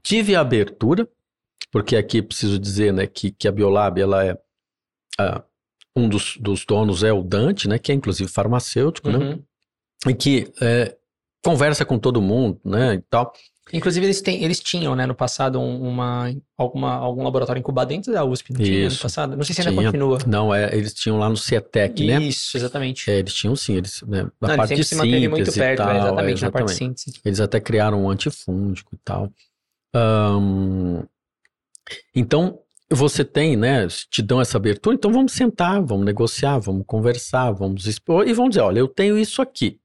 [0.01, 1.07] tive a abertura,
[1.71, 4.37] porque aqui preciso dizer, né, que, que a Biolab, ela é,
[5.19, 5.43] ah,
[5.97, 9.43] um dos, dos donos é o Dante, né, que é inclusive farmacêutico, né, Uhum.
[10.07, 10.95] e que é,
[11.43, 13.31] conversa com todo mundo, né, e tal.
[13.73, 18.13] Inclusive, eles, têm, eles tinham, né, no passado, um- uma, alguma, algum laboratório incubado dentro
[18.13, 19.01] da USP, não tinha no Isso.
[19.01, 19.35] passado?
[19.35, 19.83] Não sei se ainda Tinha.
[19.91, 20.19] continua.
[20.25, 23.11] Não, é, eles tinham lá no CETEC, né, Isso, exatamente.
[23.11, 25.77] É, eles tinham sim, eles, né, na Não, parte sempre de muito síntese e perto,
[25.79, 27.01] tal, é, é, exatamente, na parte de exatamente.
[27.01, 27.21] síntese.
[27.25, 29.29] Eles até criaram um antifúngico e tal.
[32.15, 32.59] Então,
[32.95, 33.87] você tem, né?
[34.09, 38.51] Te dão essa abertura, então vamos sentar, vamos negociar, vamos conversar, vamos expor e vamos
[38.51, 39.79] dizer: olha, eu tenho isso aqui.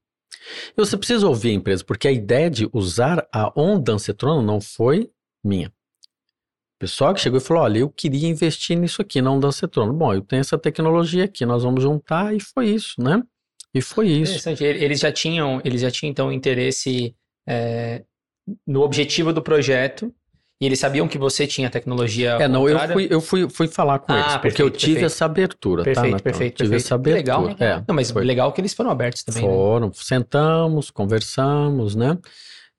[0.71, 5.09] E você precisa ouvir a empresa, porque a ideia de usar a ondancetrona não foi
[5.43, 5.67] minha.
[5.67, 9.91] O pessoal que chegou e falou: olha, eu queria investir nisso aqui, na ondancetrona.
[9.93, 13.21] Bom, eu tenho essa tecnologia aqui, nós vamos juntar e foi isso, né?
[13.73, 14.33] E foi isso.
[14.33, 14.63] Interessante.
[14.63, 17.15] Ele- Eles já tinham, eles já tinham então interesse
[17.47, 18.03] é,
[18.67, 20.13] no objetivo do projeto
[20.61, 22.37] e eles sabiam que você tinha tecnologia.
[22.39, 25.05] É, não, eu fui, eu fui, fui falar com Ah, eles, porque eu tive perfeito.
[25.07, 26.85] essa abertura, Perfeito, tá, perfeito, Tive perfeito.
[26.93, 27.43] essa Que legal.
[27.43, 27.69] abertura.
[27.69, 28.23] É, Não, mas foi.
[28.23, 29.41] legal que eles foram abertos também.
[29.43, 29.47] né?
[29.49, 32.17] Foram, sentamos, conversamos, né?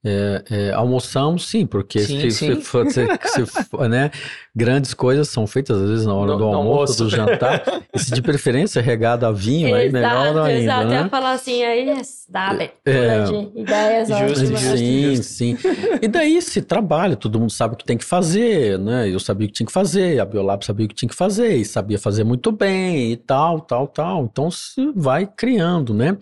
[0.07, 2.55] É, é, almoçamos, sim, porque Sim, se, sim.
[2.57, 4.11] se for- se- se for, né,
[4.55, 7.05] grandes coisas são feitas às vezes na hora No- do almoço, almoço.
[7.05, 7.63] do jantar,
[7.95, 10.89] e se de preferência regado a vinho, aí melhor Exato, ainda, exato.
[10.89, 10.95] Né?
[10.97, 13.25] ia falar assim, aí dá abertura É.
[13.25, 14.61] de ideias Justo, ótimas.
[14.61, 14.77] justo.
[14.77, 15.57] Sim, sim.
[16.03, 19.09] E daí se trabalha, todo mundo sabe o que tem que fazer, né?
[19.09, 21.57] Eu sabia o que tinha que fazer, a Biolab sabia o que tinha que fazer,
[21.57, 24.25] e sabia fazer muito bem, e tal, tal, tal.
[24.25, 26.19] Então se vai criando, né?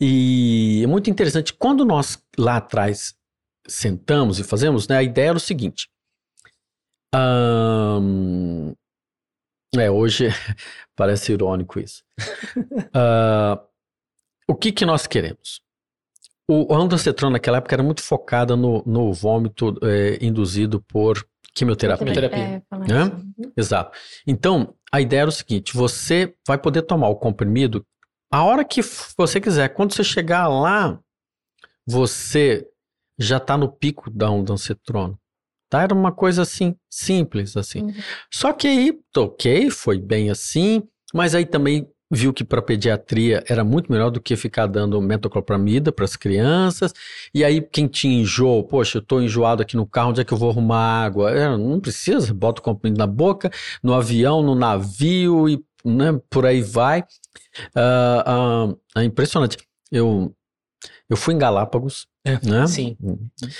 [0.00, 3.14] E é muito interessante, quando nós lá atrás
[3.66, 4.96] sentamos e fazemos, né?
[4.98, 5.88] A ideia era o seguinte.
[7.14, 8.74] ahn,
[9.76, 10.28] é, hoje
[10.96, 12.02] parece irônico isso.
[12.94, 13.58] Ah,
[14.46, 15.62] o que que nós queremos?
[16.48, 22.04] O ondansetron naquela época era muito focada no, no vômito eh, induzido por quimioterapia.
[22.04, 22.62] Quimioterapia.
[22.70, 23.52] É, Né?
[23.56, 23.96] Exato.
[24.26, 27.86] Então, a ideia era o seguinte: você vai poder tomar o comprimido
[28.30, 28.80] a hora que
[29.16, 29.68] você quiser.
[29.70, 30.98] Quando você chegar lá,
[31.86, 32.66] você
[33.18, 35.16] já está no pico da ondansetron.
[35.68, 35.82] Tá?
[35.82, 37.82] Era uma coisa assim, simples assim.
[37.82, 37.94] Uhum.
[38.30, 40.82] Só que aí, ok, foi bem assim,
[41.14, 45.90] mas aí também viu que para pediatria era muito melhor do que ficar dando metoclopramida
[45.90, 46.92] para as crianças.
[47.34, 50.32] E aí quem tinha enjoo, poxa, eu estou enjoado aqui no carro, onde é que
[50.32, 51.30] eu vou arrumar água?
[51.30, 53.50] É, não precisa, bota o comprimido na boca,
[53.82, 57.02] no avião, no navio e né, por aí vai.
[57.74, 58.24] Ah,
[58.94, 59.56] ah, é impressionante.
[59.90, 60.34] Eu,
[61.08, 62.66] eu fui em Galápagos, É, né?
[62.66, 62.96] sim.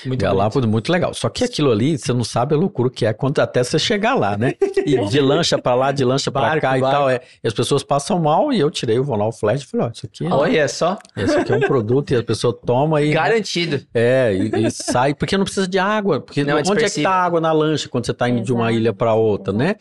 [0.07, 1.13] Muito Galápagos, muito legal.
[1.15, 4.15] Só que aquilo ali, você não sabe a loucura que é quando até você chegar
[4.15, 4.55] lá, né?
[4.87, 6.97] E de lancha pra lá, de lancha pra Barco, cá e barco.
[6.97, 7.11] tal.
[7.11, 9.91] É, e as pessoas passam mal e eu tirei o Vonal Flash e falei, ó,
[9.95, 13.13] isso aqui, é- Olha só, isso aqui é um produto e a pessoa toma e,
[13.13, 13.81] garantido.
[13.95, 16.21] é, e, e sai, porque não precisa de água.
[16.21, 18.43] Porque Não, é onde é que tá a água na lancha quando você tá indo
[18.43, 19.77] de uma Exato, ilha pra outra, né?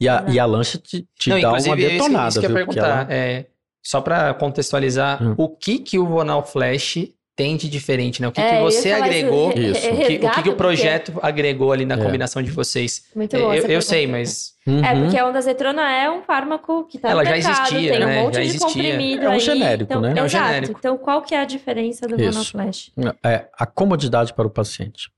[0.00, 2.40] E a, e a lancha te, te Não, dá uma é isso que- detonada, isso
[2.40, 2.86] que eu ia perguntar.
[3.02, 3.46] ela- É,
[3.84, 5.34] só para contextualizar, Hum.
[5.36, 8.28] o que que o Vonal Flash tem de diferente, né?
[8.28, 9.88] O que, É, que você agregou, re- Isso.
[9.90, 11.98] o que, o que que o projeto agregou ali na É.
[11.98, 13.00] combinação de vocês?
[13.00, 13.52] porque- Muito É, bom.
[13.52, 15.02] eu eu sei, mas É, Uhum.
[15.02, 18.06] porque a ondazetrona é um fármaco que está Ela no já mercado, existia, tem um
[18.08, 18.22] né?
[18.22, 18.66] monte Já de existia.
[18.68, 20.14] comprimido É um aí, genérico, então, né?
[20.16, 20.46] É um Exato.
[20.46, 20.78] genérico.
[20.78, 22.32] Então, qual que é a diferença do Isso.
[22.56, 22.92] monoflash?
[23.22, 25.10] É a comodidade para o paciente.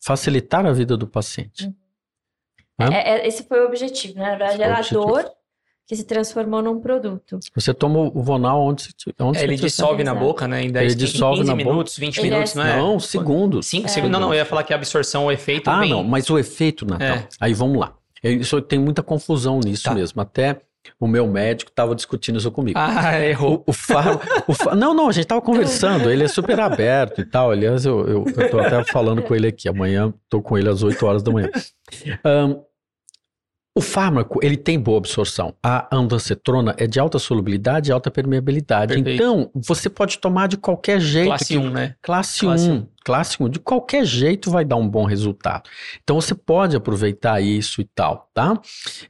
[0.00, 1.72] Facilitar a vida do paciente.
[2.80, 2.92] Hã?
[2.92, 4.22] É, é- esse foi o objetivo, né?
[4.22, 5.28] Na verdade, era a dor
[5.88, 7.38] que se transformou num produto.
[7.54, 10.62] Você toma o Vonal onde você, onde é, ele dissolve na boca, né?
[10.62, 11.70] Em 10, Ele em dissolve 15 na boca.
[11.70, 12.76] minutos, 20 Ele minutos, é- não é?
[12.76, 13.66] Não, segundos.
[13.66, 14.12] 5 segundos.
[14.12, 15.88] Não, não, eu ia falar que a absorção, o efeito Ah, vem...
[15.90, 17.08] não, mas o efeito, Natal.
[17.08, 17.26] É.
[17.40, 17.94] Aí vamos lá.
[18.22, 19.94] Eu- Isso tem muita confusão nisso Tá.
[19.94, 20.20] mesmo.
[20.20, 20.60] Até
[21.00, 22.78] o meu médico estava discutindo isso comigo.
[22.78, 23.64] Ah, errou.
[23.66, 23.72] O, o
[24.48, 27.50] o fa- Não, não, a gente estava conversando, ele é super aberto e tal.
[27.50, 29.66] Aliás, eu, eu, eu tô até falando com ele aqui.
[29.68, 31.48] Amanhã tô com ele às 8 horas da manhã.
[32.24, 32.56] Ahn,
[33.78, 35.54] o fármaco, ele tem boa absorção.
[35.62, 38.94] A andancetrona é de alta solubilidade e alta permeabilidade.
[38.94, 39.14] Perfeito.
[39.22, 41.28] Então, você pode tomar de qualquer jeito.
[41.28, 41.94] Classe que 1, né?
[42.02, 42.86] Classe, Classe 1.
[43.04, 43.48] Classe 1.
[43.48, 45.62] De qualquer jeito vai dar um bom resultado.
[46.02, 48.60] Então você pode aproveitar isso e tal, tá?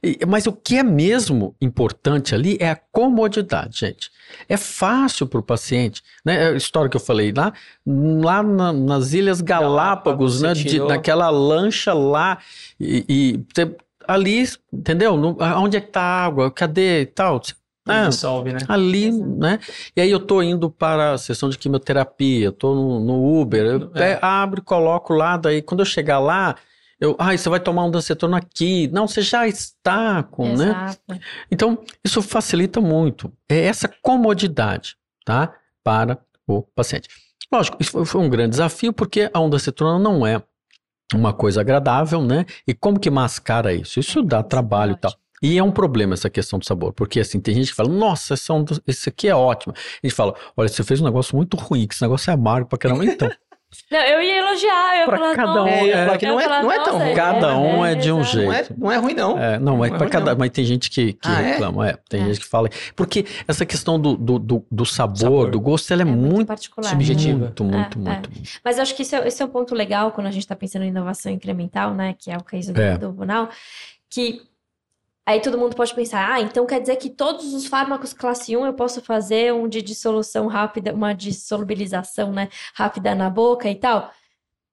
[0.01, 4.09] E- mas o que é mesmo importante ali é a comodidade, gente.
[4.47, 6.01] É fácil para o paciente.
[6.23, 6.43] Né?
[6.43, 7.51] É a história que eu falei lá,
[7.85, 10.53] lá na- nas Ilhas Galápagos, Galápagos, né?
[10.53, 12.37] de- naquela lancha lá.
[12.79, 13.37] E, e
[14.13, 15.15] ali, entendeu?
[15.17, 16.51] No- onde é que tá a água?
[16.51, 17.41] Cadê e tal?
[17.87, 18.59] Ah, Dissolve, né?
[18.67, 19.29] ali, Exato.
[19.37, 19.59] né?
[19.95, 23.65] E aí eu tô indo para a sessão de quimioterapia, eu tô no, no Uber,
[23.65, 24.19] eu É.
[24.21, 26.55] abro, coloco lá, daí quando eu chegar lá,
[26.99, 28.87] eu, ai, você vai tomar um dancetrona aqui.
[28.89, 30.65] Não, você já está com, né?
[30.65, 30.99] Exato.
[31.49, 33.31] Então, isso facilita muito.
[33.47, 34.95] É essa comodidade,
[35.25, 35.53] tá?
[35.83, 37.07] Para o paciente.
[37.51, 40.43] Lógico, isso foi, um grande desafio, porque a ondancetrona não é
[41.13, 42.45] uma coisa agradável, né?
[42.67, 43.99] E como que mascara isso?
[43.99, 45.13] Isso dá trabalho e tal.
[45.41, 48.35] E é um problema essa questão do sabor, porque assim, tem gente que fala, nossa,
[48.51, 49.73] onda, esse aqui é ótimo.
[49.73, 52.67] A gente fala, olha, você fez um negócio muito ruim, que esse negócio é amargo
[52.67, 53.05] pra caramba.
[53.05, 53.31] Então,
[53.91, 56.43] Não, eu ia elogiar, eu ia Pra falar, cada um, é, falar que não é-
[56.43, 58.33] falar, não é tão "Nossa, ruim." Cada um é de um exato.
[58.37, 58.49] jeito.
[58.49, 59.37] Não é, não é ruim, não.
[59.39, 60.39] é, não, mas, Não é ruim, cada, não.
[60.39, 61.51] mas tem gente que, que Ah, é?
[61.51, 62.25] reclama, é, tem É.
[62.25, 62.67] gente que fala.
[62.95, 65.51] Porque essa questão do, do, do, do sabor, Sabor.
[65.51, 66.89] do gosto, ela é, É muito muito particular.
[66.89, 67.37] subjetiva.
[67.37, 68.29] Muito, muito, É, muito.
[68.65, 70.83] Mas acho que esse é, esse é um ponto legal quando a gente está pensando
[70.83, 72.15] em inovação incremental, né?
[72.17, 72.97] Que é o caso do, É.
[72.97, 73.49] do Vonal,
[74.09, 74.41] que
[75.29, 78.65] aí todo mundo pode pensar, ah, então quer dizer que todos os fármacos classe 1
[78.65, 84.11] eu posso fazer um de dissolução rápida, uma dissolubilização, né, rápida na boca e tal?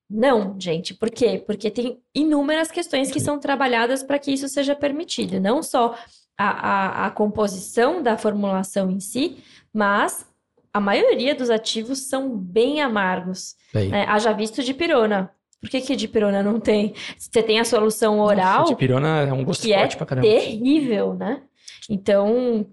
[0.08, 1.42] Não, gente, por quê?
[1.46, 5.94] Porque tem inúmeras questões que são trabalhadas para que isso seja permitido, não só
[6.38, 9.42] a, a, a composição da formulação em si,
[9.74, 10.26] mas
[10.72, 13.56] a maioria dos ativos são bem amargos.
[13.74, 14.06] Bem, né?
[14.08, 15.30] Haja visto de pirona.
[15.60, 16.94] Por que que de pirona não tem?
[17.18, 20.06] Você tem a solução oral, Nossa, de pirona é um gosto que é forte pra
[20.06, 20.28] caramba.
[20.28, 21.42] terrível, né?
[21.88, 22.66] Então,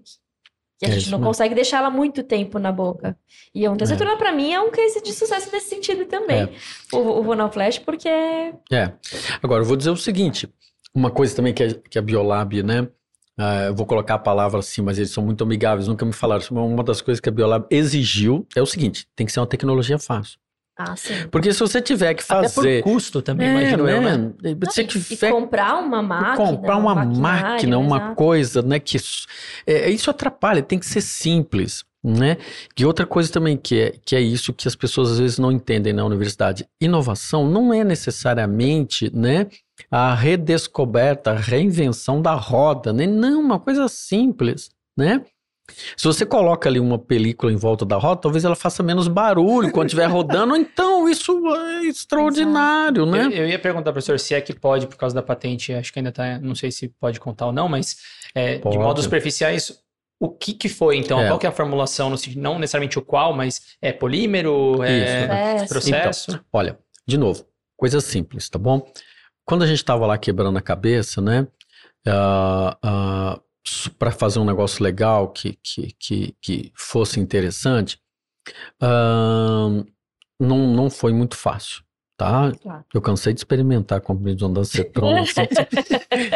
[0.82, 1.30] a É gente não mesmo.
[1.30, 3.16] consegue deixar ela muito tempo na boca.
[3.54, 6.42] E a ondancetrona, pra mim, é um case de sucesso nesse sentido também.
[6.42, 6.96] É.
[6.96, 8.52] O, o Vonal Flash, porque é...
[8.72, 8.92] É.
[9.42, 10.48] Agora, eu vou dizer o seguinte:
[10.94, 12.86] uma coisa também que a, que a Biolab, né?
[13.38, 16.44] ah, eu vou colocar a palavra assim, mas eles são muito amigáveis, nunca me falaram.
[16.50, 19.98] Uma das coisas que a Biolab exigiu é o seguinte: tem que ser uma tecnologia
[19.98, 20.38] fácil.
[20.76, 21.14] Ah, sim.
[21.30, 22.82] Porque se você tiver que Até fazer.
[22.82, 24.16] por custo também, É, imagino eu, né?
[24.18, 24.56] né?
[24.60, 28.14] Não, Se e- tiver e comprar uma máquina, comprar uma um máquina, uma exato.
[28.16, 28.80] coisa, né?
[28.80, 29.26] Que isso,
[29.66, 32.38] é, isso atrapalha, tem que ser simples, né?
[32.76, 35.52] E outra coisa também que é, que é isso que as pessoas às vezes não
[35.52, 36.66] entendem na universidade.
[36.80, 39.46] Inovação não é necessariamente, né?
[39.90, 43.06] A redescoberta, a reinvenção da roda, né?
[43.06, 45.22] Não, uma coisa simples, né?
[45.96, 49.72] Se você coloca ali uma película em volta da roda, talvez ela faça menos barulho
[49.72, 53.26] quando estiver rodando, então isso é extraordinário, né?
[53.26, 55.98] Eu, eu ia perguntar, professor, se é que pode, por causa da patente, acho que
[55.98, 57.96] ainda tá, não sei se pode contar ou não, mas
[58.34, 59.80] é, de modos superficiais,
[60.20, 61.20] o que que foi, então?
[61.20, 61.28] É.
[61.28, 65.68] Qual que é a formulação, não necessariamente o qual, mas é polímero, é Processo.
[65.68, 66.44] processo?
[66.52, 67.46] Olha, de novo,
[67.76, 68.86] coisa simples, tá bom?
[69.46, 71.46] Quando a gente estava lá quebrando a cabeça, né,
[73.98, 77.98] para fazer um negócio legal que, que, que, que fosse interessante,
[78.80, 79.84] ah,
[80.38, 81.82] não, não foi muito fácil,
[82.16, 82.52] tá?
[82.52, 82.84] Claro.
[82.92, 85.24] Eu cansei de experimentar comprimidos de onda acetrona.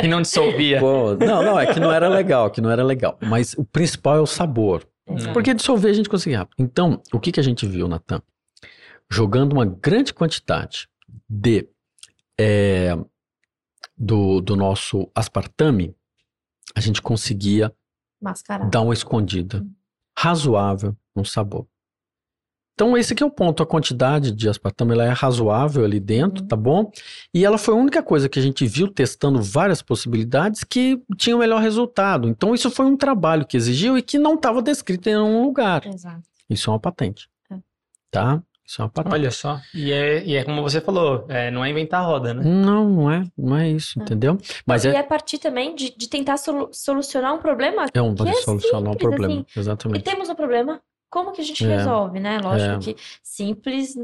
[0.03, 0.81] E não dissolvia.
[0.81, 3.17] Pô, não, não, é que não era legal, que não era legal.
[3.21, 4.87] Mas o principal é o sabor.
[5.07, 5.33] Exato.
[5.33, 6.57] Porque dissolver a gente conseguia rápido.
[6.59, 8.21] Então, o que, que a gente viu, Natan?
[9.11, 10.89] Jogando uma grande quantidade
[11.29, 11.69] de
[12.39, 12.97] é,
[13.97, 15.95] do, do nosso aspartame,
[16.75, 17.73] a gente conseguia
[18.21, 18.71] Mascarado.
[18.71, 19.65] dar uma escondida
[20.19, 21.67] razoável no sabor.
[22.75, 23.61] Então, esse aqui é o ponto.
[23.61, 26.49] A quantidade de aspartame ela é razoável ali dentro, Uhum.
[26.49, 26.93] tá bom?
[27.35, 31.35] E ela foi a única coisa que a gente viu testando várias possibilidades que tinha
[31.35, 32.29] o melhor resultado.
[32.29, 35.85] Então, isso foi um trabalho que exigiu e que não estava descrito em nenhum lugar.
[35.87, 36.23] Exato.
[36.49, 37.29] Isso é uma patente.
[37.51, 37.57] É.
[38.13, 38.41] Tá?
[38.69, 38.91] Isso é.
[39.11, 39.59] Olha só.
[39.75, 42.43] E é, e é como você falou, é, não é inventar a roda, né?
[42.45, 43.25] Não, não é.
[43.37, 44.03] Não é isso, É.
[44.03, 44.37] entendeu?
[44.67, 47.87] Mas e é, a partir também de, de tentar solu- solucionar um problema.
[47.95, 49.35] é um que para é solucionar um simples, problema.
[49.35, 49.47] assim.
[49.57, 50.03] E Exatamente.
[50.05, 51.77] temos um problema, como que a gente É.
[51.77, 52.39] resolve, né?
[52.43, 52.79] Lógico É.
[52.79, 53.95] que simples,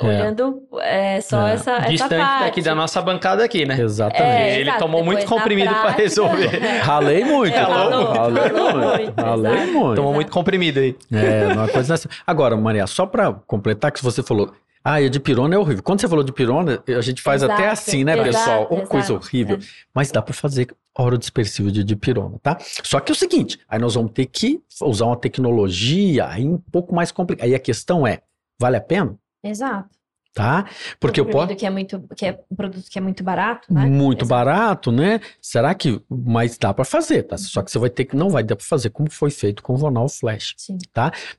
[0.00, 0.04] É.
[0.06, 1.54] olhando é, só É.
[1.54, 2.44] essa, essa Distante parte.
[2.44, 3.80] daqui da nossa bancada aqui, né?
[3.80, 4.22] Exatamente.
[4.30, 6.48] É, Ele tomou muito Depois, comprimido pra prática- resolver.
[6.82, 7.54] Ralei muito.
[7.56, 8.96] É, ralou, ralei ralou muito.
[9.04, 9.94] muito, Ralei muito.
[9.96, 10.96] Tomou muito comprimido aí.
[11.12, 12.08] É, não é coisa assim.
[12.26, 14.52] Agora, Maria, só para completar que você falou,
[14.84, 15.82] ah, e a de pirona é horrível.
[15.82, 18.68] Quando você falou de pirona, a gente faz até Exato, assim, né, exato, pessoal?
[18.70, 19.56] Uma coisa exato, horrível.
[19.56, 19.60] é.
[19.94, 22.56] Mas dá para fazer oro dispersivo de dipirona, tá?
[22.60, 26.58] Só que é o seguinte, aí nós vamos ter que usar uma tecnologia aí um
[26.58, 27.48] pouco mais complicada.
[27.48, 28.20] Aí a questão é,
[28.60, 29.14] vale a pena?
[29.48, 29.90] Exato.
[30.34, 30.68] Tá?
[31.00, 31.38] Porque eu posso...
[31.46, 33.86] produto que é muito, que é um produto que é muito barato, né?
[33.86, 34.28] Muito Exato.
[34.28, 35.18] barato, né?
[35.40, 35.98] Será que...
[36.10, 37.38] Mas dá para fazer, tá?
[37.38, 38.14] Só que você vai ter que...
[38.14, 40.52] Não vai dar para fazer como foi feito com o Vonal Flash.
[40.58, 40.76] Sim.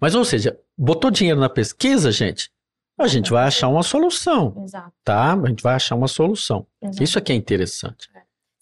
[0.02, 2.50] Mas, ou seja, botou dinheiro na pesquisa, gente,
[2.98, 4.92] a gente vai achar uma solução, Exato.
[5.04, 5.34] tá?
[5.34, 6.66] A gente vai achar uma solução.
[6.82, 7.04] exato.
[7.04, 8.10] Isso aqui é interessante.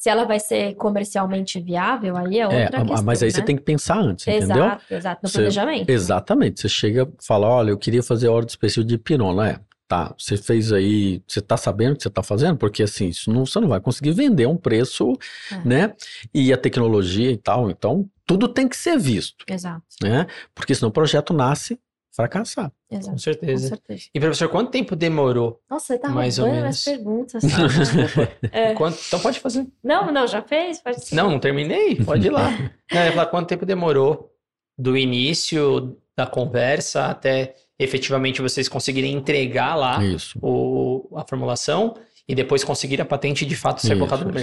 [0.06, 3.34] Se ela vai ser comercialmente viável, aí é É, outra questão, mas aí né?
[3.34, 4.58] você tem que pensar antes, entendeu?
[4.58, 5.20] Exato, exato.
[5.24, 5.90] No Você- planejamento.
[5.90, 6.62] Exatamente.
[6.62, 9.50] Você chega e fala, olha, eu queria fazer óleo específico de pirona.
[9.50, 12.56] É, tá, você fez aí, você tá sabendo o que você tá fazendo?
[12.56, 15.12] Porque assim, isso não, você não vai conseguir vender um preço,
[15.52, 15.68] É.
[15.68, 15.94] né?
[16.32, 20.28] E a tecnologia e tal, então tudo tem que ser visto, Exato, né?
[20.54, 21.80] Porque senão o projeto nasce
[22.16, 22.72] fracassado.
[22.90, 23.12] Com exato.
[23.12, 23.68] Com certeza.
[23.70, 24.04] certeza.
[24.14, 25.60] E professor, quanto tempo demorou?
[25.70, 26.78] Nossa, você tá Mais ou roubando menos.
[26.78, 27.44] as perguntas.
[27.44, 28.32] Desculpa.
[28.52, 28.74] É.
[28.74, 29.68] Quanto- Então pode fazer.
[29.84, 30.80] Não, não, já fez?
[30.80, 31.16] Pode ser.
[31.16, 31.96] Não, não terminei.
[31.96, 32.50] Pode ir lá.
[32.92, 34.32] Não, eu ia falar quanto tempo demorou
[34.78, 40.38] do início da conversa até efetivamente vocês conseguirem entregar lá Isso.
[40.42, 41.96] o, a formulação
[42.28, 44.38] e depois conseguir a patente de fato ser Isso, colocado no isso.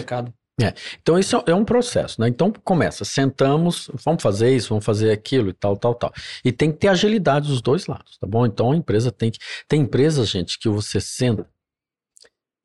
[0.60, 0.80] Mercado.
[1.00, 2.28] Então, isso é um processo, né?
[2.28, 6.12] Então, começa, sentamos, vamos fazer isso, vamos fazer aquilo e tal, tal, tal.
[6.44, 8.46] E tem que ter agilidade dos dois lados, tá bom?
[8.46, 9.38] Então, a empresa tem que...
[9.66, 11.46] Tem empresas, gente, que você senta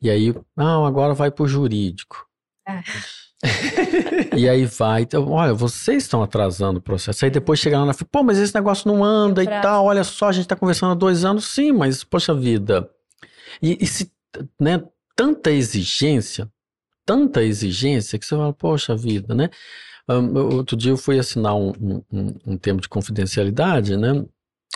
[0.01, 2.27] e aí, não, agora vai pro jurídico.
[2.67, 2.83] É.
[4.35, 7.23] E aí vai, então, olha, vocês estão atrasando o processo.
[7.25, 10.27] Aí depois chega lá na pô, mas esse negócio não anda e tal, olha só,
[10.27, 12.89] a gente tá conversando há dois anos, sim, mas, poxa vida.
[13.61, 14.11] E, e se,
[14.59, 14.83] né,
[15.15, 16.51] tanta exigência,
[17.07, 19.49] tanta exigência que você fala, poxa vida, né?
[20.07, 24.23] Eu- outro dia eu fui assinar um, um, um- um termo de confidencialidade, né?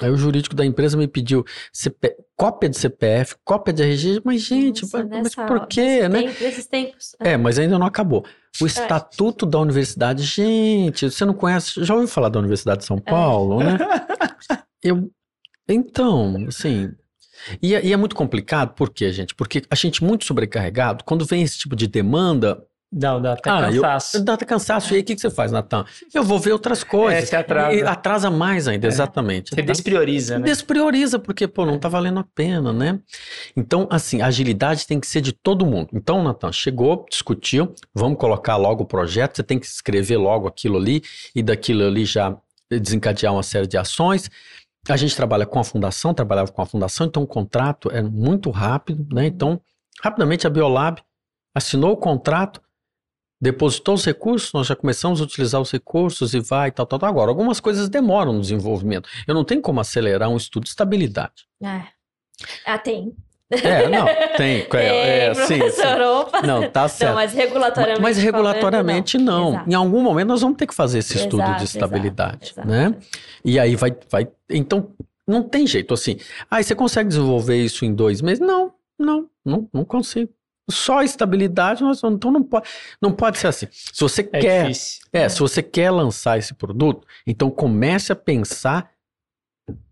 [0.02, 4.42] Aí o jurídico da empresa me pediu CP cópia de CPF, cópia de RG, mas
[4.42, 6.24] gente, Nossa, mas nessa- por quê, né?
[6.24, 7.16] tempo- nesses tempos.
[7.20, 8.26] É, mas ainda não acabou.
[8.62, 10.24] O Estatuto da Universidade.
[10.24, 11.84] Gente, você não conhece.
[11.84, 13.78] Já ouviu falar da Universidade de São Paulo, né?
[14.84, 15.12] Eu.
[15.70, 16.92] Então, assim.
[17.62, 19.34] E é, e é muito complicado, por quê, gente?
[19.36, 22.62] Porque a gente muito sobrecarregado, quando vem esse tipo de demanda,
[22.94, 24.22] Dá, dá até Ah, eu- cansaço.
[24.22, 24.92] dá até cansaço.
[24.94, 25.86] E aí, o que, que você faz, Natan?
[26.14, 27.24] Eu vou ver outras coisas.
[27.24, 27.74] É, você atrasa.
[27.74, 28.90] E atrasa mais ainda, É.
[28.90, 29.56] exatamente.
[29.56, 30.44] Você desprioriza, né?
[30.46, 33.00] Desprioriza, porque, pô, não tá valendo a pena, né?
[33.56, 35.88] Então, assim, a agilidade tem que ser de todo mundo.
[35.94, 40.76] Então, Natan, chegou, discutiu, vamos colocar logo o projeto, você tem que escrever logo aquilo
[40.78, 41.02] ali,
[41.34, 42.36] e daquilo ali já
[42.70, 44.30] desencadear uma série de ações.
[44.90, 48.50] A gente trabalha com a fundação, trabalhava com a fundação, então o contrato é muito
[48.50, 49.28] rápido, né?
[49.28, 49.62] Então,
[50.02, 51.02] rapidamente a Biolab
[51.54, 52.62] assinou o contrato,
[53.40, 57.10] depositou os recursos, nós já começamos a utilizar os recursos e vai, tal, tal, tal.
[57.10, 59.08] Agora, algumas coisas demoram no desenvolvimento.
[59.28, 61.48] Eu não tenho como acelerar um estudo de estabilidade.
[61.64, 61.84] É.
[62.66, 63.16] Ah, tem.
[63.52, 64.06] É, não,
[64.38, 64.66] tem.
[64.74, 65.82] É, é, sim, sim.
[65.82, 66.42] opa.
[66.42, 67.16] Não, tá Não, certo.
[67.16, 68.02] mas regulatoriamente.
[68.02, 69.50] Mas regulatoriamente falando, não.
[69.54, 69.70] Exato.
[69.70, 72.84] Em algum momento nós vamos ter que fazer esse estudo Exato, de estabilidade, exato, né?
[72.86, 73.08] exato.
[73.44, 74.28] E aí vai, vai.
[74.50, 74.92] Então,
[75.28, 76.18] não tem jeito assim.
[76.50, 78.40] Ah, você consegue desenvolver isso em dois meses?
[78.40, 80.32] Não, não, não, não consigo.
[80.70, 82.70] Só estabilidade, nós, então não pode,
[83.02, 83.68] não pode ser assim.
[83.72, 85.02] Se você É quer, difícil.
[85.12, 88.90] é, se você quer lançar esse produto, então comece a pensar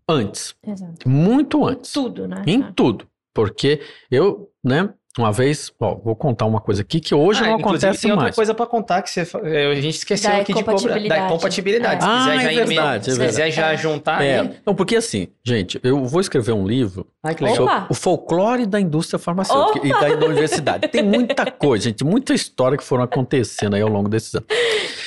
[0.08, 1.08] antes, Exato.
[1.08, 2.42] muito Em antes, tudo, né?
[2.46, 3.06] em tudo,
[3.44, 3.80] porque
[4.10, 4.90] eu, né?
[5.18, 8.26] Uma vez, ó, vou contar uma coisa aqui que hoje Ah, não acontece tem outra
[8.26, 8.36] mais.
[8.36, 11.00] coisa pra contar que você, eh, a gente esqueceu Da aqui de cobrar.
[11.00, 12.04] Da compatibilidade.
[12.04, 12.12] Se É.
[12.16, 14.50] quiser Ah, já é verdade, é se quiser já juntar É, aí.
[14.64, 17.52] não, porque assim, gente, eu vou escrever um livro Ai, que Opa!
[17.52, 17.68] legal.
[17.68, 20.86] sobre o folclore da indústria farmacêutica e da, da universidade.
[20.86, 24.46] Tem muita coisa, gente, muita história que foram acontecendo aí ao longo desses anos.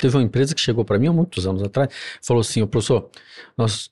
[0.02, 1.88] Teve uma empresa que chegou para mim há muitos anos atrás,
[2.22, 3.10] falou assim, ô professor,
[3.58, 3.90] nós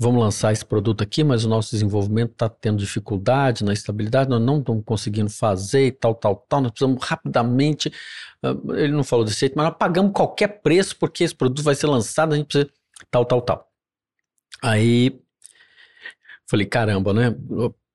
[0.00, 4.40] vamos lançar esse produto aqui, mas o nosso desenvolvimento está tendo dificuldade na estabilidade, nós
[4.40, 7.92] não estamos conseguindo fazer e tal, tal, tal, nós precisamos rapidamente,
[8.42, 11.74] ah, ele não falou desse jeito, mas nós pagamos qualquer preço porque esse produto vai
[11.74, 12.70] ser lançado, a gente precisa
[13.10, 13.68] tal, tal, tal.
[14.62, 15.20] Aí
[16.48, 17.36] falei, caramba, né?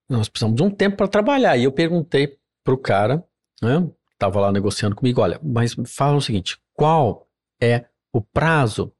[0.07, 1.57] Nós precisamos de um tempo para trabalhar.
[1.57, 3.23] E eu perguntei pro cara,
[3.61, 3.87] né?
[4.17, 7.27] Tava lá negociando comigo, olha, mas fala o seguinte, qual
[7.61, 8.94] é o prazo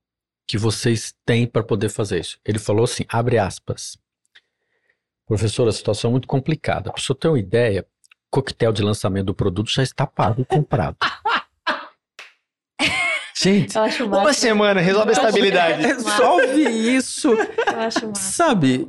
[0.48, 2.40] que vocês têm para poder fazer isso?
[2.46, 3.98] Ele falou assim, abre aspas.
[5.28, 6.92] Professor, a situação é muito complicada.
[6.92, 10.42] Para o senhor ter uma ideia, o coquetel de lançamento do produto já está pago
[10.42, 10.98] e comprado.
[13.38, 15.82] Gente, Eu acho Uma semana, resolve a estabilidade.
[15.82, 16.64] resolve
[16.96, 18.88] isso, Eu acho sabe?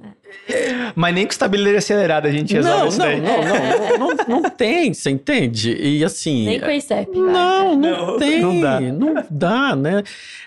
[0.95, 3.21] Mas nem com estabilidade acelerada a gente resolve Não, isso não, daí.
[3.21, 5.73] não, não, não, não, não tem, você entende?
[5.77, 6.47] E assim.
[6.47, 7.11] Nem com ICEP.
[7.19, 8.53] Não, não, Não, tem, não
[8.93, 9.27] não dá.
[9.31, 9.77] dá.
[9.77, 10.03] né?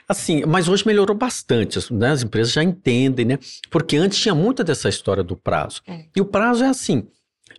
[0.08, 2.10] Assim, mas hoje melhorou bastante, as- né?
[2.12, 3.40] As empresas já entendem, né?
[3.70, 5.82] Porque antes tinha muita dessa história do prazo.
[5.88, 6.06] É.
[6.16, 7.08] E o prazo é assim: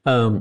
[0.04, 0.40] ahn,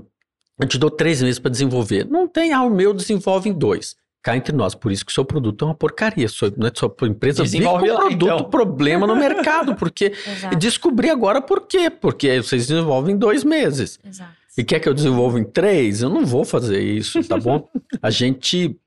[0.60, 2.06] eu te dou três meses para desenvolver.
[2.10, 3.96] Não tem, ah, o meu desenvolve em dois.
[4.22, 6.28] Cá entre nós, por isso que o seu produto é uma porcaria.
[6.28, 8.44] Sua, né, sua empresa vive com um produto então.
[8.50, 10.12] problema no mercado, porque
[10.60, 11.90] descobri agora por quê.
[11.90, 13.98] Porque vocês desenvolvem em dois meses.
[14.04, 14.40] Exato.
[14.58, 16.02] E quer que eu desenvolva em três?
[16.02, 17.70] Eu não vou fazer isso, tá bom?
[18.02, 18.78] a gente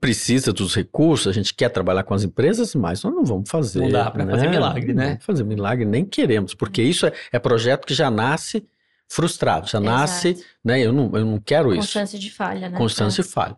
[0.00, 3.80] precisa dos recursos, a gente quer trabalhar com as empresas, mas nós não vamos fazer.
[3.80, 5.08] Não dá pra fazer milagre, Não né?
[5.10, 8.66] vamos fazer milagre, nem queremos, porque isso é, é projeto que já nasce
[9.08, 10.46] frustrado, já nasce, Exato.
[10.64, 10.80] né?
[10.80, 11.88] Eu não, eu não quero Com isso.
[11.88, 12.78] chance de falha, né?
[12.78, 13.56] Constância e falha,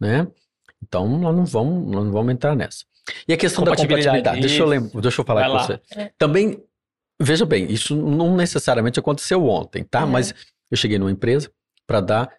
[0.00, 0.26] né?
[0.82, 2.84] Então nós não vamos, nós não vamos entrar nessa.
[3.26, 5.66] E a questão da Compatibilidade, compatibilidade, deixa eu, lembrar, deixa eu falar Vai com lá.
[5.66, 5.80] você.
[5.96, 6.12] É.
[6.18, 6.62] Também,
[7.20, 10.04] veja bem, isso não necessariamente aconteceu ontem, tá?
[10.04, 10.10] Uhum.
[10.10, 10.34] Mas
[10.70, 11.50] eu cheguei numa empresa
[11.86, 12.30] para dar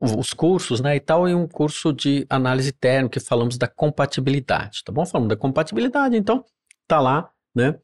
[0.00, 4.82] os cursos, né, e tal, e um curso de análise térmica, que falamos da compatibilidade,
[4.82, 5.04] tá bom?
[5.04, 6.42] Falando da compatibilidade, então
[6.88, 7.78] tá lá, né,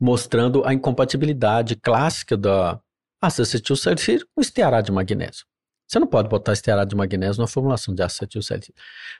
[0.00, 2.80] mostrando a incompatibilidade clássica da
[3.20, 5.44] acetilsalicílico com estearato de magnésio.
[5.86, 8.40] Você não pode botar estearato de magnésio na formulação de ácido.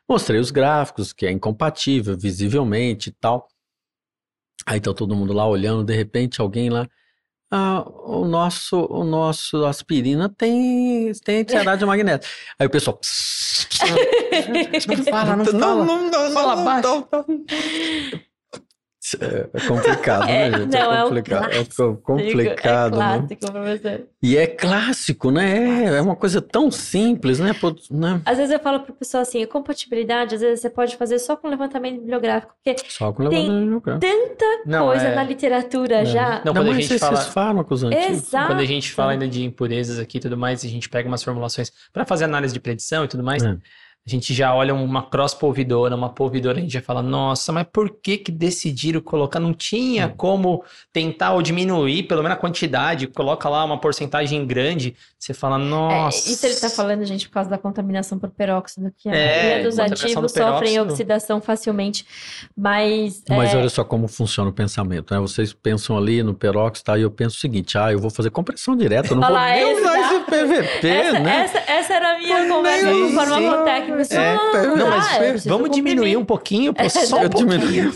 [0.08, 3.46] Mostrei os gráficos, que é incompatível, visivelmente e tal.
[4.66, 6.88] Aí tá todo mundo lá olhando, de repente alguém lá,
[7.52, 12.28] ah, o nosso, o nosso aspirina tem, tem estearato de magnésio.
[12.58, 12.98] Aí o pessoal,
[14.88, 15.84] Não fala, não fala.
[15.84, 16.88] não, não, Fala não, baixo.
[16.88, 18.26] não, não.
[19.20, 20.72] É é complicado, É, né, gente?
[20.72, 21.44] não, é é um complicado.
[21.44, 21.76] É clássico.
[21.76, 23.18] co- complicado, é né?
[23.18, 24.06] clássico, professor.
[24.22, 25.84] E é clássico, né?
[25.84, 27.52] É, é uma coisa tão simples, né?
[27.54, 28.20] Pô, né?
[28.24, 31.36] Às vezes eu falo pro pessoal assim, a compatibilidade, às vezes você pode fazer só
[31.36, 34.00] com levantamento bibliográfico, porque Só com no campo.
[34.00, 36.42] tanta Não, coisa é- na literatura já.
[36.44, 38.06] Não, quando a mais gente esses fala- fármacos antigos.
[38.08, 38.46] Exato.
[38.48, 41.22] Quando a gente fala ainda de impurezas aqui e tudo mais, a gente pega umas
[41.22, 43.42] formulações para fazer análise de predição e tudo mais.
[43.42, 43.56] É.
[44.06, 47.90] A gente já olha uma cross-polvidora, uma polvidora, a gente já fala, nossa, mas por
[47.90, 49.40] que que decidiram colocar?
[49.40, 50.62] Não tinha como
[50.92, 55.58] tentar ou diminuir, pelo menos a quantidade, coloca lá uma porcentagem grande, você fala, É,
[55.58, 56.30] nossa.
[56.30, 59.64] isso ele tá falando, gente, por causa da contaminação por peróxido, que a É, maioria
[59.64, 62.06] dos ativos do sofrem oxidação facilmente.
[62.56, 65.18] Mas, Mas é, olha só como funciona o pensamento, né?
[65.20, 66.96] Vocês pensam ali no peróxido, tá?
[66.96, 69.50] E eu penso o seguinte, ah, eu vou fazer compressão direta, eu não vou lá,
[69.50, 70.16] nem usar esse.
[70.26, 71.36] PVP, essa, né?
[71.44, 73.14] essa, essa era a minha conversa com o isso.
[74.00, 74.34] É.
[74.34, 76.18] ah, Não, mas ah, vamos diminuir comprimir.
[76.20, 77.92] um pouquinho, pô, só um pouquinho.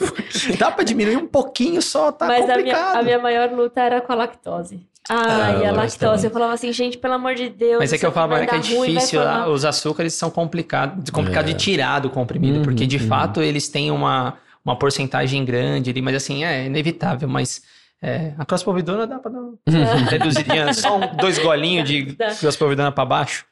[0.59, 2.97] Dá pra diminuir um pouquinho só, tá Mas a minha, complicado.
[2.97, 4.87] a minha maior luta era com a lactose.
[5.09, 6.27] Ah, Ah, e a lactose.
[6.27, 7.79] Eu falava assim, gente, pelo amor de Deus.
[7.79, 11.11] Mas é que eu falo, vai é que é difícil, ah, os açúcares são complicados,
[11.11, 11.53] complicado É.
[11.53, 13.09] de tirar do comprimido, Uhum, porque de uhum.
[13.09, 17.63] fato eles têm uma, uma porcentagem grande ali, mas assim, é inevitável, mas
[18.03, 22.35] é, a cross-polvidona dá pra dar uma reduzidinha, só um- dois golinhos de Dá.
[22.35, 23.45] cross-polvidona pra baixo.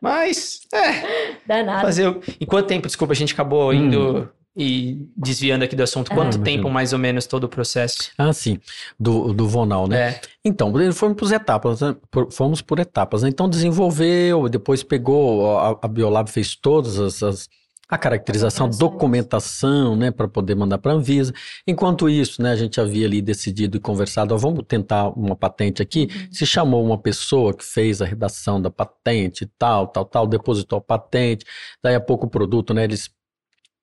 [0.00, 1.82] Mas, é, Danado.
[1.82, 2.08] fazer...
[2.08, 6.38] o- Em quanto tempo, desculpa, a gente acabou indo e desviando aqui do assunto, quanto
[6.38, 8.10] Ah, tempo mais ou menos todo o processo?
[8.18, 8.58] Ah, sim,
[8.98, 10.10] do, do Vonal, né?
[10.10, 11.96] É, Então, fomos por etapas, né?
[12.32, 13.22] Fomos por etapas.
[13.22, 13.28] né?
[13.28, 17.48] Então, desenvolveu, depois pegou, a, a Biolab fez todas as, as-
[17.90, 18.78] a caracterização, operações.
[18.78, 21.32] documentação, né, para poder mandar para a Anvisa.
[21.66, 25.82] Enquanto isso, né, a gente havia ali decidido e conversado, ó, vamos tentar uma patente
[25.82, 26.02] aqui.
[26.02, 26.28] Uhum.
[26.32, 30.80] Se chamou uma pessoa que fez a redação da patente, tal, tal, tal, depositou a
[30.80, 31.44] patente.
[31.82, 33.10] Daí a pouco o produto, né, eles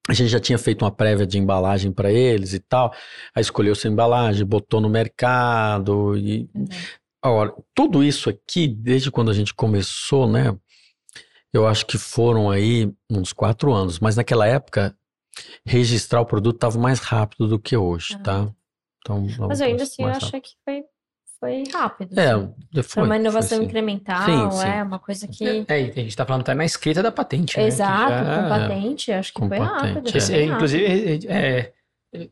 [0.09, 2.93] a gente já tinha feito uma prévia de embalagem para eles e tal.
[3.35, 6.65] Aí escolheu essa embalagem, botou no mercado e Uhum.
[7.21, 10.55] Agora, tudo isso aqui, desde quando a gente começou, né?
[11.57, 14.95] Eu acho que foram aí uns quatro anos, mas naquela época,
[15.65, 18.19] registrar o produto estava mais rápido do que hoje, Ah.
[18.19, 18.47] tá?
[18.99, 20.83] Então, Mas é ainda assim, eu achei que foi,
[21.39, 22.13] foi rápido.
[22.15, 22.19] rápido.
[22.19, 22.53] assim.
[22.75, 23.63] É, Foi foi, uma foi inovação sim.
[23.65, 24.67] incremental, Sim, sim.
[24.67, 25.65] é uma coisa que.
[25.67, 27.65] é, e a gente tá falando até na escrita da patente, né?
[27.67, 30.09] Exato, já- com patente, acho que Com foi patente, rápido.
[30.09, 30.19] é.
[30.21, 31.73] foi bem inclusive, é,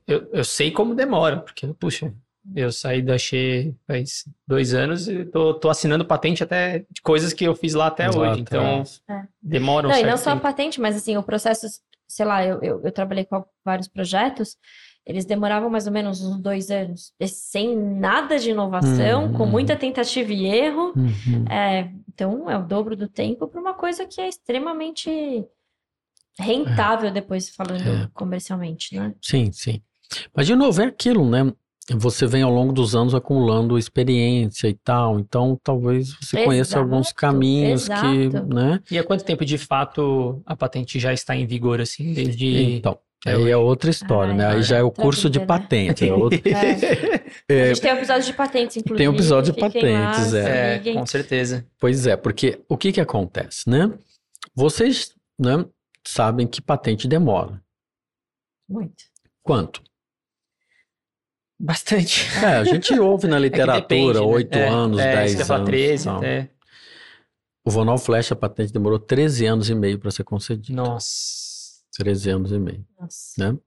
[0.07, 2.13] eu, eu sei como demora, porque, puxa,
[2.53, 7.33] eu saí da Xê faz dois anos e tô, tô assinando patente até de coisas
[7.33, 8.41] que eu fiz lá até Lá hoje.
[8.41, 9.01] Então, atrás.
[9.41, 10.43] demora um Não, e não só a tempo.
[10.43, 11.65] patente, mas assim, o processo,
[12.07, 14.57] sei lá, eu, eu, eu trabalhei com vários projetos,
[15.05, 19.49] eles demoravam mais ou menos uns dois anos, e sem nada de inovação, com Uhum.
[19.51, 20.93] muita tentativa e erro.
[20.95, 21.45] Uhum.
[21.49, 25.45] É, então, é o dobro do tempo para uma coisa que é extremamente
[26.39, 28.09] rentável depois falando É.
[28.13, 29.13] comercialmente, né?
[29.21, 29.81] Sim, sim.
[30.35, 31.51] Mas, de novo, é aquilo, né?
[31.93, 37.07] Você vem ao longo dos anos acumulando experiência e tal, então talvez você conheça alguns
[37.07, 38.47] Exato, caminhos que, exato.
[38.47, 38.79] né?
[38.89, 42.77] E há quanto tempo de fato a patente já está em vigor, assim, desde.
[42.77, 44.47] Então, É, aí é outra história, Ai, né?
[44.47, 45.59] Aí é já é o outra curso de vida, né?
[45.59, 46.09] patente.
[46.09, 47.53] É outro, É.
[47.55, 48.97] é, A gente tem um episódio de patentes, inclusive.
[48.97, 50.93] Tem um episódio de lá, patentes, se É, liguem.
[50.95, 51.67] com certeza.
[51.79, 53.91] Pois é, porque o que que acontece, né?
[54.55, 55.63] Vocês, né,
[56.07, 57.61] sabem que patente demora.
[58.67, 59.03] Muito.
[59.43, 59.83] Quanto?
[61.59, 62.27] Bastante.
[62.43, 64.25] É, a gente ouve na É literatura né?
[64.25, 65.69] oito É, anos, é, dez falar, anos.
[65.69, 66.17] 13 tal.
[66.17, 66.49] até.
[67.65, 70.75] O Vonal Flash, a patente demorou 13 anos e meio para ser concedida.
[70.81, 71.79] Nossa.
[71.97, 72.85] 13 anos e meio.
[72.99, 73.33] Nossa.
[73.51, 73.57] né?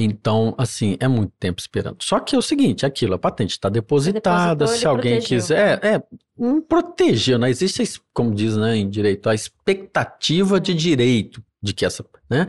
[0.00, 1.96] Então, assim, é muito tempo esperando.
[2.00, 6.02] Só que é o seguinte, aquilo, a patente está depositada, se alguém protegeu, quiser, é,
[6.38, 11.84] não protegeu, não existe, como diz, né, em direito, a expectativa de direito de que
[11.84, 12.46] essa, né?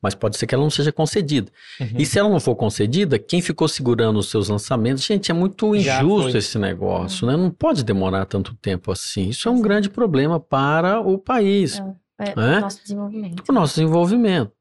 [0.00, 1.50] Mas pode ser que ela não seja concedida.
[1.80, 1.88] Uhum.
[1.98, 5.78] E se ela não for concedida, quem ficou segurando os seus lançamentos, gente, é muito
[5.78, 6.38] Já injusto foi.
[6.38, 7.36] esse negócio, né?
[7.36, 9.28] Não pode demorar tanto tempo assim.
[9.28, 11.78] Isso é um grande problema para o país
[12.18, 12.60] É, É?
[12.60, 13.42] nosso desenvolvimento.
[13.48, 14.52] o nosso desenvolvimento.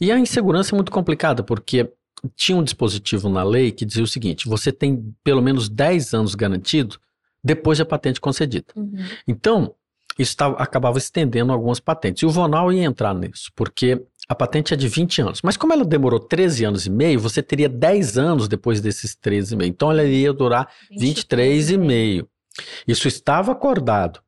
[0.00, 1.92] E a insegurança é muito complicada, porque
[2.34, 6.34] tinha um dispositivo na lei que dizia o seguinte: você tem pelo menos 10 anos
[6.34, 6.98] garantido
[7.44, 8.66] depois da patente concedida.
[8.74, 8.94] Uhum.
[9.28, 9.74] Então,
[10.18, 12.22] isso tava- acabava estendendo algumas patentes.
[12.22, 15.40] E o Vonal ia entrar nisso, porque a patente é de 20 anos.
[15.42, 19.54] Mas como ela demorou 13 anos e meio, você teria 10 anos depois desses 13
[19.54, 19.68] e meio.
[19.70, 22.28] Então, ela ia durar 23 e meio.
[22.86, 24.20] Isso estava acordado.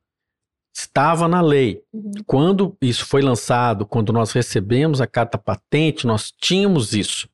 [0.75, 1.83] Estava na lei.
[1.93, 2.11] Uhum.
[2.25, 7.29] Quando isso foi lançado, quando nós recebemos a carta patente, nós tínhamos isso.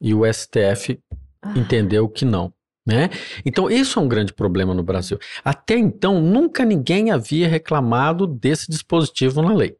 [0.00, 0.98] E o STF
[1.40, 2.52] Ah, entendeu que não.
[2.86, 3.10] Né?
[3.46, 5.18] Então, isso é um grande problema no Brasil.
[5.44, 9.76] Até então, nunca ninguém havia reclamado desse dispositivo na lei.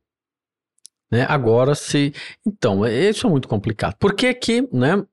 [1.10, 1.26] Né?
[1.28, 2.14] Agora, se.
[2.46, 3.96] Então, é- isso é muito complicado.
[3.98, 5.04] Por que, que né,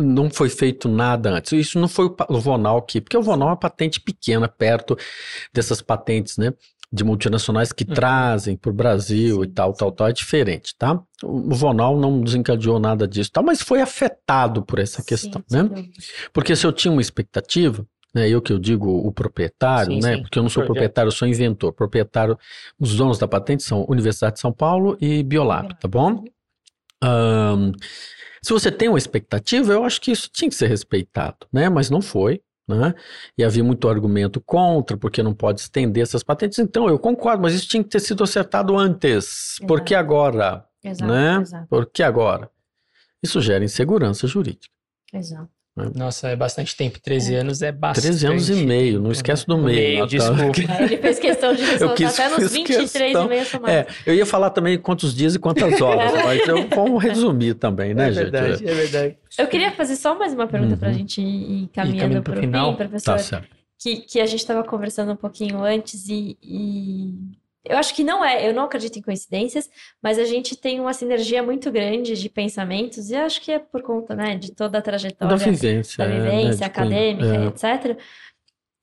[0.00, 1.52] não foi feito nada antes?
[1.52, 4.96] Isso não foi o Vonal aqui, porque o Vonal é uma patente pequena, perto
[5.52, 6.54] dessas patentes né,
[6.92, 7.94] de multinacionais que Uhum.
[7.94, 10.08] trazem para o Brasil e Sim, tal, tal, tal.
[10.08, 11.00] É diferente, tá?
[11.22, 13.40] O Vonal não desencadeou nada disso, tá?
[13.42, 15.84] mas foi afetado por essa questão, sim, né?
[16.32, 18.28] Porque se eu tinha uma expectativa, né?
[18.28, 20.16] Eu que eu digo o proprietário, Sim, né?
[20.16, 20.22] sim.
[20.22, 20.74] Porque eu não sou Projeto.
[20.74, 21.72] proprietário, eu sou inventor.
[21.72, 22.38] Proprietário,
[22.78, 26.22] os donos da patente são Universidade de São Paulo e Biolab, tá bom?
[27.02, 27.72] Ahn,
[28.42, 31.68] se você tem uma expectativa, eu acho que isso tinha que ser respeitado, né?
[31.70, 32.42] Mas não foi,
[32.74, 32.94] né?
[33.36, 36.58] E havia muito argumento contra, porque não pode estender essas patentes.
[36.58, 39.56] Então, eu concordo, mas isso tinha que ter sido acertado antes.
[39.66, 40.64] Por que agora?
[40.82, 41.40] Exato, né?
[41.40, 42.50] exato, Por que agora?
[43.22, 44.74] Isso gera insegurança jurídica.
[45.12, 45.50] exato.
[45.94, 47.00] Nossa, é bastante tempo.
[47.00, 48.04] 13 anos é bastante.
[48.04, 49.76] 13 anos e meio, não esquece do meio.
[49.78, 50.60] Meio, desculpa.
[50.78, 53.24] É, Ele fez questão de ressaltar quis- até nos fiz 23 questão.
[53.24, 53.74] e meia somados.
[53.76, 57.94] É, eu ia falar também quantos dias e quantas horas, mas eu, vamos resumir também,
[57.94, 58.22] né, é gente?
[58.30, 59.16] verdade, é verdade.
[59.38, 60.98] Eu queria fazer só mais uma pergunta para a Uhum.
[60.98, 62.70] gente ir caminhando para o final?
[62.72, 63.12] fim, professor.
[63.12, 63.48] Tá certo.
[63.80, 67.14] que, que a gente estava conversando um pouquinho antes e, e
[67.64, 69.70] eu acho que não é, eu não acredito em coincidências,
[70.02, 73.82] mas a gente tem uma sinergia muito grande de pensamentos e acho que é por
[73.82, 76.04] conta, né, de toda a trajetória Da vivência.
[76.06, 77.48] da é, né, vivência de acadêmica, conhe- é.
[77.48, 77.98] etc.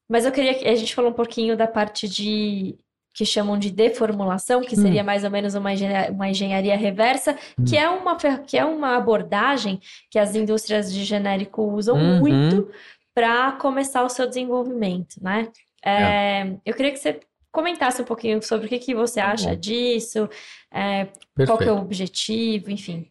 [0.10, 2.76] Mas eu queria que a gente falou um pouquinho da parte de
[3.14, 4.82] que chamam de deformulação, que Hum.
[4.84, 7.34] seria mais ou menos uma engenharia, uma engenharia reversa,
[7.68, 7.80] que Hum.
[7.80, 8.16] é uma
[8.46, 9.80] que é uma abordagem
[10.10, 12.20] que as indústrias de genérico usam Uhum.
[12.20, 12.70] muito
[13.14, 15.50] para começar o seu desenvolvimento, né?
[15.84, 17.20] É, Eu queria que você
[17.52, 19.56] comentasse um pouquinho sobre o que, que você Tá acha bom.
[19.56, 20.30] disso,
[20.72, 21.08] é,
[21.46, 23.10] qual que é o objetivo, enfim.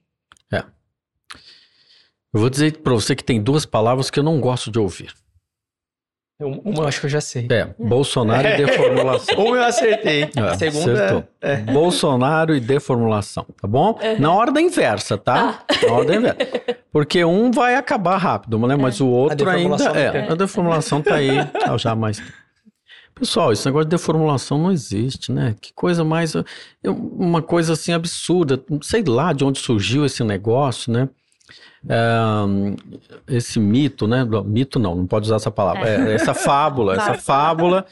[2.33, 5.13] Eu vou dizer para você que tem duas palavras que eu não gosto de ouvir.
[6.41, 7.49] Um- Uma eu acho que eu já sei.
[7.51, 9.35] É, Bolsonaro e deformulação.
[9.45, 10.23] Uma eu acertei.
[10.37, 11.25] É, A segunda acertou.
[11.41, 11.57] é.
[11.57, 13.99] Bolsonaro e deformulação, tá bom?
[14.21, 15.65] Na ordem inversa, tá?
[15.85, 16.39] Na ordem inversa.
[16.93, 18.77] Porque um vai acabar rápido, né?
[18.77, 20.31] Mas o outro ainda é.
[20.31, 21.31] A deformulação tá aí
[21.65, 22.33] há já mais tempo.
[23.19, 25.55] Pessoal, esse negócio de deformulação não existe, né?
[25.61, 26.35] Que coisa mais.
[26.35, 26.45] eu-
[26.95, 28.63] Uma coisa assim absurda.
[28.83, 31.09] Sei lá de onde surgiu esse negócio, né?
[31.89, 34.25] É, esse mito, né?
[34.45, 35.89] Mito não, não pode usar essa palavra.
[35.89, 37.83] É, essa fábula, essa Fábula.
[37.83, 37.87] fábula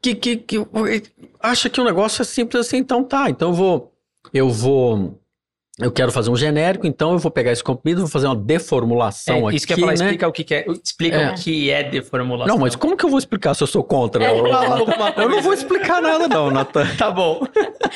[0.00, 0.66] que, que, que
[1.40, 3.92] acha que o negócio é simples assim, então tá, então eu vou,
[4.32, 5.18] eu vou,
[5.78, 9.36] eu quero fazer um genérico, então eu vou pegar esse comprimido, vou fazer uma deformulação
[9.36, 10.04] É, aqui, isso que eu ia falar, né?
[10.06, 10.66] explica o que, que é.
[10.82, 11.30] Explica É.
[11.30, 12.54] o que é deformulação.
[12.54, 14.24] Não, mas como que eu vou explicar se eu sou contra?
[14.24, 14.30] É.
[14.30, 16.86] Eu, eu não vou explicar nada não, Natan.
[16.96, 17.46] Tá bom.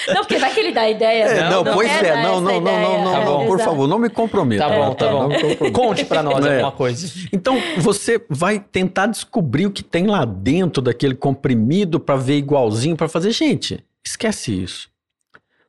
[0.09, 1.25] Não, porque vai que ele dá ideia.
[1.25, 1.51] É, né?
[1.51, 3.47] não, pois quer é, não, não, não, não, não, Tá não, bom.
[3.47, 4.69] por favor, não me comprometa.
[4.69, 5.29] Tá bom, tá bom.
[5.29, 5.73] não.
[5.73, 6.57] Conte pra nós É.
[6.57, 7.07] alguma coisa.
[7.33, 12.95] Então, você vai tentar descobrir o que tem lá dentro daquele comprimido para ver igualzinho,
[12.97, 13.31] para fazer.
[13.33, 14.89] Gente, esquece isso.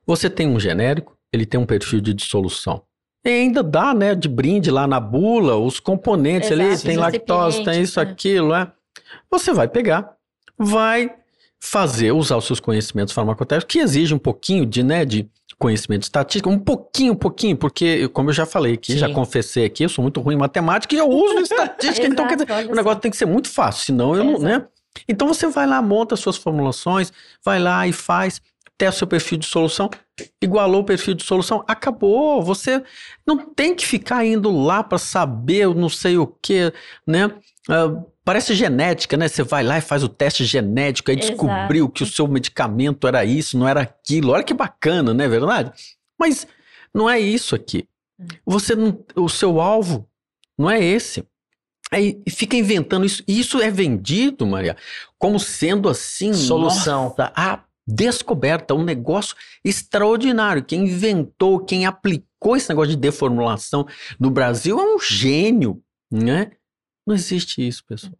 [0.06, 2.82] Você tem um genérico, ele tem um perfil de dissolução.
[3.24, 7.00] E ainda dá, né, de brinde lá na bula, os componentes ali, Exato, tem os
[7.00, 8.10] lactose, tem isso, né?
[8.10, 8.70] aquilo, é.
[9.30, 10.12] Você vai pegar,
[10.58, 11.14] vai
[11.60, 16.50] fazer, usar os seus conhecimentos farmacotécnicos, que exige um pouquinho de, né, de conhecimento estatístico,
[16.50, 18.98] um pouquinho, um pouquinho, porque, como eu já falei aqui, Sim.
[18.98, 22.34] já confessei aqui, eu sou muito ruim em matemática e eu uso estatística, então quer
[22.34, 24.66] dizer, Exato, o negócio tem que ser muito fácil, senão eu não, né?
[25.08, 27.12] Então você vai lá, monta suas formulações,
[27.44, 28.42] vai lá e faz,
[28.82, 29.88] testa o seu perfil de solução,
[30.42, 32.42] igualou o perfil de solução, acabou.
[32.42, 32.82] Você
[33.24, 36.72] não tem que ficar indo lá para saber o não sei o que,
[37.06, 37.30] né?
[37.68, 39.28] Ah, parece genética, né?
[39.28, 41.32] Você vai lá e faz o teste genético, aí Exato.
[41.32, 44.32] descobriu que o seu medicamento era isso, não era aquilo.
[44.32, 45.70] Olha que bacana, não é verdade?
[46.18, 46.44] Mas
[46.92, 47.88] não é isso aqui.
[48.44, 50.08] Você não, o seu alvo
[50.58, 51.24] não é esse.
[51.92, 53.22] Aí fica inventando isso.
[53.28, 54.76] E isso é vendido, Maria,
[55.18, 56.32] como sendo assim.
[56.32, 57.04] Solução.
[57.04, 60.64] nossa, a descoberta, um negócio extraordinário.
[60.64, 63.86] Quem inventou, quem aplicou esse negócio de deformulação
[64.18, 66.52] no Brasil é um gênio, né?
[67.06, 68.12] Não existe isso, pessoal.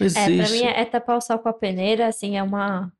[0.00, 0.52] Não É, pra existe.
[0.58, 2.92] mim é tapar o sal com a peneira, assim, é uma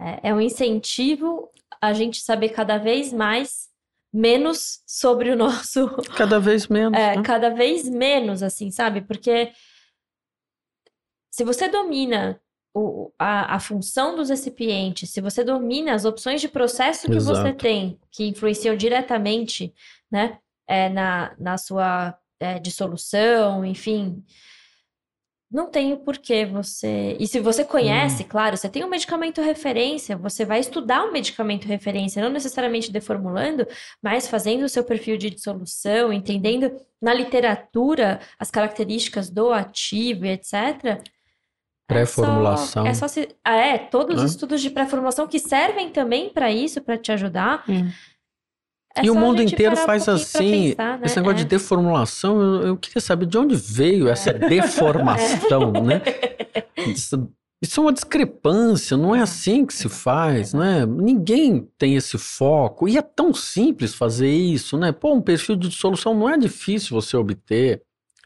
[0.00, 1.50] é, é um incentivo
[1.80, 3.68] a gente saber cada vez mais
[4.12, 6.98] menos sobre o nosso Cada vez menos.
[6.98, 7.22] é, né?
[7.22, 9.00] cada vez menos, assim, sabe?
[9.02, 9.52] Porque
[11.32, 12.40] se você domina
[12.74, 17.40] o, a, a função dos recipientes, se você domina as opções de processo que você
[17.40, 17.58] Exato.
[17.58, 19.74] tem, que influenciam diretamente,
[20.10, 20.38] né,
[20.68, 24.24] é, na, na sua é, dissolução, enfim,
[25.50, 27.16] não tem o porquê você.
[27.18, 31.66] E se você conhece, claro, você tem um medicamento referência, você vai estudar um medicamento
[31.66, 33.66] referência, não necessariamente deformulando,
[34.00, 36.70] mas fazendo o seu perfil de dissolução, entendendo
[37.02, 40.30] na literatura as características do ativo, e
[41.90, 42.02] etc.
[42.02, 42.86] é só- Pré-formulação.
[42.86, 43.28] É só se.
[43.44, 47.64] Ah, é, todos os estudos de pré-formulação que servem também para isso, para te ajudar.
[48.96, 50.70] É e o mundo inteiro um faz pra assim.
[50.70, 51.06] pensar, né?
[51.06, 51.42] Esse negócio É.
[51.42, 56.02] de deformulação, eu, eu queria saber de onde veio essa deformação, né?
[56.88, 57.30] Isso,
[57.62, 60.84] isso é uma discrepância, não é assim que se faz, né?
[60.86, 62.88] Ninguém tem esse foco.
[62.88, 64.90] E é tão simples fazer isso, né?
[64.90, 67.82] Pô, um perfil de dissolução não é difícil você obter.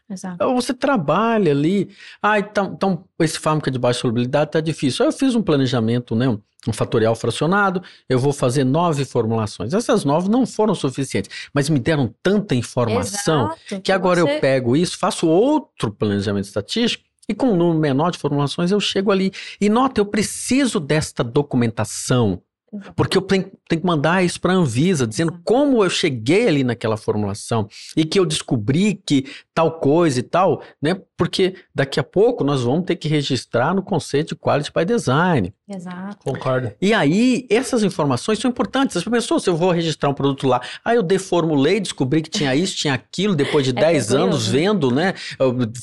[0.09, 0.53] Exato.
[0.55, 1.89] Você trabalha ali.
[2.21, 5.03] Ah, então, então esse fármaco de baixa solubilidade tá difícil.
[5.03, 6.27] Aí eu fiz um planejamento, né?
[6.67, 9.71] Um fatorial fracionado, eu vou fazer nove formulações.
[9.73, 14.39] Essas nove não foram suficientes, mas me deram tanta informação Exato, que agora você- eu
[14.41, 19.11] pego isso, faço outro planejamento estatístico e com um número menor de formulações eu chego
[19.11, 19.31] ali.
[19.61, 22.41] E nota, eu preciso desta documentação,
[22.95, 25.43] porque eu tenho, tenho que mandar isso para a Anvisa, dizendo Exato.
[25.43, 30.61] como eu cheguei ali naquela formulação e que eu descobri que tal coisa e tal,
[30.81, 30.99] né?
[31.17, 35.53] Porque daqui a pouco nós vamos ter que registrar no conceito de Quality by Design.
[35.67, 36.17] Exato.
[36.23, 36.71] Concordo.
[36.81, 38.97] E aí, essas informações são importantes.
[38.97, 42.53] As pessoas, se eu vou registrar um produto lá, aí eu deformulei, descobri que tinha
[42.53, 44.51] isso, tinha aquilo, depois de É 10 anos vergonhoso.
[44.51, 45.13] vendo, né?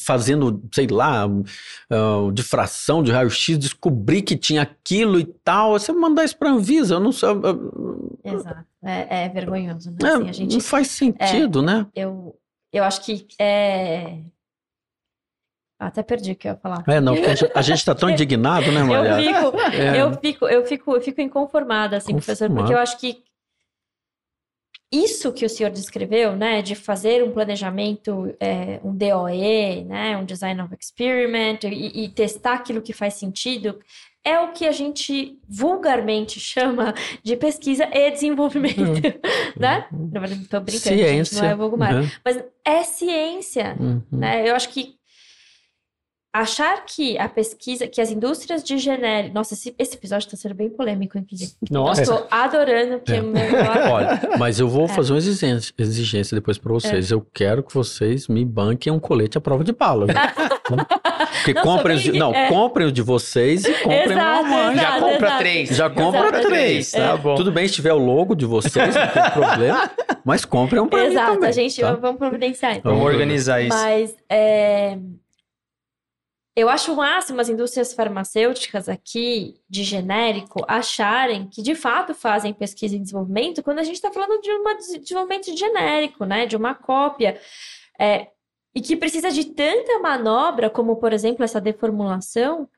[0.04, 5.72] Fazendo, sei lá, uh, difração de raio-x, descobri que tinha aquilo e tal.
[5.72, 7.28] Você mandar isso pra Anvisa, eu não sei.
[7.74, 8.64] Eu- eu- Exato.
[8.82, 9.96] É, é vergonhoso, né?
[10.02, 11.86] é, Assim, a gente, Não faz sentido, né?
[11.94, 12.38] eu,
[12.72, 14.18] eu acho que é.
[15.78, 16.84] Até perdi o que eu ia falar.
[16.86, 19.16] É, não, a gente, a gente tá tão indignado, né, Eu Maria?
[19.42, 20.00] fico, É.
[20.00, 23.24] eu fico, eu fico, eu fico inconformada, assim, professor, porque eu acho que
[24.92, 30.24] isso que o senhor descreveu, né, de fazer um planejamento, é, um DOE, né, um
[30.24, 33.80] Design of Experiment, e, e testar aquilo que faz sentido,
[34.24, 36.94] é o que a gente vulgarmente chama
[37.24, 38.78] de pesquisa e desenvolvimento,
[39.58, 39.86] né?
[39.90, 41.42] Na verdade, estou brincando, gente, Ciência.
[41.42, 41.94] não é vulgar.
[41.94, 44.00] Uhum, Mas é ciência, uhum.
[44.12, 44.48] né?
[44.48, 44.94] Eu acho que
[46.34, 49.34] achar que a pesquisa, que as indústrias de genérico.
[49.34, 51.52] Nossa, esse, esse episódio está sendo bem polêmico, inclusive.
[51.70, 52.00] Nossa.
[52.00, 53.20] Eu estou adorando, porque É.
[53.20, 53.42] o meu.
[53.92, 54.88] Olha, mas eu vou É.
[54.88, 57.10] fazer uma exigência, exigência depois pra vocês.
[57.10, 60.06] Eu quero que vocês me banquem um colete à prova de bala.
[60.76, 62.48] Porque Não, comprem os de, não, é.
[62.48, 64.76] comprem o de vocês e comprem Exato, uma mãe.
[64.76, 65.38] Já compra exato.
[65.38, 65.68] três.
[65.70, 66.46] Já compra Exato.
[66.48, 66.98] três, É.
[67.00, 67.08] tá?
[67.08, 67.34] Tá bom.
[67.34, 69.90] Tudo bem se tiver o logo de vocês, não tem problema,
[70.24, 71.92] mas comprem um pra mim Exato, também, a gente tá?
[71.94, 72.76] vamos providenciar.
[72.76, 72.92] então.
[72.92, 73.76] Vamos organizar isso.
[73.76, 74.98] Mas é,
[76.54, 82.52] eu acho o máximo as indústrias farmacêuticas aqui, de genérico, acharem que de fato fazem
[82.52, 84.62] pesquisa e desenvolvimento quando a gente está falando de um
[85.00, 86.44] desenvolvimento de genérico, né?
[86.44, 87.40] De uma cópia.
[87.98, 88.26] É,
[88.74, 92.68] e que precisa de tanta manobra, como, por exemplo, essa deformulação,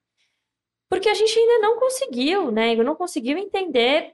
[0.91, 2.75] porque a gente ainda não conseguiu, né?
[2.77, 4.13] Não conseguiu entender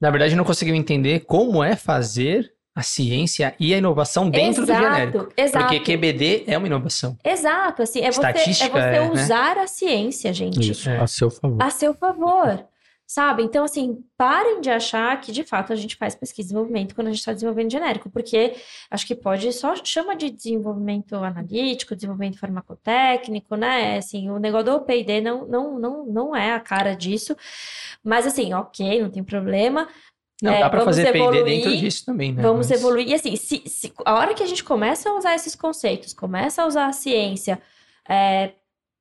[0.00, 4.72] Na verdade, não conseguiu entender como é fazer a ciência e a inovação dentro do
[4.74, 5.28] genérico.
[5.36, 5.64] Exato.
[5.66, 7.16] Porque QBD é uma inovação.
[7.24, 9.10] Exato, assim, é você, é você é, né?
[9.10, 10.72] usar a ciência, gente.
[10.72, 10.98] Isso, É.
[10.98, 11.62] a seu favor.
[11.62, 12.66] a seu favor,
[13.06, 13.42] sabe?
[13.42, 17.08] Então, assim, parem de achar que de fato a gente faz pesquisa e desenvolvimento quando
[17.08, 18.54] a gente está desenvolvendo genérico, porque
[18.90, 23.98] acho que pode só chama de desenvolvimento analítico, desenvolvimento farmacotécnico, né?
[23.98, 27.36] Assim, o negócio do P&D não, não, não, não é a cara disso,
[28.02, 29.86] mas assim, ok, não tem problema.
[30.42, 32.42] Não, É, dá vamos fazer P&D dentro disso também, né?
[32.42, 33.08] Vamos Mas- evoluir.
[33.08, 36.62] E assim, se, se- a hora que a gente começa a usar esses conceitos, começa
[36.62, 37.62] a usar a ciência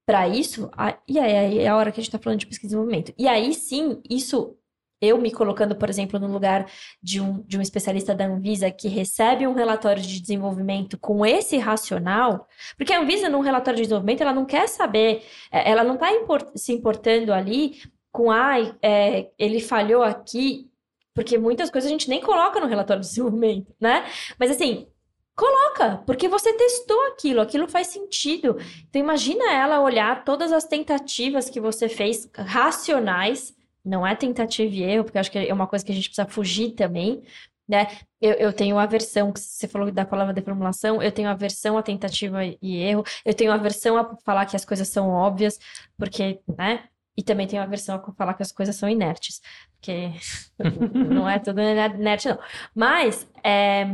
[0.06, 0.70] para isso,
[1.08, 3.14] e aí, é a hora que a gente está falando de pesquisa e desenvolvimento.
[3.18, 4.58] E aí sim, isso,
[5.02, 6.70] eu me colocando, por exemplo, no lugar
[7.02, 11.58] de um, de um especialista da Anvisa que recebe um relatório de desenvolvimento com esse
[11.58, 12.48] racional,
[12.78, 16.08] porque a Anvisa, num relatório de desenvolvimento, ela não quer saber, é, ela não está
[16.56, 17.82] se importando ali
[18.12, 20.70] com, ai, é, ele falhou aqui,
[21.16, 24.06] porque muitas coisas a gente nem coloca no relatório de desenvolvimento, né?
[24.38, 24.88] Mas assim,
[25.36, 28.58] coloca, porque você testou aquilo, aquilo faz sentido.
[28.90, 34.84] Então imagina ela olhar todas as tentativas que você fez racionais, não é tentativa e
[34.84, 37.22] erro, porque acho que é uma coisa que a gente precisa fugir também,
[37.68, 37.88] né?
[38.22, 42.78] Eu, eu tenho aversão, você falou da palavra deformulação, eu tenho aversão à tentativa e
[42.78, 45.60] erro, eu tenho aversão a falar que as coisas são óbvias,
[45.98, 46.86] porque, né?
[47.16, 49.42] E também tenho aversão a falar que as coisas são inertes,
[49.76, 50.12] porque
[50.94, 52.40] não é tudo inerte, não.
[52.74, 53.86] Mas é,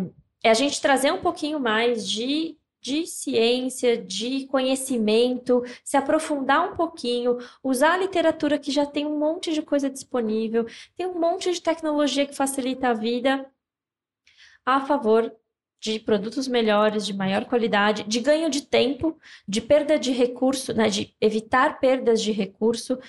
[0.44, 6.76] é a gente trazer um pouquinho mais de, de ciência, de conhecimento, se aprofundar um
[6.76, 11.52] pouquinho, usar a literatura que já tem um monte de coisa disponível, tem um monte
[11.52, 13.46] de tecnologia que facilita a vida
[14.66, 15.34] a favor
[15.82, 19.18] de produtos melhores, de maior qualidade, de ganho de tempo,
[19.48, 23.00] de perda de recurso, né, de evitar perdas de recurso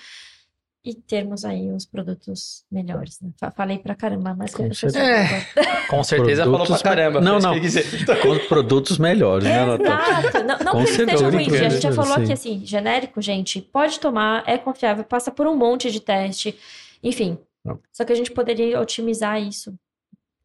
[0.83, 3.19] e termos aí os produtos melhores.
[3.21, 3.29] Né?
[3.39, 4.99] Fa- Falei pra caramba, mas Com certeza.
[4.99, 5.85] favor.
[5.89, 7.21] Com certeza falou pra Produtos- caramba.
[7.21, 7.53] Não, não.
[8.21, 10.19] Com produtos melhores, né, Natália?
[10.29, 10.43] Exato.
[10.47, 11.55] Não, não Com que ele esteja certeza, ruim, gente.
[11.65, 11.95] A gente já sim.
[11.95, 16.57] falou aqui assim, genérico, gente, pode tomar, é confiável, passa por um monte de teste,
[17.03, 17.37] enfim.
[17.63, 17.79] Não.
[17.91, 19.73] Só que a gente poderia otimizar isso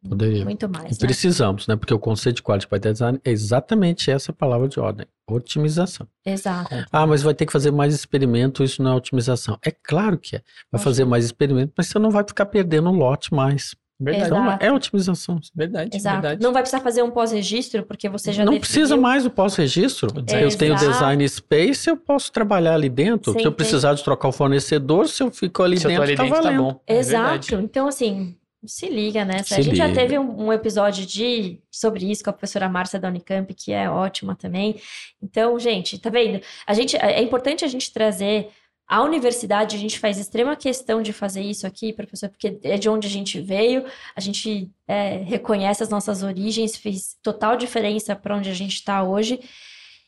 [0.07, 0.43] Poderia.
[0.45, 0.97] muito E mais, né?
[0.99, 1.75] precisamos, né?
[1.75, 6.07] Porque o conceito de quality by design é exatamente essa palavra de ordem, otimização.
[6.25, 6.75] Exato.
[6.91, 9.57] Ah, mas vai ter que fazer mais experimento, isso não é otimização.
[9.65, 10.41] É claro que é.
[10.71, 13.75] Vai fazer mais experimento, mas você não vai ficar perdendo lote mais.
[13.99, 14.25] Verdade.
[14.27, 14.41] Exato.
[14.53, 15.39] Então, é otimização.
[15.55, 16.21] Verdade, Exato.
[16.21, 16.43] verdade.
[16.43, 18.61] Não vai precisar fazer um pós-registro, porque você já não definiu.
[18.61, 20.09] precisa mais do pós-registro.
[20.15, 20.23] O Eu
[20.55, 20.91] tenho Exato.
[20.91, 23.33] design space, eu posso trabalhar ali dentro.
[23.33, 23.55] Sim, se eu tem.
[23.57, 26.23] precisar de trocar o fornecedor, se eu fico ali Se eu tô dentro, ali tá
[26.25, 26.61] dentro, tá valendo.
[26.63, 26.81] bom.
[26.85, 27.47] É Exato.
[27.47, 27.55] verdade.
[27.65, 29.55] então, assim, se liga nessa.
[29.55, 30.01] Se a gente já liga.
[30.01, 33.89] teve um, um episódio de sobre isso com a professora Márcia da Unicamp, que é
[33.89, 34.81] ótima também.
[35.21, 36.41] Então, gente, tá vendo?
[36.65, 38.49] A gente, é importante a gente trazer
[38.87, 42.87] a universidade, a gente faz extrema questão de fazer isso aqui, professor, porque é de
[42.87, 43.85] onde a gente veio,
[44.15, 49.03] a gente é, reconhece as nossas origens, fez total diferença para onde a gente está
[49.03, 49.41] hoje,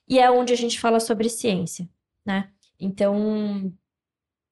[0.08, 1.90] e é onde a gente fala sobre ciência,
[2.26, 2.50] né?
[2.80, 3.72] Então,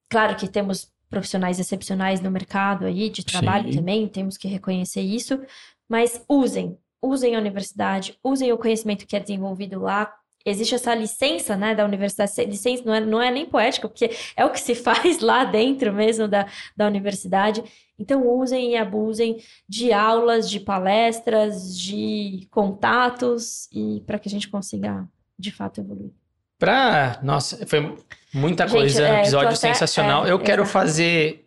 [0.10, 3.78] claro que temos profissionais excepcionais no mercado aí de trabalho Sim.
[3.78, 5.40] também, temos que reconhecer isso,
[5.88, 10.14] mas usem, usem a universidade, usem o conhecimento que é desenvolvido lá.
[10.46, 14.46] Existe essa licença, né, da universidade, licença não é, não é nem poética, porque é
[14.46, 17.64] o que se faz lá dentro mesmo da, da universidade.
[18.00, 24.48] Então, usem e abusem de aulas, de palestras, de contatos, e para que a gente
[24.48, 25.08] consiga,
[25.38, 26.12] de fato, evoluir.
[26.60, 27.20] Pra.
[27.22, 27.96] Nossa, foi
[28.34, 30.26] muita Gente, coisa, é, episódio até- sensacional.
[30.26, 31.46] é, eu quero fazer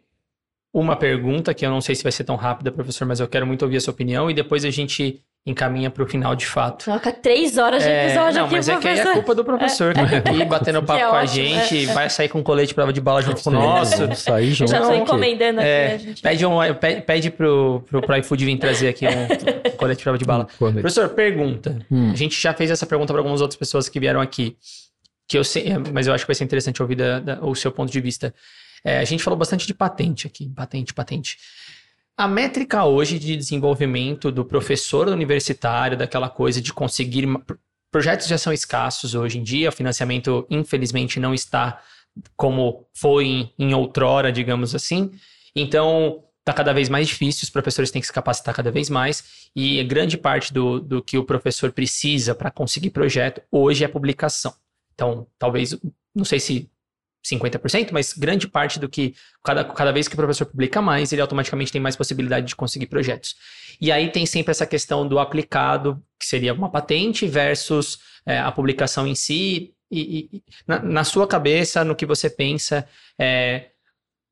[0.72, 3.46] uma pergunta, que eu não sei se vai ser tão rápida, professor, mas eu quero
[3.46, 6.84] muito ouvir a sua opinião, e depois a gente encaminha para o final de fato.
[6.84, 9.14] Coloca três horas de É, episódio não, aqui, mas é que aí é professor.
[9.14, 11.92] culpa do professor que tá aqui batendo papo É com a ótimo, gente, é.
[11.94, 14.14] vai sair com colete de prova de bala junto com o nosso.
[14.16, 14.70] Sair Eu junto.
[14.70, 16.22] já tô Não, encomendando aqui, É, a gente.
[16.22, 19.26] Pede, um, pede, pede pro, pro, pro iFood vir trazer aqui um
[19.78, 20.46] colete de prova de bala.
[20.58, 21.78] Professor, pergunta.
[21.90, 22.10] Hum.
[22.12, 24.56] A gente já fez essa pergunta para algumas outras pessoas que vieram aqui,
[25.30, 27.70] que eu sei, mas eu acho que vai ser interessante ouvir da- da- o seu
[27.70, 28.34] ponto de vista.
[28.84, 31.38] É, a gente falou bastante de patente aqui, patente, patente.
[32.16, 37.28] A métrica hoje de desenvolvimento do professor universitário, daquela coisa de conseguir.
[37.92, 41.80] Projetos já são escassos hoje em dia, o financiamento, infelizmente, não está
[42.36, 45.12] como foi em, em outrora, digamos assim.
[45.54, 49.22] Então, está cada vez mais difícil, os professores têm que se capacitar cada vez mais,
[49.54, 54.52] e grande parte do, do que o professor precisa para conseguir projeto hoje é publicação.
[55.00, 55.74] Então, talvez,
[56.14, 56.70] não sei se
[57.26, 61.22] 50%, mas grande parte do que, cada, cada vez que o professor publica mais, ele
[61.22, 63.34] automaticamente tem mais possibilidade de conseguir projetos.
[63.80, 68.52] E aí tem sempre essa questão do aplicado, que seria uma patente, versus é, a
[68.52, 69.72] publicação em si.
[69.90, 72.86] E, e- na, na sua cabeça, no que você pensa,
[73.18, 73.70] é,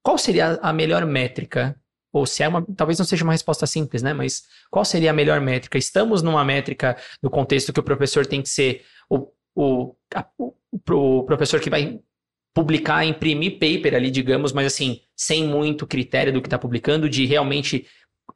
[0.03, 1.81] qual seria a melhor métrica?
[2.13, 4.13] Ou se é uma, talvez não seja uma resposta simples, né?
[4.13, 5.79] Mas qual seria a melhor métrica?
[5.79, 10.55] Estamos numa métrica no contexto que o professor tem que ser o, o, a- o,
[10.73, 12.01] o professor que vai
[12.55, 17.25] publicar, imprimir paper ali, digamos, mas assim, sem muito critério do que está publicando, de
[17.25, 17.87] realmente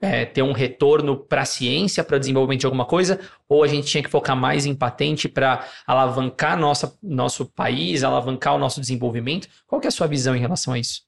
[0.01, 3.87] é, ter um retorno para a ciência, para desenvolvimento de alguma coisa, ou a gente
[3.87, 9.49] tinha que focar mais em patente para alavancar nossa, nosso país, alavancar o nosso desenvolvimento?
[9.67, 11.03] Qual que é a sua visão em relação a isso?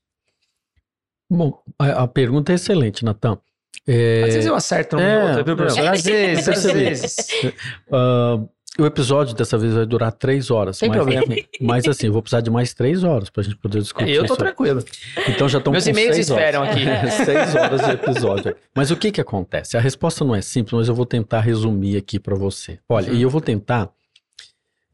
[1.30, 3.38] Bom, a, a pergunta é excelente, Natan.
[3.86, 5.86] É, Às vezes eu acerto uma é, ou outra, viu, professor?
[5.86, 7.16] Às vezes, às vezes.
[7.92, 8.40] ah,
[8.78, 10.78] o episódio dessa vez vai durar três horas.
[10.78, 11.26] Sem mas, problema.
[11.60, 14.22] Mas assim, eu vou precisar de mais três horas para a gente poder discutir Eu
[14.26, 14.36] tô isso.
[14.36, 14.84] tranquilo.
[15.28, 16.74] Então já estão Meus e-mails esperam horas.
[16.76, 17.24] aqui.
[17.24, 18.56] seis horas de episódio.
[18.74, 19.76] Mas o que que acontece?
[19.76, 22.80] A resposta não é simples, mas eu vou tentar resumir aqui para você.
[22.88, 23.16] Olha, Uhum.
[23.18, 23.90] e eu vou tentar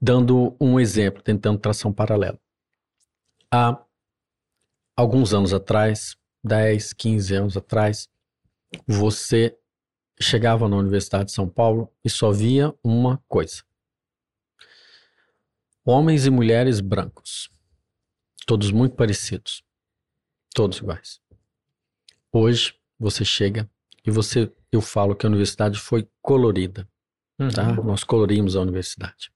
[0.00, 2.38] dando um exemplo, tentando traçar um paralelo.
[3.52, 3.78] Há
[4.96, 8.08] alguns anos atrás, 10, 15 anos atrás,
[8.86, 9.56] você
[10.20, 13.62] chegava na Universidade de São Paulo e só via uma coisa.
[15.92, 17.50] Homens e mulheres brancos,
[18.46, 19.64] todos muito parecidos,
[20.54, 21.20] todos iguais.
[22.32, 23.68] Hoje você chega
[24.06, 26.88] e você, eu falo que a universidade foi colorida,
[27.52, 27.70] tá?
[27.70, 27.86] Uhum.
[27.86, 29.32] Nós colorimos a universidade.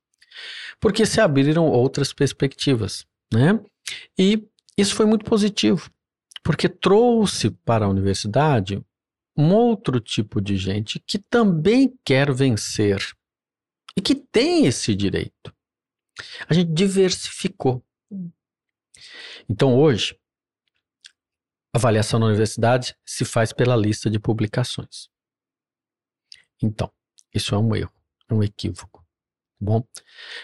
[0.79, 3.59] Porque se abriram outras perspectivas, né?
[4.17, 4.47] E
[4.79, 5.91] isso foi muito positivo,
[6.45, 8.81] porque trouxe para a universidade
[9.37, 13.05] um outro tipo de gente que também quer vencer
[13.97, 15.53] e que tem esse direito.
[16.49, 17.85] A gente diversificou.
[19.49, 20.19] Então hoje,
[21.75, 25.09] a avaliação na universidade se faz pela lista de publicações.
[26.63, 26.91] Então,
[27.35, 27.93] isso é um erro,
[28.29, 29.01] é um equívoco.
[29.01, 29.05] tá
[29.61, 29.87] Bom,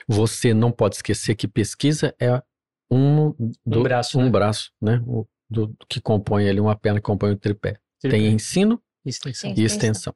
[0.09, 2.43] você não pode esquecer que pesquisa é
[2.91, 3.31] um,
[3.65, 4.31] do- Um braço, um né?
[4.31, 5.03] braço, né?
[5.07, 7.79] O- do- que compõe ali uma perna que compõe o tripé.
[8.01, 9.55] Tem ensino Extensão.
[9.57, 10.15] e extensão.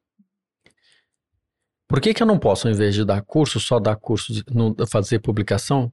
[1.95, 4.43] Por que, que eu não posso, ao invés de dar curso, só dar curso de
[4.53, 5.93] não fazer publicação,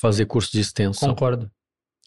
[0.00, 1.10] fazer curso de extensão?
[1.10, 1.48] Concordo.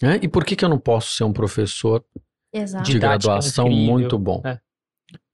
[0.02, 0.20] né?
[0.22, 2.04] E por que, que eu não posso ser um professor
[2.52, 2.84] Exato.
[2.84, 3.94] de graduação incrível.
[3.94, 4.42] muito bom?
[4.44, 4.60] É.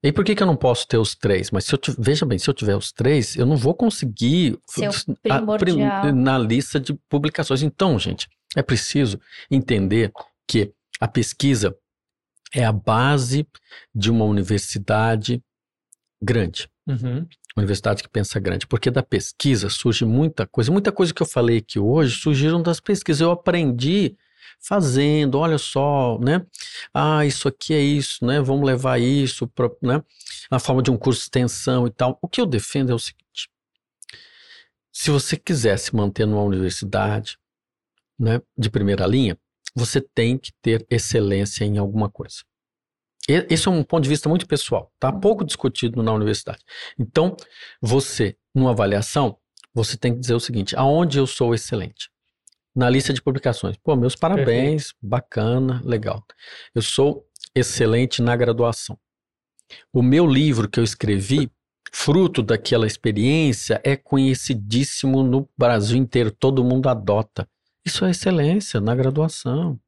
[0.04, 1.50] E por que, que eu não posso ter os três?
[1.50, 4.60] Mas se eu veja bem, se eu tiver os três, eu não vou conseguir
[5.28, 7.64] a- na lista de publicações.
[7.64, 9.20] Então, gente, é preciso
[9.50, 10.12] entender
[10.48, 10.72] que
[11.02, 11.76] a pesquisa
[12.54, 13.48] é a base
[13.96, 15.44] de uma universidade
[16.22, 16.70] grande.
[16.88, 17.28] Uhum.
[17.58, 20.72] Universidade que pensa grande, porque da pesquisa surge muita coisa.
[20.72, 23.20] Muita coisa que eu falei aqui hoje surgiram das pesquisas.
[23.20, 24.16] Eu aprendi
[24.60, 26.46] fazendo, olha só, né?
[26.94, 28.40] Ah, isso aqui é isso, né?
[28.42, 30.02] Vamos levar isso para, né?
[30.50, 32.18] Na forma de um curso de extensão e tal.
[32.22, 33.50] O que eu defendo é o seguinte:
[34.92, 37.38] se você quiser se manter numa universidade,
[38.18, 39.38] né, de primeira linha,
[39.76, 42.38] você tem que ter excelência em alguma coisa.
[43.28, 45.12] Esse é um ponto de vista muito pessoal, tá?
[45.12, 46.64] Pouco discutido na universidade.
[46.98, 47.36] Então,
[47.82, 49.38] você, numa avaliação,
[49.74, 52.10] você tem que dizer o seguinte: aonde eu sou excelente?
[52.74, 53.76] Na lista de publicações.
[53.84, 54.98] Pô, meus parabéns, Perfeito.
[55.02, 56.24] bacana, legal.
[56.74, 58.98] Eu sou excelente na graduação.
[59.92, 61.52] O meu livro que eu escrevi,
[61.92, 67.50] fruto daquela experiência, é conhecidíssimo no Brasil inteiro, todo mundo adota.
[67.86, 69.80] Isso é excelência na graduação.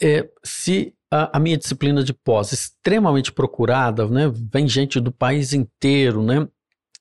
[0.00, 5.52] É, se a, a, minha disciplina de pós extremamente procurada, né, vem gente do país
[5.52, 6.46] inteiro, né,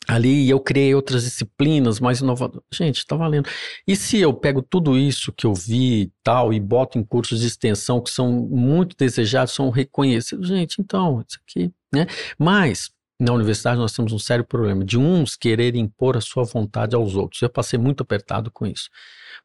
[0.07, 2.63] ali eu criei outras disciplinas mais inovadoras.
[2.71, 3.49] Gente, está valendo.
[3.85, 7.41] E se eu pego tudo isso que eu vi e tal e boto em cursos
[7.41, 12.07] de extensão que são muito desejados, são reconhecidos, gente, então, isso aqui, né?
[12.39, 12.89] Mas
[13.19, 17.15] na universidade nós temos um sério problema de uns quererem impor a sua vontade aos
[17.15, 17.41] outros.
[17.41, 18.89] Eu passei muito apertado com isso.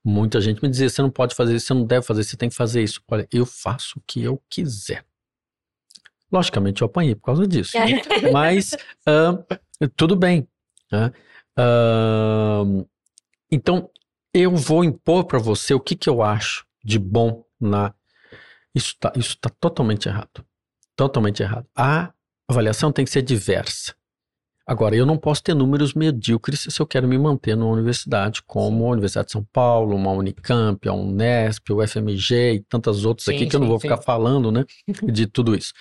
[0.05, 2.49] Muita gente me dizia: você não pode fazer isso, você não deve fazer, você tem
[2.49, 3.01] que fazer isso.
[3.09, 5.05] Olha, eu faço o que eu quiser.
[6.31, 7.73] Logicamente eu apanhei por causa disso.
[8.33, 8.73] Mas
[9.09, 10.49] uh, tudo bem.
[10.91, 11.13] Né?
[11.59, 12.89] Uh,
[13.51, 13.91] então
[14.35, 17.95] eu vou impor para você o que, que eu acho de bom na.
[18.75, 20.45] Isso está isso tá totalmente errado.
[20.97, 21.67] Totalmente errado.
[21.77, 22.13] A
[22.49, 23.95] avaliação tem que ser diversa.
[24.67, 28.87] Agora, eu não posso ter números medíocres se eu quero me manter numa universidade como
[28.87, 33.35] a Universidade de São Paulo, uma Unicamp, a Unesp, o FMG e tantas outras sim,
[33.35, 33.89] aqui que sim, eu não vou sim.
[33.89, 34.65] ficar falando, né,
[35.13, 35.73] de tudo isso.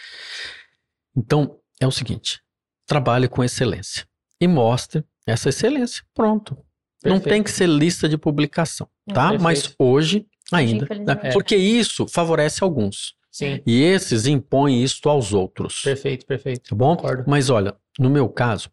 [1.15, 2.41] Então, é o seguinte,
[2.87, 4.05] trabalhe com excelência
[4.39, 6.03] e mostre essa excelência.
[6.13, 6.55] Pronto.
[7.01, 7.09] Perfeito.
[7.09, 9.29] Não tem que ser lista de publicação, tá?
[9.29, 9.43] Perfeito.
[9.43, 11.31] Mas hoje ainda, né?
[11.31, 13.15] porque isso favorece alguns.
[13.31, 13.61] Sim.
[13.65, 15.81] E esses impõem isso aos outros.
[15.81, 16.69] Perfeito, perfeito.
[16.69, 16.95] Tá bom?
[16.97, 17.23] Concordo.
[17.27, 18.69] Mas olha, no meu caso,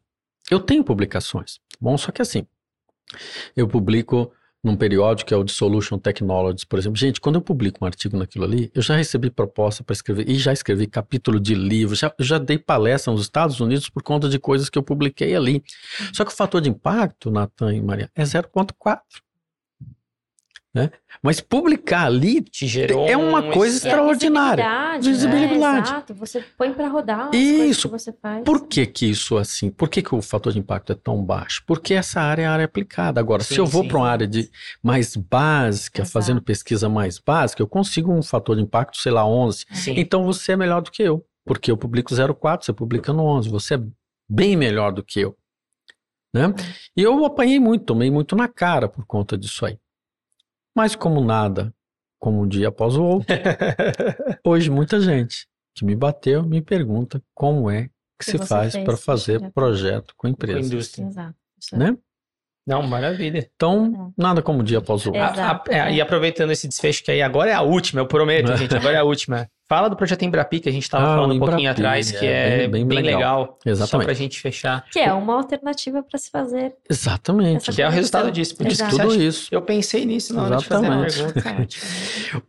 [0.51, 1.97] eu tenho publicações, tá bom?
[1.97, 2.45] Só que assim,
[3.57, 4.33] eu publico
[4.63, 6.99] num periódico que é o Dissolution Technologies, por exemplo.
[6.99, 10.35] Gente, quando eu publico um artigo naquilo ali, eu já recebi proposta para escrever, e
[10.35, 14.39] já escrevi capítulo de livro, já, já dei palestra nos Estados Unidos por conta de
[14.39, 15.63] coisas que eu publiquei ali.
[16.13, 18.99] Só que o fator de impacto, Natan e Maria, é 0,4.
[20.75, 20.91] Né?
[21.23, 22.45] Mas publicar ali
[23.09, 24.65] é uma um coisa extraordinária.
[24.99, 25.09] Visibilidade.
[25.09, 25.89] visibilidade.
[25.89, 26.15] É, exato.
[26.15, 27.89] Você põe para rodar isso.
[27.89, 28.45] que você faz.
[28.45, 29.71] Por que que isso assim?
[29.71, 31.63] Por que, que o fator de impacto é tão baixo?
[31.67, 33.19] Porque essa área é a área aplicada.
[33.19, 34.51] Agora, sim, se eu vou para uma área de
[34.83, 36.13] mais básica, exato.
[36.13, 39.65] fazendo pesquisa mais básica, eu consigo um fator de impacto, sei lá, 11.
[39.73, 39.95] Sim.
[39.97, 41.25] Então você é melhor do que eu.
[41.47, 43.49] Porque eu publico 0,4, você publica no 11.
[43.49, 43.83] Você é
[44.29, 45.35] bem melhor do que eu.
[46.35, 46.45] Né?
[46.45, 46.75] É.
[46.95, 49.79] E eu apanhei muito, tomei muito na cara por conta disso aí.
[50.79, 51.75] Mas como nada,
[52.21, 53.35] como um dia após o outro,
[54.47, 57.91] hoje muita gente que me bateu me pergunta como é que,
[58.21, 60.61] que se faz para fazer projeto com empresa.
[60.61, 61.05] Com indústria.
[61.05, 61.35] Exato.
[61.73, 61.99] Né?
[62.65, 63.51] Não, maravilha.
[63.57, 64.23] Então, é.
[64.23, 65.21] nada como um dia após o outro.
[65.21, 68.55] A, a, é, e aproveitando esse desfecho que aí agora é a última, eu prometo,
[68.57, 69.51] gente, agora é a última.
[69.69, 72.65] Fala do projeto Embrapi, que a gente estava ah, falando um pouquinho atrás, que é,
[72.65, 73.19] é bem, bem, legal.
[73.19, 73.59] legal.
[73.67, 73.91] Exatamente.
[73.91, 74.87] Só pra gente fechar.
[74.91, 76.75] Que é uma alternativa para se fazer.
[76.89, 77.71] Exatamente.
[77.71, 78.57] Que é o resultado disso.
[78.57, 79.49] Porque tudo isso.
[79.53, 81.17] Eu pensei nisso na hora Exatamente.
[81.17, 81.77] de fazer a pergunta.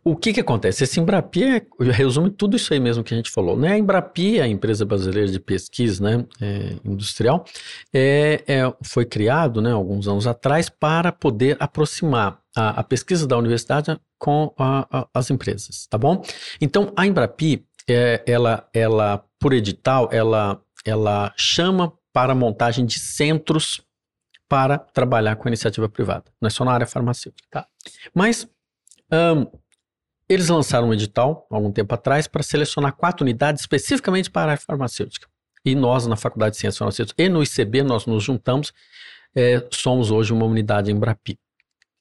[0.02, 0.84] o que que acontece?
[0.84, 3.54] Esse Embrapi é, resume tudo isso aí mesmo que a gente falou.
[3.54, 3.72] Né?
[3.72, 7.44] A Embrapi, a empresa brasileira de pesquisa né, é, industrial,
[7.92, 13.36] é, é, foi criado né, alguns anos atrás para poder aproximar a, a pesquisa da
[13.36, 16.22] universidade com a, as empresas, tá bom?
[16.60, 22.98] Então, a Embrapi, é, ela, ela, por edital, ela, ela chama para a montagem de
[22.98, 23.80] centros
[24.48, 27.48] para trabalhar com a iniciativa privada, não é só na área farmacêutica.
[27.50, 27.66] Tá?
[28.12, 28.48] Mas
[29.12, 29.46] um,
[30.28, 34.64] eles lançaram um edital, algum tempo atrás, para selecionar quatro unidades especificamente para a área
[34.64, 35.28] farmacêutica.
[35.64, 38.72] E nós, na Faculdade de Ciências Farmacêuticas e no ICB, nós nos juntamos,
[39.34, 41.38] é, somos hoje uma unidade Embrapi.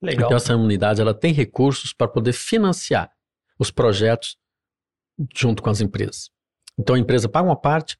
[0.01, 0.27] Legal.
[0.27, 3.11] Então essa unidade ela tem recursos para poder financiar
[3.57, 4.38] os projetos
[5.35, 6.30] junto com as empresas.
[6.77, 7.97] Então a empresa paga uma parte,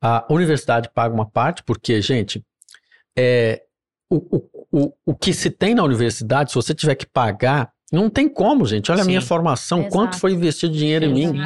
[0.00, 2.44] a universidade paga uma parte, porque, gente,
[3.16, 3.62] é,
[4.10, 8.10] o, o, o, o que se tem na universidade, se você tiver que pagar, não
[8.10, 8.92] tem como, gente.
[8.92, 9.08] Olha Sim.
[9.08, 9.92] a minha formação, Exato.
[9.92, 11.18] quanto foi investido dinheiro Exato.
[11.18, 11.38] em mim.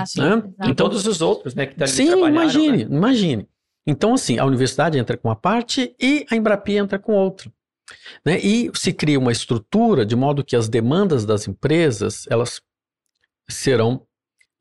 [0.59, 0.71] Né?
[0.71, 1.67] E todos os outros, né?
[1.67, 2.97] Que tá Sim, imagine, né?
[2.97, 3.49] imagine.
[3.87, 7.51] Então, assim, a universidade entra com uma parte e a Embrapi entra com outra.
[8.25, 8.39] Né?
[8.41, 12.61] E se cria uma estrutura de modo que as demandas das empresas elas
[13.49, 14.07] serão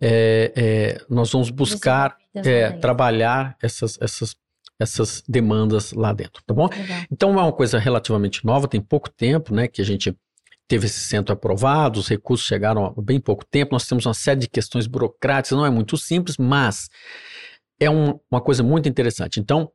[0.01, 2.79] é, é, nós vamos buscar é, dentro.
[2.81, 4.35] trabalhar essas, essas,
[4.79, 6.67] essas demandas lá dentro, tá bom?
[6.67, 7.01] Legal.
[7.11, 10.15] Então é uma coisa relativamente nova, tem pouco tempo, né, que a gente
[10.67, 14.39] teve esse centro aprovado, os recursos chegaram há bem pouco tempo, nós temos uma série
[14.39, 16.89] de questões burocráticas, não é muito simples, mas
[17.79, 19.39] é um- uma coisa muito interessante.
[19.39, 19.71] Então,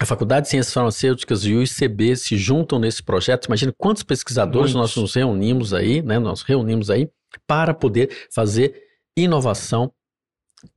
[0.00, 3.46] a Faculdade de Ciências Farmacêuticas e o ICB se juntam nesse projeto.
[3.46, 4.96] Imagina quantos pesquisadores Muitos.
[4.96, 6.18] nós nos reunimos aí, né?
[6.18, 7.10] Nós reunimos aí
[7.46, 8.80] para poder fazer
[9.16, 9.92] inovação,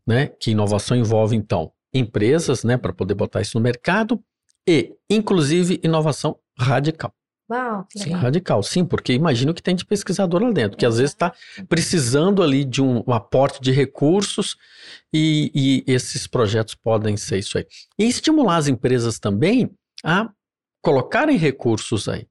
[0.08, 0.28] né?
[0.28, 2.78] Que inovação envolve, então, empresas, né?
[2.78, 4.20] Para poder botar isso no mercado
[4.68, 7.14] e, inclusive, inovação radical.
[7.52, 8.14] Uau, Sim.
[8.14, 11.34] Radical, sim, porque imagina o que tem de pesquisador lá dentro, que às vezes está
[11.68, 14.56] precisando ali de um, um aporte de recursos
[15.14, 15.52] e,
[15.86, 17.68] e esses projetos podem ser isso aí.
[18.00, 19.70] E estimular as empresas também
[20.02, 20.30] a
[20.82, 22.26] colocarem recursos aí.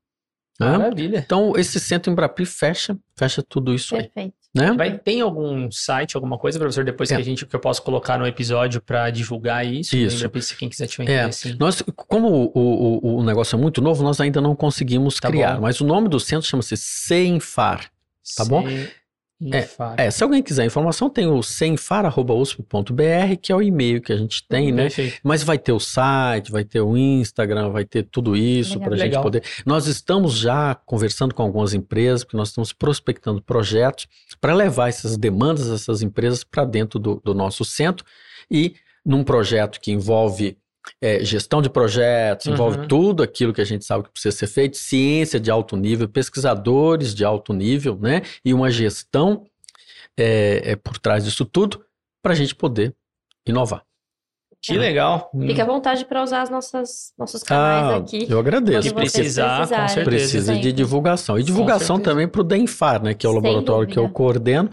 [0.61, 0.79] Né?
[0.79, 1.19] Maravilha.
[1.19, 4.35] Então, esse centro Embrapi fecha, fecha tudo isso aí, Perfeito.
[4.55, 4.73] né?
[4.73, 7.17] Vai, tem algum site, alguma coisa, professor, depois É.
[7.17, 9.97] que a gente que eu posso colocar no episódio para divulgar isso?
[9.97, 10.23] Isso.
[10.23, 11.17] Lembra, se quem quiser tiver É.
[11.21, 11.57] interesse.
[11.59, 15.55] Nós, como o, o, o negócio é muito novo, nós ainda não conseguimos Tá criar,
[15.57, 15.63] bom.
[15.63, 17.91] mas o nome do centro chama-se CENFAR.
[18.37, 18.65] Tá bom?
[19.41, 19.95] Infar.
[19.99, 24.47] É, se alguém quiser informação, tem o cenfar.usp.br, que é o e-mail que a gente
[24.47, 24.83] tem, né?
[24.85, 25.19] Perfeito.
[25.25, 28.99] Mas vai ter o site, vai ter o Instagram, vai ter tudo isso para a
[28.99, 29.43] gente poder.
[29.65, 34.07] Nós estamos já conversando com algumas empresas, porque nós estamos prospectando projetos
[34.41, 38.05] para levar essas demandas dessas empresas para dentro do, do nosso centro
[38.51, 40.59] e num projeto que envolve
[41.01, 42.89] é, gestão de projetos, envolve Uhum.
[42.89, 47.15] tudo aquilo que a gente sabe que precisa ser feito, ciência de alto nível, pesquisadores
[47.15, 48.23] de alto nível, né?
[48.45, 49.47] E uma gestão
[50.17, 51.85] é, é por trás disso tudo
[52.23, 52.95] para a gente poder
[53.47, 53.85] inovar.
[54.63, 55.31] Que legal.
[55.47, 58.27] Fique à vontade para usar as nossas, nossos canais Ah, aqui.
[58.29, 58.89] eu agradeço.
[58.89, 60.05] Se precisar, com certeza.
[60.05, 61.39] Precisa de divulgação.
[61.39, 64.15] E divulgação também para o DENFAR, né, que é o Sem laboratório que eu dúvida.
[64.17, 64.71] coordeno.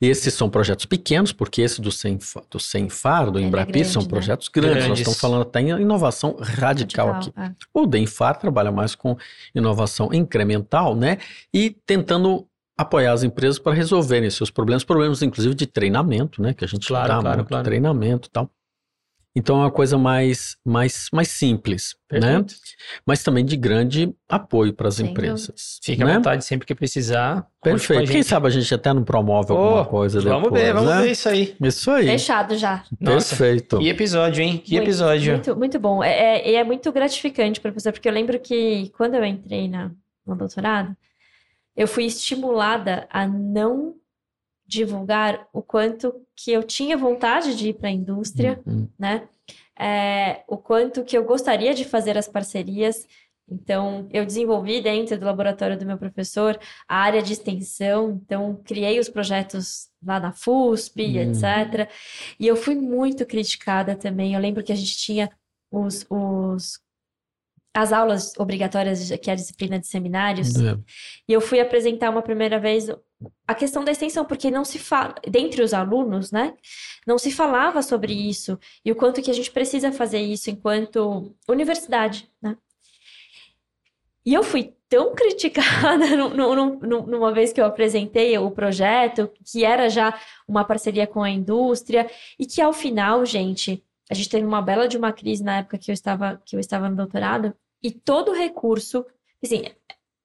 [0.00, 4.02] Esses são projetos pequenos, porque esse do CENFAR, do, CENFAR, do é Embrapi, grande, são
[4.02, 4.08] né?
[4.08, 4.74] projetos grandes.
[4.76, 5.00] Nós Grandes.
[5.00, 7.32] estamos falando até em inovação radical, aqui.
[7.36, 7.50] é.
[7.72, 9.16] O DENFAR trabalha mais com
[9.54, 11.16] inovação incremental, né?
[11.52, 12.46] E tentando
[12.76, 16.52] apoiar as empresas para resolverem seus problemas, problemas inclusive de treinamento, né?
[16.52, 17.64] Que a gente Claro, dá claro, muito claro.
[17.64, 18.50] treinamento e tal.
[19.38, 22.20] Então é uma coisa mais, mais, mais simples, né?
[22.20, 22.54] Perfeito.
[23.06, 25.78] Mas também de grande apoio para as empresas.
[25.84, 26.14] Fique à né?
[26.14, 27.46] vontade sempre que precisar.
[27.62, 28.10] Perfeito.
[28.10, 31.02] Quem sabe a gente até não promove alguma Ô, coisa Vamos depois, ver, vamos né?
[31.02, 31.54] ver isso aí.
[31.60, 32.06] Isso aí.
[32.06, 32.82] Fechado já.
[32.98, 33.78] Nossa, Perfeito.
[33.78, 34.56] que episódio, hein?
[34.56, 35.32] Que Muito, episódio.
[35.34, 36.02] Muito, muito bom.
[36.02, 39.90] É, é, e é muito gratificante, professor, porque eu lembro que quando eu entrei na,
[40.26, 40.96] no doutorado,
[41.76, 43.96] eu fui estimulada a não
[44.66, 49.28] divulgar o quanto que eu tinha vontade de ir para a indústria, Hum, né?
[49.78, 53.06] É, o quanto que eu gostaria de fazer as parcerias.
[53.48, 58.98] Então, eu desenvolvi dentro do laboratório do meu professor a área de extensão, então criei
[58.98, 61.30] os projetos lá na FUSP, Hum.
[61.30, 61.88] etc.
[62.40, 64.34] E eu fui muito criticada também.
[64.34, 65.30] Eu lembro que a gente tinha
[65.70, 66.80] os, os
[67.74, 70.78] as aulas obrigatórias, que é a disciplina de seminários, é.
[71.28, 72.88] e eu fui apresentar uma primeira vez
[73.46, 76.54] a questão da extensão, porque não se fala, dentre os alunos, né?
[77.06, 81.34] Não se falava sobre isso e o quanto que a gente precisa fazer isso enquanto
[81.48, 82.56] universidade, né?
[84.24, 89.30] E eu fui tão criticada num- num- num- numa vez que eu apresentei o projeto,
[89.44, 94.28] que era já uma parceria com a indústria, e que ao final, gente, a gente
[94.28, 96.96] teve uma bela de uma crise na época que eu estava, que eu estava no
[96.96, 99.04] doutorado, e todo recurso,
[99.42, 99.64] assim,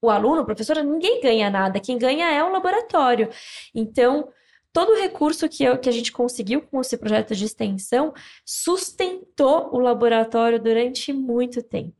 [0.02, 3.30] o aluno, o professor, ninguém ganha nada, quem ganha é o laboratório.
[3.73, 4.30] Então,
[4.73, 8.14] todo o recurso que, eu- que a gente conseguiu com esse projeto de extensão
[8.45, 11.95] sustentou o laboratório durante muito tempo,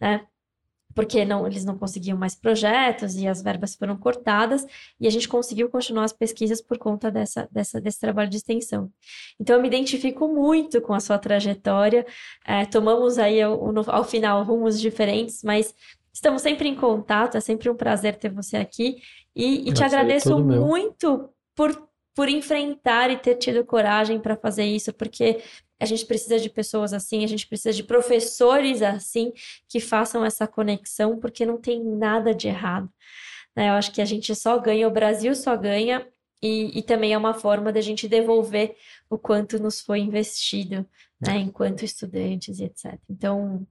[0.00, 0.26] né?
[0.94, 4.66] Porque não, eles não conseguiam mais projetos e as verbas foram cortadas,
[5.00, 8.92] e a gente conseguiu continuar as pesquisas por conta dessa, dessa, desse trabalho de extensão.
[9.40, 12.04] Então, eu me identifico muito com a sua trajetória.
[12.44, 13.58] É, tomamos aí ao,
[13.88, 15.74] ao final rumos diferentes, mas
[16.12, 17.36] estamos sempre em contato.
[17.36, 18.96] É sempre um prazer ter você aqui.
[19.34, 20.66] E, e te é agradeço meu.
[20.66, 25.42] muito por, por enfrentar e ter tido coragem para fazer isso, porque
[25.80, 29.32] a gente precisa de pessoas assim, a gente precisa de professores assim
[29.68, 32.88] que façam essa conexão, porque não tem nada de errado.
[33.56, 33.68] né?
[33.68, 36.06] Eu acho que a gente só ganha, o Brasil só ganha,
[36.42, 38.76] e, e também é uma forma da gente devolver
[39.08, 40.84] o quanto nos foi investido,
[41.20, 42.98] né, enquanto estudantes e etc.
[43.08, 43.64] Então,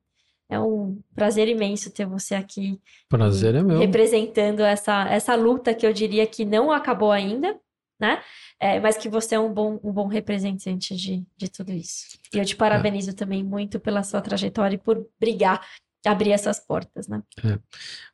[0.51, 3.79] é um prazer imenso ter você aqui Prazer é meu.
[3.79, 7.57] representando essa, essa luta que eu diria que não acabou ainda,
[7.97, 8.21] né?
[8.59, 12.19] É, mas que você é um bom, um bom representante de, de tudo isso.
[12.33, 15.65] E eu te parabenizo também muito pela sua trajetória e por brigar,
[16.05, 17.23] abrir essas portas, né?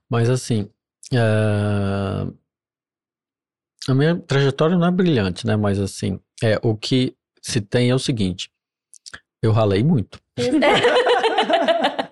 [0.08, 0.70] Mas assim,
[1.12, 2.28] é,
[3.88, 5.56] a minha trajetória não é brilhante, né?
[5.56, 8.52] Mas assim, É, o que se tem é o seguinte:
[9.42, 10.22] eu ralei muito.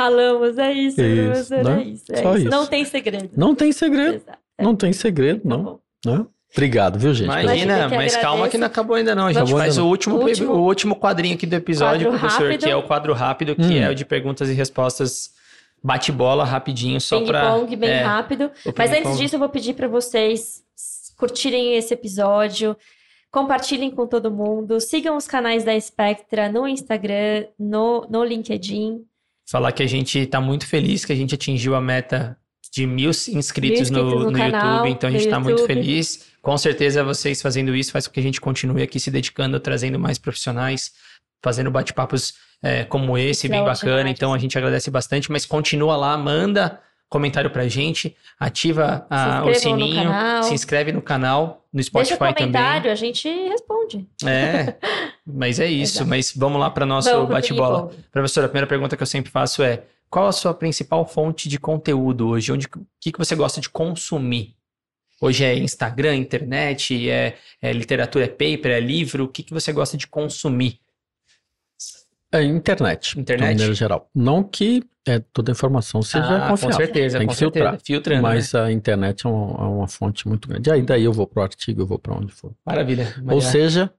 [0.00, 1.82] Ralamos, é isso, Isso, professor, né?
[1.82, 2.48] é isso, é Só isso.
[2.48, 2.70] Não isso.
[2.70, 3.30] tem segredo.
[3.36, 4.38] Não tem segredo, Exato.
[4.60, 5.80] não tem segredo, Tá não.
[6.06, 6.26] né?
[6.52, 7.26] Obrigado, viu, gente?
[7.26, 9.26] Imagina, mas calma que não acabou ainda não.
[9.26, 9.88] A gente Acabou faz o não.
[9.88, 12.64] último, O último- o último quadrinho aqui do episódio, Quadro professor, rápido.
[12.64, 13.82] que é o quadro rápido, que Hum.
[13.82, 15.30] é o de perguntas e respostas
[15.82, 17.52] bate-bola, rapidinho, só pra...
[17.52, 18.50] Ping-pong bem é, rápido.
[18.76, 20.62] Mas antes disso, eu vou pedir para vocês
[21.16, 22.76] curtirem esse episódio,
[23.30, 29.04] compartilhem com todo mundo, sigam os canais da Spectra no Instagram, no, no LinkedIn.
[29.50, 32.36] Falar que a gente tá muito feliz que a gente atingiu a meta
[32.72, 36.26] de mil inscritos, inscritos no, no no canal, YouTube, então a gente tá muito feliz.
[36.40, 39.98] Com certeza vocês fazendo isso faz com que a gente continue aqui se dedicando, trazendo
[39.98, 40.92] mais profissionais,
[41.42, 44.08] fazendo bate-papos é, como esse, bem bacana.
[44.08, 49.50] Então a gente agradece bastante, mas continua lá, manda comentário pra gente, ativa a- Se
[49.50, 50.10] o sininho,
[50.44, 52.34] se inscreve no canal, no Deixa Spotify também.
[52.34, 54.08] comentário, a gente responde.
[54.24, 54.76] É,
[55.26, 55.96] mas é isso.
[55.98, 56.08] Exato.
[56.08, 57.90] Mas vamos lá para nosso bate-bola.
[58.10, 61.58] Professora, a primeira pergunta que eu sempre faço é: qual a sua principal fonte de
[61.58, 62.52] conteúdo hoje?
[62.52, 64.54] Onde, o que, que você gosta de consumir?
[65.20, 69.24] Hoje é Instagram, internet, é, é literatura, é paper, é livro?
[69.24, 70.80] O que, que você gosta de consumir?
[72.32, 73.46] É internet, Internet?
[73.48, 74.08] de maneira geral.
[74.14, 77.64] Não que é, toda informação seja Ah, com confiável, certeza, Tem com que certeza.
[77.64, 77.80] filtrar.
[77.84, 78.60] Filtrando, mas né?
[78.62, 80.70] a internet é uma, é uma fonte muito grande.
[80.70, 82.52] Aí daí eu vou pro artigo, eu vou para onde for.
[82.64, 83.06] Maravilha.
[83.28, 83.92] Ou seja,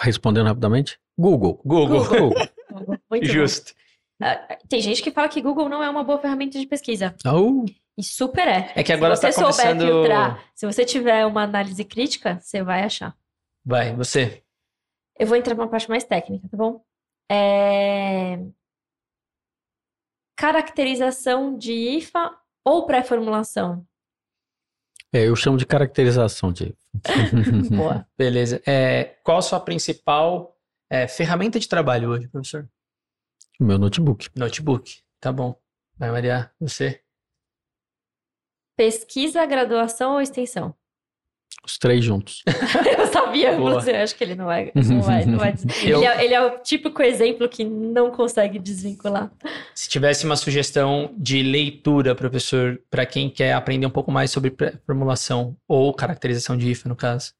[0.00, 1.60] respondendo rapidamente, Google.
[1.64, 2.04] Google.
[2.04, 2.34] Google.
[3.10, 3.26] Muito.
[3.26, 3.72] Justo.
[4.20, 7.14] Ah, Tem gente que fala que Google não é uma boa ferramenta de pesquisa.
[7.24, 7.64] Au.
[7.96, 8.72] E super é.
[8.74, 9.80] É que agora se você tá souber começando.
[9.86, 13.14] filtrar, se você tiver uma análise crítica, você vai achar.
[13.64, 14.42] Vai, você.
[15.18, 16.82] Eu vou entrar numa parte mais técnica, tá bom?
[17.30, 18.38] É...
[20.36, 23.86] Caracterização de IFA ou pré-formulação?
[25.12, 26.76] É, eu chamo de caracterização de.
[27.74, 28.06] Boa.
[28.18, 28.60] Beleza.
[28.66, 30.58] É, qual a sua principal
[30.90, 32.68] é, ferramenta de trabalho hoje, professor?
[33.58, 34.28] O meu notebook.
[34.36, 35.02] Notebook.
[35.20, 35.58] Tá bom.
[35.96, 37.02] Vai, Maria, você.
[38.76, 40.76] Pesquisa, graduação ou extensão?
[41.66, 42.42] Os três juntos.
[42.98, 43.74] Eu sabia, Boa.
[43.74, 46.40] você acho que ele não vai, não vai, não vai Eu- ele, é, ele é
[46.40, 49.30] o típico exemplo que não consegue desvincular.
[49.74, 54.54] Se tivesse uma sugestão de leitura, professor, para quem quer aprender um pouco mais sobre
[54.86, 57.32] formulação ou caracterização de IFA, no caso,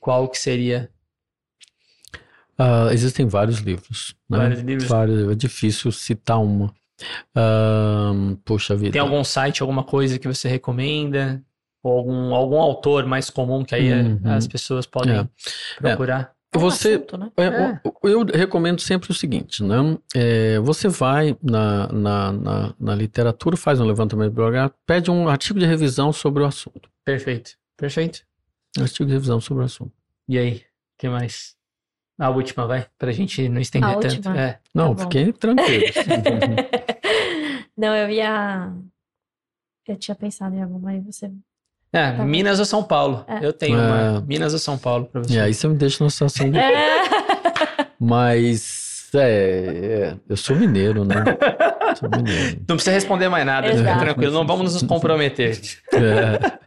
[0.00, 0.90] qual que seria?
[2.58, 4.16] Ah, existem vários livros.
[4.30, 4.38] Né?
[4.38, 4.88] Vários livros.
[4.88, 6.72] Vários, é difícil citar uma.
[7.34, 8.92] Ahn, puxa vida.
[8.92, 11.42] Tem algum site, alguma coisa que você recomenda?
[11.82, 14.20] Ou algum, algum autor mais comum que aí é, Uhum.
[14.24, 15.28] as pessoas podem É.
[15.78, 16.34] procurar?
[16.52, 17.30] É um Você, assunto, né?
[17.36, 17.80] É, É.
[17.84, 19.76] o- Eu recomendo sempre o seguinte, né?
[20.14, 25.58] É, você vai na, na, na, na literatura, faz um levantamento bibliográfico, pede um artigo
[25.60, 26.88] de revisão sobre o assunto.
[27.04, 27.52] Perfeito.
[27.76, 28.22] Perfeito.
[28.78, 29.92] Um artigo de revisão sobre o assunto.
[30.28, 30.62] E aí, o
[30.98, 31.54] que mais?
[32.18, 34.28] A última, vai, pra gente não estender A tanto.
[34.30, 34.58] É.
[34.74, 35.02] Não, bom.
[35.02, 35.84] fiquei tranquilo.
[37.76, 38.72] Não, eu ia.
[39.86, 41.30] Eu tinha pensado em alguma, aí você.
[41.96, 42.24] É, Tá.
[42.24, 43.24] Minas ou São Paulo?
[43.26, 43.44] É.
[43.46, 44.18] Eu tenho uma.
[44.18, 44.20] É.
[44.26, 45.34] Minas ou São Paulo pra você.
[45.34, 46.58] e aí você me deixa numa situação de...
[46.58, 47.06] É.
[47.98, 51.14] Mas, é, é, eu sou mineiro, né?
[51.98, 52.58] Sou mineiro.
[52.68, 55.58] Não precisa responder mais nada, fica tranquilo, não vamos nos comprometer.
[55.94, 56.58] É,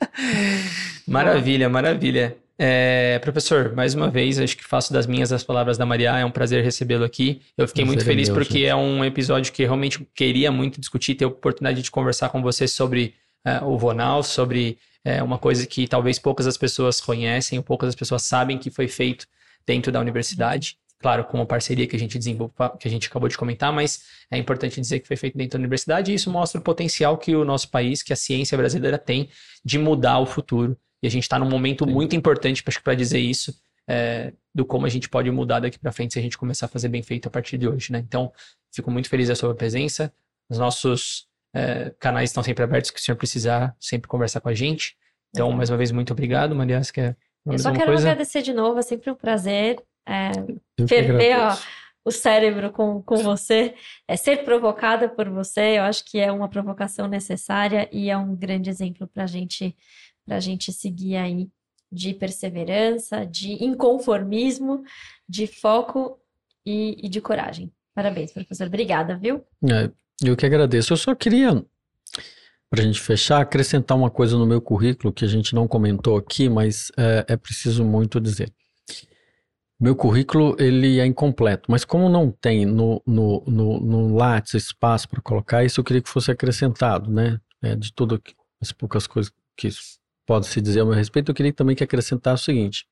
[1.07, 2.35] Maravilha, maravilha.
[2.61, 6.17] É, professor, mais uma vez, acho que faço das minhas as palavras da Maria.
[6.17, 7.41] É um prazer recebê-lo aqui.
[7.57, 8.65] Eu fiquei muito Prazer é feliz meu, porque gente.
[8.67, 12.67] é um episódio que realmente queria muito discutir, ter a oportunidade de conversar com você
[12.67, 13.13] sobre
[13.45, 17.95] é, o Vonal, sobre é, uma coisa que talvez poucas as pessoas conhecem, poucas as
[17.95, 19.25] pessoas sabem que foi feito
[19.65, 20.77] dentro da universidade.
[21.01, 24.03] Claro, com uma parceria que a gente desenvolveu, que a gente acabou de comentar, mas
[24.29, 27.33] é importante dizer que foi feito dentro da universidade e isso mostra o potencial que
[27.33, 29.29] o nosso país, que a ciência brasileira tem
[29.63, 30.77] de mudar o futuro.
[31.01, 31.91] E a gente está num momento Sim.
[31.91, 33.55] muito importante para dizer isso,
[33.87, 36.69] é, do como a gente pode mudar daqui para frente se a gente começar a
[36.69, 37.99] fazer bem feito a partir de hoje, né?
[37.99, 38.33] Então,
[38.69, 40.13] fico muito feliz da sua presença.
[40.49, 44.53] Os nossos é, canais estão sempre abertos, que o senhor precisar sempre conversar com a
[44.53, 44.95] gente.
[45.29, 45.57] Então, Legal.
[45.57, 46.55] mais uma vez, muito obrigado.
[46.55, 48.09] Maria, você quer Eu só quero coisa?
[48.09, 49.81] agradecer de novo, é sempre um prazer.
[50.07, 50.31] É,
[50.87, 51.55] ferver ó,
[52.03, 53.75] o cérebro com, com você,
[54.07, 58.35] é ser provocada por você, eu acho que é uma provocação necessária e é um
[58.35, 59.75] grande exemplo para gente,
[60.27, 61.49] a gente seguir aí
[61.91, 64.83] de perseverança, de inconformismo,
[65.27, 66.19] de foco
[66.65, 67.71] e, e de coragem.
[67.95, 68.67] Parabéns, professor.
[68.67, 69.43] Obrigada, viu?
[69.69, 69.89] É,
[70.23, 70.93] eu que agradeço.
[70.93, 71.53] Eu só queria,
[72.69, 76.17] para a gente fechar, acrescentar uma coisa no meu currículo que a gente não comentou
[76.17, 78.53] aqui, mas é, é preciso muito dizer.
[79.79, 85.07] Meu currículo, ele é incompleto, mas como não tem no, no, no, no Lattes espaço
[85.07, 87.39] para colocar isso, eu queria que fosse acrescentado, né?
[87.61, 88.21] É, de tudo
[88.61, 89.69] as poucas coisas que
[90.25, 92.85] pode se dizer a meu respeito, eu queria também que acrescentasse o seguinte.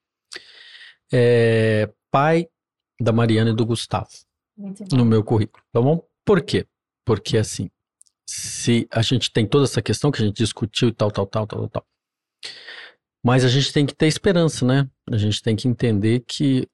[1.11, 2.47] é pai
[2.99, 4.09] da Mariana e do Gustavo
[4.91, 6.01] no meu currículo, tá bom?
[6.25, 6.65] Por quê?
[7.07, 7.69] Porque assim,
[8.29, 11.47] se a gente tem toda essa questão que a gente discutiu e tal, tal, tal,
[11.47, 11.85] tal, tal.
[13.25, 14.89] Mas a gente tem que ter esperança, né?
[15.09, 16.67] A gente tem que entender que,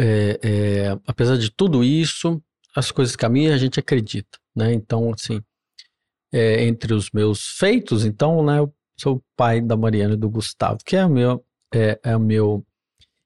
[0.00, 2.42] é, é, apesar de tudo isso,
[2.74, 4.72] as coisas caminham e a gente acredita, né?
[4.72, 5.40] Então, assim,
[6.32, 10.78] é, entre os meus feitos, então, né, eu sou pai da Mariana e do Gustavo,
[10.84, 12.66] que é o meu, é, é o meu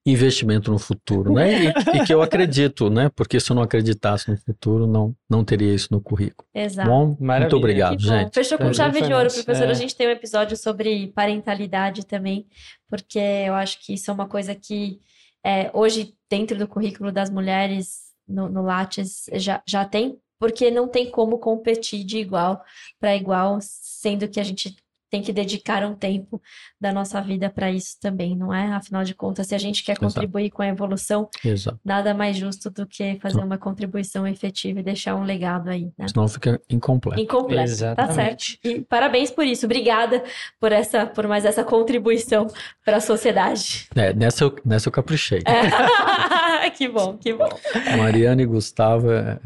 [0.05, 1.65] investimento no futuro, né?
[1.65, 3.09] E, e que eu acredito, né?
[3.15, 6.49] Porque se eu não acreditasse no futuro, não, não teria isso no currículo.
[6.53, 6.89] Exato.
[6.89, 7.57] Bom, muito Maravilha.
[7.57, 8.19] obrigado, Que bom.
[8.19, 8.35] gente.
[8.35, 9.69] Fechou com chave de ouro, professor.
[9.69, 9.71] É.
[9.71, 12.47] A gente tem um episódio sobre parentalidade também,
[12.89, 14.99] porque eu acho que isso é uma coisa que
[15.45, 20.89] é, hoje, dentro do currículo das mulheres no, no Lattes, já, já tem, porque não
[20.89, 22.63] tem como competir de igual
[22.99, 24.75] para igual, sendo que a gente
[25.13, 26.41] tem que dedicar um tempo
[26.81, 28.73] da nossa vida para isso também, não é?
[28.73, 30.07] Afinal de contas, se a gente quer Exato.
[30.07, 31.79] contribuir com a evolução, Exato.
[31.85, 36.09] nada mais justo do que fazer uma contribuição efetiva e deixar um legado aí, né?
[36.09, 37.21] Senão fica incompleto.
[37.21, 37.71] Incompleto.
[37.71, 38.01] Tá certo.
[38.01, 38.59] Exatamente.
[38.65, 39.67] E parabéns por isso.
[39.67, 40.25] Obrigada
[40.59, 42.47] por essa, por mais essa contribuição
[42.83, 43.89] para a sociedade.
[43.95, 45.43] É, nessa, eu, nessa eu caprichei.
[45.45, 46.71] É.
[46.71, 47.51] que bom, que bom.
[47.99, 49.39] Mariana e Gustavo, é-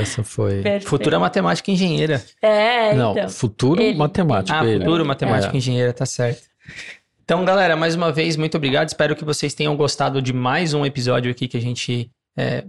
[0.00, 0.62] essa foi.
[0.62, 0.88] Perfeito.
[0.88, 2.24] Futura matemática e engenheira.
[2.40, 3.28] É, Não, então.
[3.28, 4.56] futuro Ele- matemático.
[4.56, 4.78] Ah, ele.
[4.84, 5.54] futuro matemática É.
[5.54, 6.42] e engenheira, tá certo.
[7.24, 8.88] Então, galera, mais uma vez, muito obrigado.
[8.88, 12.64] Espero que vocês tenham gostado de mais um episódio aqui que a gente é,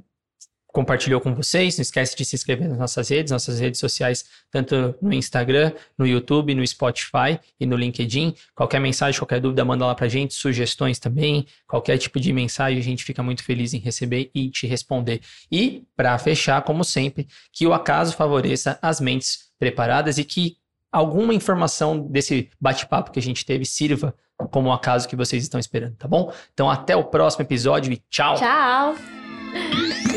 [0.78, 1.76] compartilhou com vocês.
[1.76, 6.06] Não esquece de se inscrever nas nossas redes, nossas redes sociais, tanto no Instagram, no
[6.06, 8.36] YouTube, no Spotify e no LinkedIn.
[8.54, 12.84] Qualquer mensagem, qualquer dúvida, manda lá pra gente, sugestões também, qualquer tipo de mensagem, a
[12.84, 15.22] gente fica muito feliz em receber e te responder.
[15.52, 20.58] E, para fechar, como sempre, que o acaso favoreça as mentes preparadas e que
[20.91, 24.14] alguma informação desse bate-papo que a gente teve sirva
[24.52, 26.32] como o acaso que vocês estão esperando, tá bom?
[26.54, 28.36] Então, até o próximo episódio e tchau!
[28.36, 28.95] Tchau.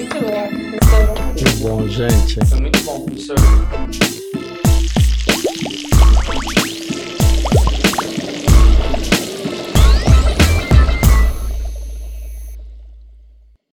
[0.00, 1.34] Muito bom.
[1.36, 2.46] Que bom, gente.
[2.46, 3.36] Foi muito bom, professor.